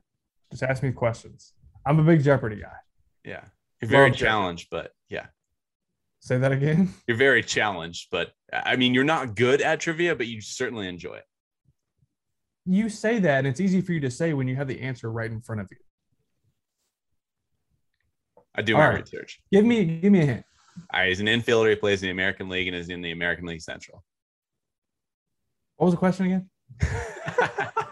Just 0.51 0.63
ask 0.63 0.83
me 0.83 0.91
questions. 0.91 1.53
I'm 1.85 1.99
a 1.99 2.03
big 2.03 2.23
Jeopardy 2.23 2.57
guy. 2.57 2.75
Yeah. 3.23 3.43
You're 3.81 3.89
very 3.89 4.09
Love 4.09 4.19
challenged, 4.19 4.67
but 4.69 4.91
yeah. 5.09 5.27
Say 6.19 6.37
that 6.37 6.51
again. 6.51 6.93
You're 7.07 7.17
very 7.17 7.41
challenged, 7.41 8.07
but 8.11 8.31
I 8.51 8.75
mean, 8.75 8.93
you're 8.93 9.05
not 9.05 9.35
good 9.35 9.61
at 9.61 9.79
trivia, 9.79 10.15
but 10.15 10.27
you 10.27 10.41
certainly 10.41 10.87
enjoy 10.87 11.15
it. 11.15 11.23
You 12.65 12.89
say 12.89 13.19
that, 13.19 13.39
and 13.39 13.47
it's 13.47 13.61
easy 13.61 13.79
for 13.79 13.93
you 13.93 14.01
to 14.01 14.11
say 14.11 14.33
when 14.33 14.47
you 14.47 14.55
have 14.57 14.67
the 14.67 14.81
answer 14.81 15.09
right 15.09 15.31
in 15.31 15.39
front 15.39 15.61
of 15.61 15.67
you. 15.71 15.77
I 18.53 18.61
do 18.63 18.73
All 18.75 18.81
my 18.81 18.89
right. 18.89 18.99
research. 18.99 19.39
Give 19.51 19.63
me, 19.63 19.85
give 19.85 20.11
me 20.11 20.21
a 20.21 20.25
hint. 20.25 20.45
All 20.93 20.99
right, 20.99 21.07
he's 21.07 21.21
an 21.21 21.27
infielder. 21.27 21.69
He 21.69 21.75
plays 21.75 22.01
in 22.03 22.07
the 22.07 22.11
American 22.11 22.49
League 22.49 22.67
and 22.67 22.75
is 22.75 22.89
in 22.89 23.01
the 23.01 23.11
American 23.11 23.45
League 23.45 23.61
Central. 23.61 24.03
What 25.77 25.85
was 25.85 25.93
the 25.93 25.99
question 25.99 26.25
again? 26.25 26.49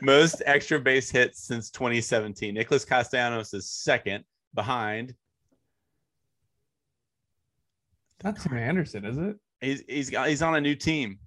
most 0.00 0.42
extra 0.46 0.78
base 0.80 1.10
hits 1.10 1.44
since 1.46 1.70
2017. 1.70 2.54
Nicholas 2.54 2.84
Castellanos 2.84 3.54
is 3.54 3.70
second 3.70 4.24
behind. 4.54 5.14
Not 8.24 8.40
Tim 8.40 8.56
Anderson, 8.56 9.04
is 9.04 9.16
it? 9.18 9.36
He's 9.60 9.82
he's 9.88 10.10
got 10.10 10.28
he's 10.28 10.42
on 10.42 10.54
a 10.56 10.60
new 10.60 10.74
team. 10.74 11.18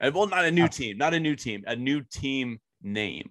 Uh, 0.00 0.10
well, 0.14 0.26
not 0.26 0.44
a 0.44 0.50
new 0.50 0.68
team, 0.68 0.98
not 0.98 1.14
a 1.14 1.20
new 1.20 1.36
team, 1.36 1.64
a 1.66 1.76
new 1.76 2.02
team 2.02 2.58
name. 2.82 3.30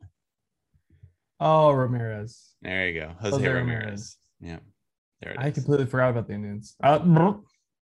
Oh, 1.40 1.72
Ramirez. 1.72 2.54
There 2.62 2.90
you 2.90 3.02
go, 3.02 3.12
Jose, 3.20 3.38
Jose 3.38 3.48
Ramirez. 3.48 3.84
Ramirez. 3.84 4.18
Yeah, 4.40 4.60
there 5.22 5.34
it 5.34 5.40
I 5.40 5.48
is. 5.48 5.54
completely 5.54 5.86
forgot 5.86 6.12
about 6.12 6.28
the 6.28 6.34
Indians. 6.34 6.76
Uh, 6.84 7.34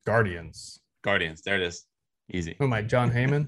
Guardians. 0.05 0.79
Guardians. 1.03 1.41
There 1.41 1.55
it 1.55 1.61
is. 1.63 1.85
Easy. 2.31 2.55
Oh 2.59 2.67
my, 2.67 2.81
Jon 2.81 3.11
Heyman. 3.11 3.47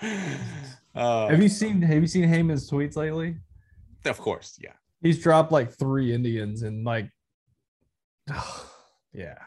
uh, 0.94 1.28
have 1.28 1.42
you 1.42 1.48
seen 1.48 1.82
Have 1.82 2.00
you 2.00 2.06
seen 2.06 2.28
Heyman's 2.28 2.70
tweets 2.70 2.96
lately? 2.96 3.36
Of 4.04 4.18
course, 4.18 4.58
yeah. 4.60 4.72
He's 5.00 5.22
dropped 5.22 5.52
like 5.52 5.72
three 5.72 6.14
Indians 6.14 6.62
and 6.62 6.84
like, 6.84 7.10
yeah. 9.12 9.38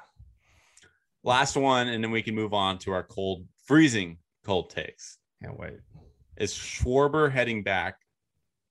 Last 1.24 1.56
one, 1.56 1.88
and 1.88 2.04
then 2.04 2.12
we 2.12 2.22
can 2.22 2.36
move 2.36 2.54
on 2.54 2.78
to 2.80 2.92
our 2.92 3.04
cold, 3.04 3.46
freezing 3.66 4.18
cold 4.46 4.70
takes. 4.70 5.18
Can't 5.42 5.60
wait. 5.60 5.80
Is 6.38 6.54
Schwarber 6.54 7.32
heading 7.32 7.64
back 7.64 7.98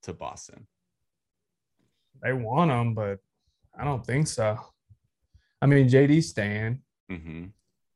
to 0.05 0.13
Boston? 0.13 0.67
They 2.23 2.33
want 2.33 2.71
him, 2.71 2.95
but 2.95 3.19
I 3.79 3.85
don't 3.85 4.05
think 4.05 4.27
so. 4.27 4.59
I 5.61 5.67
mean, 5.67 5.89
JD 5.89 6.23
staying. 6.23 6.81
Mm-hmm. 7.11 7.47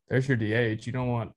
There's 0.08 0.28
your 0.28 0.36
DH. 0.36 0.86
You 0.86 0.92
don't 0.92 1.08
want. 1.08 1.32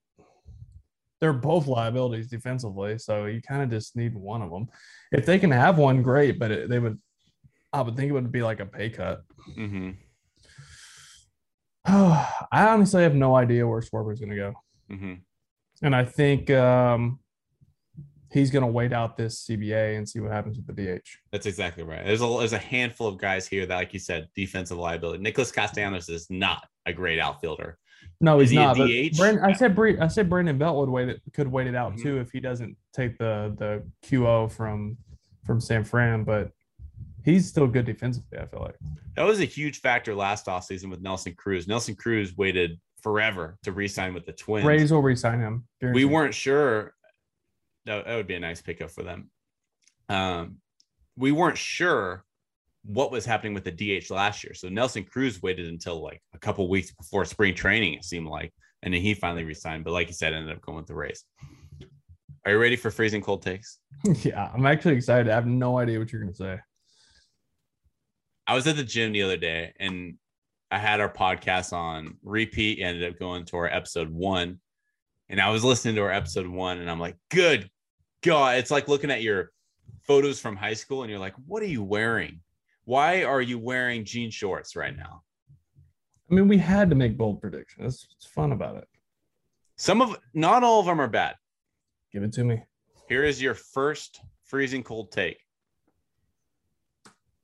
They're 1.24 1.32
both 1.32 1.67
liabilities 1.67 2.28
defensively, 2.28 2.97
so 2.97 3.28
you 3.28 3.41
kind 3.41 3.63
of 3.63 3.69
just 3.69 3.95
need 3.95 4.13
one 4.13 4.41
of 4.41 4.51
them. 4.51 4.67
If 5.13 5.26
they 5.26 5.39
can 5.39 5.51
have 5.51 5.78
one, 5.78 6.01
great. 6.01 6.38
But 6.38 6.51
it, 6.51 6.69
they 6.69 6.80
would, 6.80 6.99
I 7.71 7.80
would 7.80 7.95
think 7.95 8.09
it 8.09 8.11
would 8.11 8.30
be 8.30 8.43
like 8.43 8.59
a 8.59 8.65
pay 8.65 8.89
cut. 8.89 9.21
Mm-hmm. 9.57 9.91
I 11.86 12.67
honestly 12.67 13.03
have 13.03 13.15
no 13.15 13.38
idea 13.38 13.65
where 13.65 13.80
Schwarber 13.80 14.19
going 14.19 14.32
to 14.32 14.36
go. 14.36 14.53
Mm-hmm. 14.91 15.13
And 15.84 15.95
I 15.95 16.03
think 16.03 16.49
um, 16.49 17.19
he's 18.34 18.51
going 18.51 18.65
to 18.65 18.71
wait 18.71 18.91
out 18.91 19.15
this 19.15 19.45
CBA 19.45 19.97
and 19.97 20.09
see 20.09 20.19
what 20.19 20.34
happens 20.34 20.57
with 20.57 20.76
the 20.76 20.97
DH. 20.97 21.07
That's 21.32 21.45
exactly 21.45 21.84
right. 21.84 22.05
There's 22.05 22.21
a, 22.21 22.28
there's 22.38 22.51
a 22.51 22.57
handful 22.57 23.07
of 23.07 23.17
guys 23.17 23.47
here 23.47 23.65
that, 23.65 23.76
like 23.78 23.93
you 23.93 23.99
said, 23.99 24.28
defensive 24.36 24.78
liability. 24.78 25.24
Nicholas 25.24 25.53
Castellanos 25.53 26.09
is 26.09 26.30
not 26.30 26.67
a 26.86 26.91
great 26.91 27.21
outfielder. 27.21 27.78
No, 28.24 28.39
he's 28.39 28.51
he 28.51 28.55
not. 28.55 28.78
Brandon, 28.78 29.43
I 29.43 29.51
said 29.51 29.78
I 29.99 30.07
said 30.07 30.30
Brandon 30.30 30.57
Belt 30.57 30.78
would 30.78 30.88
wait 30.88 31.09
it 31.09 31.21
could 31.34 31.49
wait 31.49 31.67
it 31.67 31.76
out 31.76 31.91
mm-hmm. 31.91 32.03
too 32.03 32.19
if 32.21 32.32
he 32.32 32.39
doesn't 32.39 32.78
take 32.93 33.17
the 33.17 33.53
the 33.59 33.84
QO 34.07 34.49
from 34.49 34.97
from 35.45 35.59
San 35.59 35.84
Fran, 35.84 36.24
but 36.24 36.53
he's 37.26 37.49
still 37.49 37.67
good 37.67 37.86
defensively. 37.86 38.39
I 38.39 38.45
feel 38.45 38.61
like 38.61 38.78
that 39.17 39.24
was 39.24 39.41
a 39.41 39.45
huge 39.45 39.82
factor 39.82 40.15
last 40.15 40.45
offseason 40.45 40.89
with 40.89 41.01
Nelson 41.01 41.34
Cruz. 41.36 41.67
Nelson 41.67 41.95
Cruz 41.95 42.38
waited 42.38 42.80
forever 43.01 43.57
to 43.63 43.74
re-sign 43.74 44.13
with 44.13 44.26
the 44.26 44.32
Twins. 44.32 44.65
Rays 44.65 44.93
will 44.93 45.01
re-sign 45.01 45.41
him. 45.41 45.67
Guaranteed. 45.82 46.01
We 46.01 46.05
weren't 46.05 46.34
sure. 46.34 46.93
That, 47.86 48.05
that 48.05 48.15
would 48.15 48.28
be 48.28 48.36
a 48.36 48.39
nice 48.39 48.61
pickup 48.61 48.91
for 48.91 49.03
them. 49.03 49.30
Um, 50.07 50.59
we 51.17 51.34
weren't 51.34 51.57
sure 51.57 52.24
what 52.86 53.11
was 53.11 53.25
happening 53.25 53.53
with 53.53 53.63
the 53.63 53.71
DH 53.71 54.11
last 54.11 54.43
year. 54.43 54.53
So 54.53 54.69
Nelson 54.69 55.03
Cruz 55.03 55.41
waited 55.41 55.67
until 55.67 56.01
like 56.01 56.21
a 56.34 56.39
couple 56.39 56.67
weeks 56.69 56.91
before 56.91 57.25
spring 57.25 57.55
training, 57.55 57.93
it 57.93 58.03
seemed 58.03 58.27
like, 58.27 58.53
and 58.81 58.93
then 58.93 59.01
he 59.01 59.13
finally 59.13 59.43
resigned. 59.43 59.84
But 59.84 59.93
like 59.93 60.07
you 60.07 60.13
said, 60.13 60.34
ended 60.34 60.55
up 60.55 60.61
going 60.61 60.77
with 60.77 60.88
the 60.88 60.95
Rays. 60.95 61.23
Are 62.45 62.51
you 62.51 62.59
ready 62.59 62.75
for 62.75 62.91
freezing 62.91 63.21
cold 63.21 63.41
takes? 63.41 63.79
Yeah, 64.23 64.51
I'm 64.53 64.65
actually 64.65 64.95
excited. 64.95 65.29
I 65.29 65.36
have 65.36 65.47
no 65.47 65.77
idea 65.77 65.97
what 65.97 66.11
you're 66.11 66.21
going 66.21 66.34
to 66.34 66.38
say. 66.38 66.59
I 68.45 68.53
was 68.53 68.67
at 68.67 68.75
the 68.75 68.84
gym 68.84 69.13
the 69.13 69.23
other 69.23 69.38
day 69.38 69.73
and 69.79 70.15
I 70.73 70.79
had 70.79 70.99
our 70.99 71.13
podcast 71.13 71.71
on 71.71 72.17
repeat. 72.23 72.79
Ended 72.81 73.07
up 73.07 73.19
going 73.19 73.45
to 73.45 73.57
our 73.57 73.67
episode 73.67 74.09
one, 74.09 74.59
and 75.29 75.39
I 75.39 75.51
was 75.51 75.63
listening 75.63 75.93
to 75.95 76.01
our 76.01 76.11
episode 76.11 76.47
one, 76.47 76.79
and 76.79 76.89
I'm 76.89 76.99
like, 76.99 77.15
"Good 77.29 77.69
God!" 78.23 78.57
It's 78.57 78.71
like 78.71 78.88
looking 78.88 79.11
at 79.11 79.21
your 79.21 79.51
photos 80.01 80.39
from 80.39 80.55
high 80.55 80.73
school, 80.73 81.03
and 81.03 81.11
you're 81.11 81.19
like, 81.19 81.36
"What 81.45 81.61
are 81.61 81.67
you 81.67 81.84
wearing? 81.84 82.41
Why 82.86 83.23
are 83.23 83.41
you 83.41 83.59
wearing 83.59 84.05
jean 84.05 84.31
shorts 84.31 84.75
right 84.75 84.95
now?" 84.95 85.23
I 86.29 86.36
mean, 86.36 86.47
we 86.47 86.57
had 86.57 86.89
to 86.89 86.95
make 86.95 87.17
bold 87.17 87.41
predictions. 87.41 88.07
It's 88.15 88.25
fun 88.25 88.51
about 88.51 88.77
it. 88.77 88.88
Some 89.75 90.01
of, 90.01 90.17
not 90.34 90.63
all 90.63 90.79
of 90.79 90.86
them 90.86 91.01
are 91.01 91.07
bad. 91.07 91.36
Give 92.11 92.23
it 92.23 92.34
to 92.34 92.43
me. 92.43 92.63
Here 93.09 93.23
is 93.23 93.41
your 93.41 93.53
first 93.53 94.21
freezing 94.45 94.84
cold 94.84 95.11
take. 95.11 95.38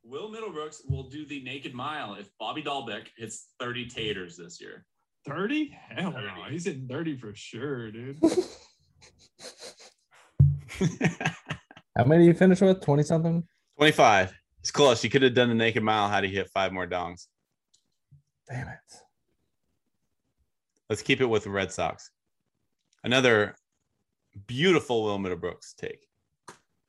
Will 0.02 0.30
Middlebrooks 0.30 0.80
will 0.88 1.08
do 1.08 1.24
the 1.24 1.42
naked 1.44 1.74
mile 1.74 2.14
if 2.14 2.30
Bobby 2.38 2.62
Dalbec 2.62 3.06
hits 3.16 3.48
30 3.60 3.86
taters 3.86 4.36
this 4.36 4.60
year. 4.60 4.84
30? 5.28 5.76
Hell 5.90 6.12
30. 6.12 6.26
no. 6.26 6.32
He's 6.50 6.64
hitting 6.64 6.88
30 6.88 7.16
for 7.18 7.34
sure, 7.34 7.90
dude. 7.92 8.18
How 11.96 12.04
many 12.04 12.26
you 12.26 12.34
finish 12.34 12.60
with? 12.60 12.80
20 12.80 13.02
something? 13.02 13.46
25. 13.76 14.34
It's 14.60 14.70
close. 14.70 15.02
You 15.02 15.10
could 15.10 15.22
have 15.22 15.34
done 15.34 15.48
the 15.48 15.54
naked 15.54 15.82
mile 15.82 16.08
had 16.08 16.24
he 16.24 16.30
hit 16.30 16.50
five 16.50 16.72
more 16.72 16.86
dongs. 16.86 17.26
Damn 18.48 18.68
it. 18.68 18.78
Let's 20.88 21.02
keep 21.02 21.20
it 21.20 21.26
with 21.26 21.44
the 21.44 21.50
Red 21.50 21.72
Sox. 21.72 22.10
Another 23.04 23.54
beautiful 24.46 25.04
Will 25.04 25.18
Middlebrooks 25.18 25.74
take. 25.76 26.00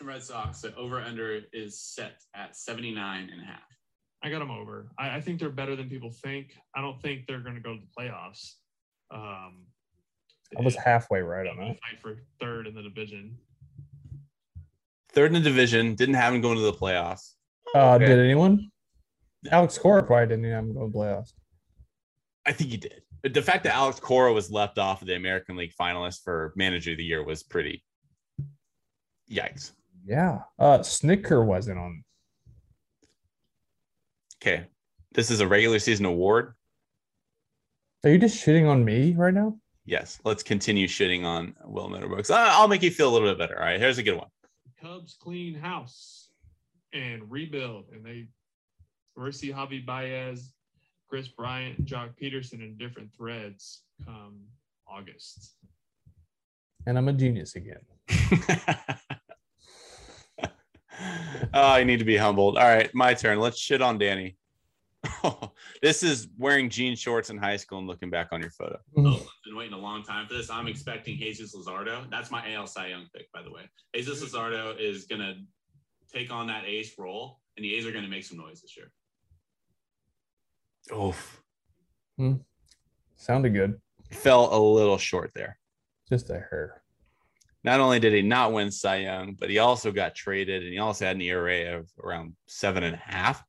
Red 0.01 0.24
Sox, 0.24 0.61
the 0.61 0.76
over 0.76 0.99
under 0.99 1.41
is 1.53 1.80
set 1.80 2.22
at 2.34 2.55
79 2.55 3.30
and 3.32 3.41
a 3.41 3.45
half. 3.45 3.61
I 4.24 4.30
got 4.30 4.39
them 4.39 4.51
over. 4.51 4.88
I, 4.99 5.17
I 5.17 5.22
think 5.22 5.39
they're 5.39 5.49
better 5.49 5.76
than 5.76 5.89
people 5.89 6.11
think. 6.11 6.55
I 6.76 6.82
don't 6.82 7.01
think 7.01 7.28
they're 7.28 7.39
going 7.39 7.55
to 7.55 7.61
go 7.61 7.76
to 7.76 7.80
the 7.80 8.01
playoffs. 8.01 8.53
Um, 9.13 9.67
I 10.57 10.61
was 10.61 10.76
halfway 10.76 11.22
right 11.22 11.47
on 11.47 11.57
that. 11.57 11.78
Fight 11.80 12.01
for 12.01 12.17
third 12.39 12.67
in 12.67 12.76
the 12.76 12.84
division. 12.84 13.38
Third 15.13 15.28
in 15.28 15.34
the 15.34 15.49
division. 15.49 15.95
Didn't 15.95 16.15
have 16.15 16.34
him 16.34 16.41
going 16.41 16.57
to 16.57 16.63
the 16.63 16.74
playoffs. 16.74 17.34
Uh, 17.76 17.93
okay. 17.95 18.05
Did 18.05 18.19
anyone? 18.19 18.72
Alex 19.51 19.78
Cora 19.78 20.03
probably 20.03 20.28
didn't 20.28 20.51
have 20.51 20.63
him 20.63 20.74
going 20.74 20.91
to 20.91 20.97
playoffs. 20.97 21.34
I 22.45 22.51
think 22.51 22.72
he 22.72 22.78
did. 22.78 23.01
The 23.24 23.41
fact 23.41 23.63
that 23.63 23.76
Alex 23.76 23.99
Cora 23.99 24.34
was 24.34 24.51
left 24.51 24.80
off 24.80 25.01
of 25.01 25.07
the 25.07 25.15
American 25.15 25.55
League 25.55 25.74
finalist 25.80 26.24
for 26.24 26.53
Manager 26.55 26.91
of 26.91 26.97
the 26.97 27.03
Year 27.03 27.24
was 27.24 27.43
pretty. 27.43 27.84
Yikes. 29.30 29.74
Yeah. 30.05 30.39
Uh 30.57 30.80
Snitker 30.80 31.45
wasn't 31.45 31.78
on. 31.78 32.03
Okay. 34.41 34.65
This 35.13 35.30
is 35.30 35.39
a 35.39 35.47
regular 35.47 35.78
season 35.78 36.05
award. 36.05 36.55
Are 38.03 38.09
you 38.09 38.17
just 38.17 38.43
shitting 38.43 38.67
on 38.67 38.84
me 38.84 39.13
right 39.15 39.34
now? 39.34 39.55
Yes. 39.86 40.19
Let's 40.26 40.41
continue 40.41 40.88
shitting 40.88 41.24
on 41.24 41.55
Will 41.63 41.89
Middlebrooks. 41.89 42.32
I'll 42.32 42.67
make 42.67 42.82
you 42.82 42.89
feel 42.89 43.09
a 43.09 43.13
little 43.13 43.30
bit 43.30 43.38
better. 43.38 43.59
All 43.59 43.65
right. 43.65 43.80
Here's 43.80 43.99
a 43.99 44.03
good 44.03 44.17
one. 44.17 44.30
Cubs 44.82 45.15
clean 45.22 45.53
house 45.53 46.30
and 46.93 47.29
rebuild. 47.29 47.85
And 47.93 48.05
they 48.05 48.27
Royce 49.15 49.41
Javi 49.41 49.85
Baez, 49.85 50.53
Kris 51.09 51.27
Bryant, 51.27 51.85
Joc 51.85 52.15
Peterson 52.17 52.59
Pederson 52.59 52.63
in 52.63 52.77
different 52.77 53.13
threads 53.15 53.83
come 54.05 54.39
August. 54.87 55.55
And 56.87 56.97
I'm 56.97 57.07
a 57.07 57.13
genius 57.13 57.55
again. 57.55 57.81
Ah, 61.53 61.73
oh, 61.73 61.75
I 61.75 61.83
need 61.83 61.99
to 61.99 62.05
be 62.05 62.15
humbled. 62.15 62.57
All 62.57 62.63
right, 62.63 62.93
my 62.93 63.13
turn. 63.13 63.39
Let's 63.39 63.57
shit 63.57 63.81
on 63.81 63.97
Danny. 63.97 64.37
this 65.81 66.03
is 66.03 66.27
wearing 66.37 66.69
jean 66.69 66.95
shorts 66.95 67.29
in 67.29 67.37
high 67.37 67.57
school 67.57 67.79
and 67.79 67.87
looking 67.87 68.09
back 68.09 68.29
on 68.31 68.39
your 68.39 68.51
photo. 68.51 68.77
Mm. 68.97 69.07
Oh, 69.07 69.15
I've 69.15 69.43
been 69.43 69.57
waiting 69.57 69.73
a 69.73 69.77
long 69.77 70.03
time 70.03 70.27
for 70.27 70.35
this. 70.35 70.49
I'm 70.49 70.67
expecting 70.67 71.17
Jesus 71.17 71.55
Luzardo. 71.55 72.09
That's 72.09 72.31
my 72.31 72.53
AL 72.53 72.67
Cy 72.67 72.87
Young 72.87 73.07
pick, 73.15 73.31
by 73.33 73.41
the 73.41 73.51
way. 73.51 73.63
Jesus 73.95 74.23
Luzardo 74.23 74.79
is 74.79 75.05
going 75.05 75.21
to 75.21 75.35
take 76.14 76.32
on 76.32 76.47
that 76.47 76.66
ace 76.66 76.97
role, 76.97 77.39
and 77.57 77.64
the 77.64 77.76
A's 77.76 77.86
are 77.86 77.91
going 77.91 78.03
to 78.03 78.09
make 78.09 78.26
some 78.26 78.38
noise 78.38 78.62
this 78.62 78.76
year. 78.78 78.91
Oof. 80.95 81.41
Hmm. 82.18 82.36
Sounded 83.16 83.53
good. 83.53 83.80
Fell 84.09 84.53
a 84.53 84.59
little 84.59 84.97
short 84.97 85.32
there. 85.34 85.57
Just 86.09 86.30
a 86.30 86.34
hair 86.49 86.82
not 87.64 87.80
only 87.80 87.99
did 87.99 88.14
he 88.14 88.22
not 88.22 88.53
win 88.53 88.72
Cy 88.72 88.97
Young, 88.97 89.36
but 89.39 89.49
he 89.49 89.59
also 89.59 89.91
got 89.91 90.16
traded 90.16 90.64
and 90.64 90.72
he 90.72 90.80
also 90.80 91.05
had 91.05 91.16
an 91.16 91.22
ERA 91.22 91.78
of 91.78 91.89
around 92.03 92.34
seven 92.47 92.84
and 92.84 92.95
a 92.95 92.99
half. 92.99 93.43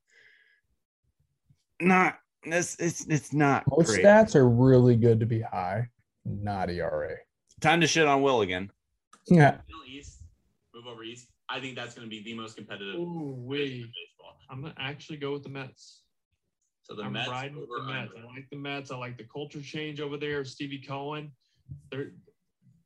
Not 1.79 2.17
it's 2.43 2.75
it's, 2.79 3.05
it's 3.07 3.33
not 3.33 3.63
most 3.67 3.87
great. 3.87 4.03
stats 4.03 4.35
are 4.35 4.47
really 4.47 4.95
good 4.95 5.19
to 5.21 5.25
be 5.25 5.41
high, 5.41 5.87
not 6.25 6.69
ERA. 6.69 7.15
Time 7.61 7.81
to 7.81 7.87
shit 7.87 8.07
on 8.07 8.21
Will 8.21 8.41
again. 8.41 8.69
Yeah. 9.27 9.57
East, 9.87 10.21
move 10.73 10.85
over 10.87 11.03
east. 11.03 11.29
I 11.53 11.59
think 11.59 11.75
that's 11.75 11.93
going 11.93 12.05
to 12.05 12.09
be 12.09 12.23
the 12.23 12.33
most 12.33 12.55
competitive. 12.55 12.95
Ooh, 12.95 13.35
wait. 13.37 13.85
I'm 14.49 14.61
gonna 14.61 14.73
actually 14.79 15.17
go 15.17 15.33
with 15.33 15.43
the 15.43 15.49
Mets. 15.49 16.01
So 16.81 16.95
the 16.95 17.03
I'm 17.03 17.13
Mets 17.13 17.29
riding 17.29 17.55
with 17.59 17.69
the 17.69 17.83
Mets. 17.83 18.11
I 18.17 18.25
like 18.25 18.49
the 18.49 18.57
Mets. 18.57 18.91
I 18.91 18.97
like 18.97 19.17
the 19.17 19.23
culture 19.23 19.61
change 19.61 20.01
over 20.01 20.17
there. 20.17 20.43
Stevie 20.45 20.83
Cohen. 20.85 21.31
They're 21.91 22.11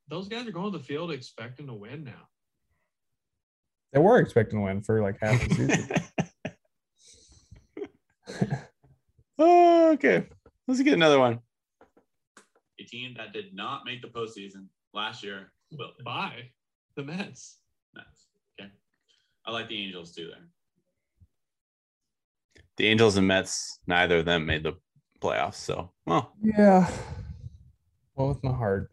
those 0.10 0.28
guys 0.28 0.48
are 0.48 0.52
going 0.52 0.72
to 0.72 0.78
the 0.78 0.84
field 0.84 1.12
expecting 1.12 1.68
to 1.68 1.74
win 1.74 2.04
now. 2.04 2.28
They 3.94 4.00
were 4.00 4.20
expecting 4.20 4.60
to 4.60 4.66
win 4.66 4.82
for 4.82 5.02
like 5.02 5.18
half 5.22 5.48
the 5.48 5.56
season. 5.56 5.90
oh, 9.40 9.92
okay. 9.94 10.28
Let's 10.68 10.82
get 10.82 10.94
another 10.94 11.20
one. 11.20 11.40
A 12.80 12.84
team 12.84 13.16
that 13.18 13.34
did 13.34 13.56
not 13.56 13.86
make 13.86 14.02
the 14.02 14.10
postseason 14.10 14.68
last 14.94 15.24
year. 15.24 15.54
Will 15.72 15.92
by 16.06 16.50
the 16.96 17.04
Mets. 17.04 17.60
Mets. 17.96 18.27
Okay. 19.48 19.56
I 19.56 19.60
like 19.60 19.70
the 19.70 19.82
Angels 19.82 20.14
too 20.14 20.28
there. 20.28 20.48
The 22.78 22.88
Angels 22.88 23.18
and 23.18 23.28
Mets, 23.28 23.80
neither 23.88 24.18
of 24.18 24.26
them 24.26 24.46
made 24.46 24.64
the 24.64 24.74
playoffs. 25.20 25.56
So, 25.56 25.92
well. 26.06 26.34
Yeah. 26.42 26.90
Well, 28.16 28.30
with 28.30 28.44
my 28.44 28.54
heart. 28.54 28.92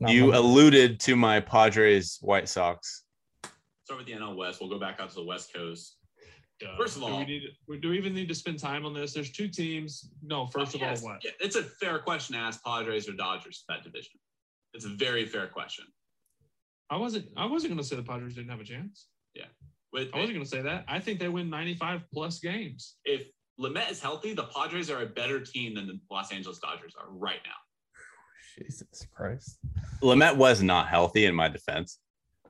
Not 0.00 0.10
you 0.12 0.28
my 0.28 0.36
alluded 0.36 1.00
to 1.00 1.16
my 1.16 1.40
Padres 1.40 2.18
White 2.20 2.48
Sox. 2.48 3.04
Start 3.84 3.98
with 3.98 4.06
the 4.06 4.14
NL 4.14 4.36
West. 4.36 4.60
We'll 4.60 4.70
go 4.70 4.78
back 4.78 5.00
out 5.00 5.10
to 5.10 5.14
the 5.14 5.24
West 5.24 5.54
Coast. 5.54 5.96
Uh, 6.62 6.76
first 6.76 6.96
of 6.96 7.02
all, 7.02 7.10
do 7.10 7.16
we, 7.16 7.24
need, 7.24 7.80
do 7.80 7.88
we 7.90 7.98
even 7.98 8.14
need 8.14 8.28
to 8.28 8.34
spend 8.34 8.58
time 8.58 8.84
on 8.84 8.94
this? 8.94 9.12
There's 9.12 9.32
two 9.32 9.48
teams. 9.48 10.10
No, 10.22 10.46
first 10.46 10.74
uh, 10.74 10.78
of 10.78 10.82
yes, 10.82 11.02
all, 11.02 11.10
what? 11.10 11.24
Yeah, 11.24 11.32
it's 11.40 11.56
a 11.56 11.62
fair 11.62 11.98
question 11.98 12.36
to 12.36 12.40
ask 12.40 12.62
Padres 12.64 13.08
or 13.08 13.12
Dodgers 13.12 13.64
that 13.68 13.82
division. 13.82 14.12
It's 14.74 14.84
a 14.84 14.90
very 14.90 15.26
fair 15.26 15.48
question. 15.48 15.84
I 16.90 16.96
wasn't. 16.96 17.26
I 17.36 17.46
wasn't 17.46 17.72
going 17.72 17.82
to 17.82 17.84
say 17.84 17.96
the 17.96 18.02
Padres 18.02 18.34
didn't 18.34 18.50
have 18.50 18.60
a 18.60 18.64
chance. 18.64 19.06
Yeah, 19.34 19.44
With, 19.92 20.08
I 20.12 20.18
wasn't 20.18 20.36
going 20.36 20.44
to 20.44 20.50
say 20.50 20.62
that. 20.62 20.84
I 20.88 21.00
think 21.00 21.18
they 21.18 21.28
win 21.28 21.50
95 21.50 22.02
plus 22.12 22.38
games. 22.38 22.96
If 23.04 23.26
Lamet 23.60 23.90
is 23.90 24.00
healthy, 24.00 24.34
the 24.34 24.44
Padres 24.44 24.90
are 24.90 25.02
a 25.02 25.06
better 25.06 25.40
team 25.40 25.74
than 25.74 25.86
the 25.86 25.98
Los 26.10 26.32
Angeles 26.32 26.58
Dodgers 26.58 26.94
are 26.98 27.10
right 27.10 27.40
now. 27.44 27.52
Jesus 28.58 29.06
Christ. 29.14 29.58
Lamet 30.02 30.36
was 30.36 30.62
not 30.62 30.88
healthy 30.88 31.26
in 31.26 31.34
my 31.34 31.48
defense, 31.48 31.98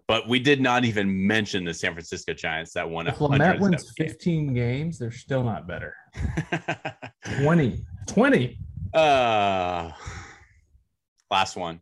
but 0.09 0.29
we 0.29 0.39
did 0.39 0.61
not 0.61 0.85
even 0.85 1.27
mention 1.27 1.65
the 1.65 1.75
San 1.75 1.93
Francisco 1.93 2.33
Giants 2.33 2.73
that 2.73 2.89
won. 2.89 3.07
If 3.07 3.19
Lamet 3.19 3.61
wins 3.61 3.93
15 3.97 4.47
games. 4.47 4.55
games, 4.55 4.99
they're 4.99 5.11
still 5.11 5.43
not 5.43 5.67
better. 5.67 5.95
20. 7.43 7.85
20. 8.09 8.59
Uh, 8.95 9.91
last 11.31 11.57
one. 11.57 11.81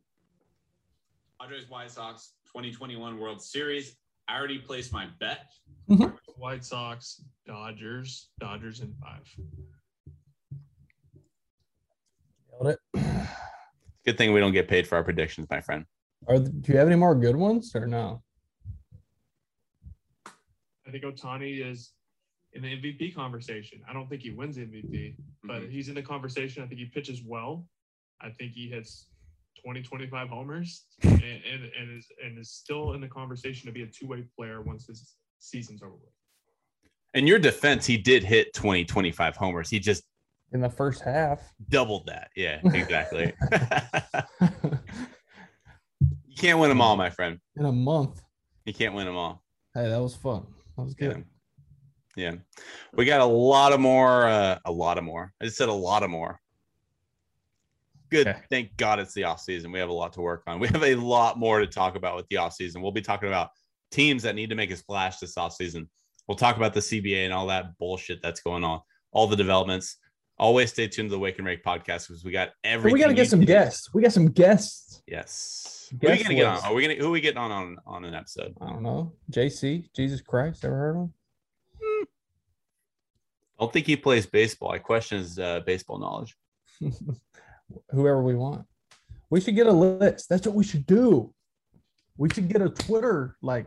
Padres 1.41 1.69
White 1.71 1.91
Sox 1.91 2.35
2021 2.47 3.19
World 3.19 3.43
Series. 3.43 3.97
I 4.31 4.39
already 4.39 4.59
placed 4.59 4.93
my 4.93 5.07
bet. 5.19 5.47
Mm-hmm. 5.89 6.15
White 6.37 6.65
Sox, 6.65 7.23
Dodgers, 7.47 8.31
Dodgers 8.39 8.81
in 8.81 8.95
five. 9.03 9.29
Nailed 12.53 12.77
it. 12.95 13.03
Good 14.07 14.17
thing 14.17 14.33
we 14.33 14.41
don't 14.41 14.53
get 14.53 14.69
paid 14.69 14.87
for 14.87 14.97
our 14.97 15.05
predictions, 15.05 15.49
my 15.51 15.61
friend. 15.61 15.85
Are 16.29 16.39
do 16.39 16.73
you 16.73 16.79
have 16.79 16.87
any 16.87 16.97
more 16.97 17.15
good 17.15 17.35
ones 17.35 17.73
or 17.75 17.87
no? 17.87 18.23
I 20.87 20.91
think 20.91 21.05
Ohtani 21.05 21.69
is 21.69 21.93
in 22.53 22.63
the 22.63 22.69
MVP 22.69 23.15
conversation. 23.15 23.81
I 23.89 23.93
don't 23.93 24.09
think 24.09 24.23
he 24.23 24.31
wins 24.31 24.57
MVP, 24.59 25.17
but 25.45 25.63
mm-hmm. 25.63 25.71
he's 25.71 25.89
in 25.89 25.95
the 25.95 26.03
conversation. 26.03 26.63
I 26.63 26.67
think 26.67 26.81
he 26.81 26.87
pitches 26.87 27.23
well. 27.25 27.67
I 28.21 28.31
think 28.31 28.53
he 28.53 28.69
hits 28.69 29.07
20, 29.63 29.83
25 29.83 30.29
homers 30.29 30.85
and, 31.03 31.13
and, 31.23 31.71
and 31.79 31.99
is 31.99 32.07
and 32.25 32.39
is 32.39 32.51
still 32.51 32.93
in 32.93 33.01
the 33.01 33.09
conversation 33.09 33.67
to 33.67 33.73
be 33.73 33.83
a 33.83 33.87
two-way 33.87 34.25
player 34.37 34.63
once 34.63 34.87
his 34.87 35.15
season's 35.39 35.83
over 35.83 35.93
with. 35.93 36.11
In 37.15 37.27
your 37.27 37.39
defense, 37.39 37.87
he 37.87 37.97
did 37.97 38.23
hit 38.23 38.55
20, 38.55 38.85
25 38.85 39.37
homers. 39.37 39.69
He 39.69 39.81
just 39.81 40.05
in 40.53 40.61
the 40.61 40.69
first 40.69 41.03
half. 41.03 41.53
Doubled 41.69 42.07
that. 42.07 42.31
Yeah, 42.37 42.61
exactly. 42.65 43.33
you 46.01 46.37
can't 46.37 46.59
win 46.59 46.69
them 46.69 46.81
all, 46.81 46.97
my 46.97 47.11
friend. 47.11 47.39
In 47.57 47.67
a 47.67 47.73
month. 47.73 48.23
You 48.65 48.75
can't 48.75 48.95
win 48.95 49.07
them 49.07 49.17
all. 49.17 49.43
Hey, 49.75 49.89
that 49.89 50.01
was 50.01 50.15
fun. 50.15 50.47
That 50.77 50.85
was 50.85 50.95
good. 50.95 51.25
Yeah. 52.17 52.33
yeah. 52.33 52.37
We 52.95 53.05
got 53.05 53.21
a 53.21 53.25
lot 53.25 53.73
of 53.73 53.81
more, 53.81 54.27
uh, 54.27 54.59
a 54.65 54.73
lot 54.73 54.99
of 54.99 55.05
more. 55.05 55.33
I 55.41 55.45
just 55.45 55.57
said 55.57 55.69
a 55.69 55.73
lot 55.73 56.03
of 56.03 56.11
more. 56.11 56.41
Good. 58.11 58.29
Okay. 58.29 58.39
Thank 58.51 58.77
God 58.77 58.99
it's 58.99 59.15
the 59.15 59.25
off 59.25 59.41
season. 59.41 59.73
We 59.73 59.79
have 59.79 59.89
a 59.89 59.93
lot 59.93 60.13
to 60.15 60.21
work 60.21 60.43
on. 60.47 60.61
We 60.61 60.69
have 60.69 60.83
a 60.83 60.95
lot 60.95 61.39
more 61.39 61.61
to 61.61 61.67
talk 61.67 61.97
about 61.97 62.17
with 62.17 62.27
the 62.29 62.39
off 62.39 62.55
season. 62.55 62.83
We'll 62.83 62.93
be 62.93 63.01
talking 63.01 63.29
about 63.29 63.51
teams 63.91 64.23
that 64.25 64.35
need 64.35 64.51
to 64.51 64.57
make 64.57 64.71
a 64.71 64.77
splash 64.77 65.19
this 65.19 65.37
off 65.37 65.55
season. 65.55 65.89
We'll 66.29 66.37
talk 66.37 66.57
about 66.57 66.75
the 66.75 66.81
CBA 66.81 67.25
and 67.25 67.33
all 67.33 67.47
that 67.49 67.77
bullshit 67.79 68.21
that's 68.23 68.41
going 68.41 68.65
on, 68.65 68.81
all 69.13 69.27
the 69.27 69.37
developments 69.37 69.97
always 70.41 70.71
stay 70.71 70.89
tuned 70.89 71.11
to 71.11 71.13
the 71.13 71.19
Wake 71.19 71.39
and 71.39 71.47
Rake 71.47 71.63
podcast 71.63 72.09
because 72.09 72.25
we 72.25 72.33
got 72.33 72.51
everything. 72.65 72.95
we 72.95 73.01
got 73.01 73.09
to 73.09 73.15
get 73.15 73.29
some 73.29 73.41
guests. 73.41 73.93
We 73.93 74.03
got 74.03 74.13
some 74.13 74.29
guests. 74.29 75.03
Yes. 75.07 75.91
Guest 75.99 76.03
who 76.03 76.09
are 76.09 76.17
we 76.17 76.23
gonna 76.23 76.35
get 76.35 76.47
on? 76.47 76.65
Are 76.65 76.75
we 76.75 76.83
gonna 76.83 76.95
who 76.95 77.09
are 77.09 77.11
we 77.11 77.21
getting 77.21 77.39
on 77.39 77.51
on, 77.51 77.77
on 77.85 78.05
an 78.05 78.15
episode? 78.15 78.55
I 78.61 78.69
don't 78.69 78.83
know. 78.83 79.13
JC, 79.31 79.89
Jesus 79.95 80.21
Christ, 80.21 80.65
ever 80.65 80.77
heard 80.77 80.91
of 80.91 81.03
him? 81.03 81.15
Hmm. 81.83 82.05
I 83.59 83.65
don't 83.65 83.73
think 83.73 83.87
he 83.87 83.97
plays 83.97 84.25
baseball. 84.25 84.71
I 84.71 84.79
question 84.79 85.19
his 85.19 85.39
uh, 85.39 85.61
baseball 85.67 85.99
knowledge. 85.99 86.37
Whoever 87.91 88.23
we 88.23 88.35
want. 88.35 88.67
We 89.31 89.41
should 89.41 89.55
get 89.55 89.67
a 89.67 89.73
list. 89.73 90.29
That's 90.29 90.47
what 90.47 90.57
we 90.57 90.65
should 90.65 90.87
do. 90.87 91.33
We 92.17 92.29
should 92.31 92.49
get 92.49 92.61
a 92.61 92.69
Twitter 92.69 93.37
like 93.43 93.67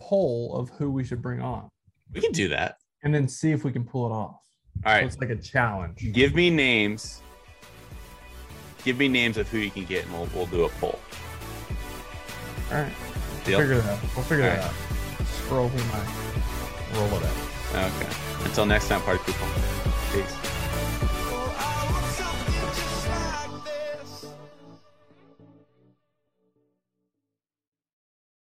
poll 0.00 0.54
of 0.56 0.70
who 0.70 0.90
we 0.90 1.04
should 1.04 1.22
bring 1.22 1.40
on. 1.40 1.68
We 2.12 2.20
can 2.20 2.32
do 2.32 2.48
that. 2.48 2.76
And 3.02 3.14
then 3.14 3.28
see 3.28 3.52
if 3.52 3.64
we 3.64 3.72
can 3.72 3.84
pull 3.84 4.06
it 4.06 4.12
off. 4.12 4.40
All 4.84 4.92
right. 4.92 5.02
So 5.02 5.06
it's 5.06 5.18
like 5.18 5.30
a 5.30 5.36
challenge. 5.36 6.12
Give 6.12 6.34
me 6.34 6.50
names. 6.50 7.22
Give 8.84 8.98
me 8.98 9.08
names 9.08 9.36
of 9.36 9.48
who 9.48 9.58
you 9.58 9.70
can 9.70 9.84
get, 9.84 10.04
and 10.04 10.12
we'll, 10.12 10.28
we'll 10.34 10.46
do 10.46 10.64
a 10.64 10.68
poll. 10.68 10.98
All 12.70 12.78
right. 12.82 12.92
Deal? 13.44 13.58
We'll 13.58 13.68
figure 13.68 13.82
it 13.82 13.84
out. 13.84 14.02
We'll 14.14 14.24
figure 14.24 14.44
All 14.44 14.50
it 14.50 14.56
right. 14.56 14.64
out. 14.64 15.26
Scroll 15.26 15.68
through 15.68 15.84
my 15.88 16.26
roll 16.98 17.18
it 17.18 17.24
out. 17.24 17.92
Okay. 17.92 18.44
Until 18.44 18.66
next 18.66 18.88
time, 18.88 19.00
party 19.02 19.22
people. 19.24 19.46
Peace. 20.12 20.45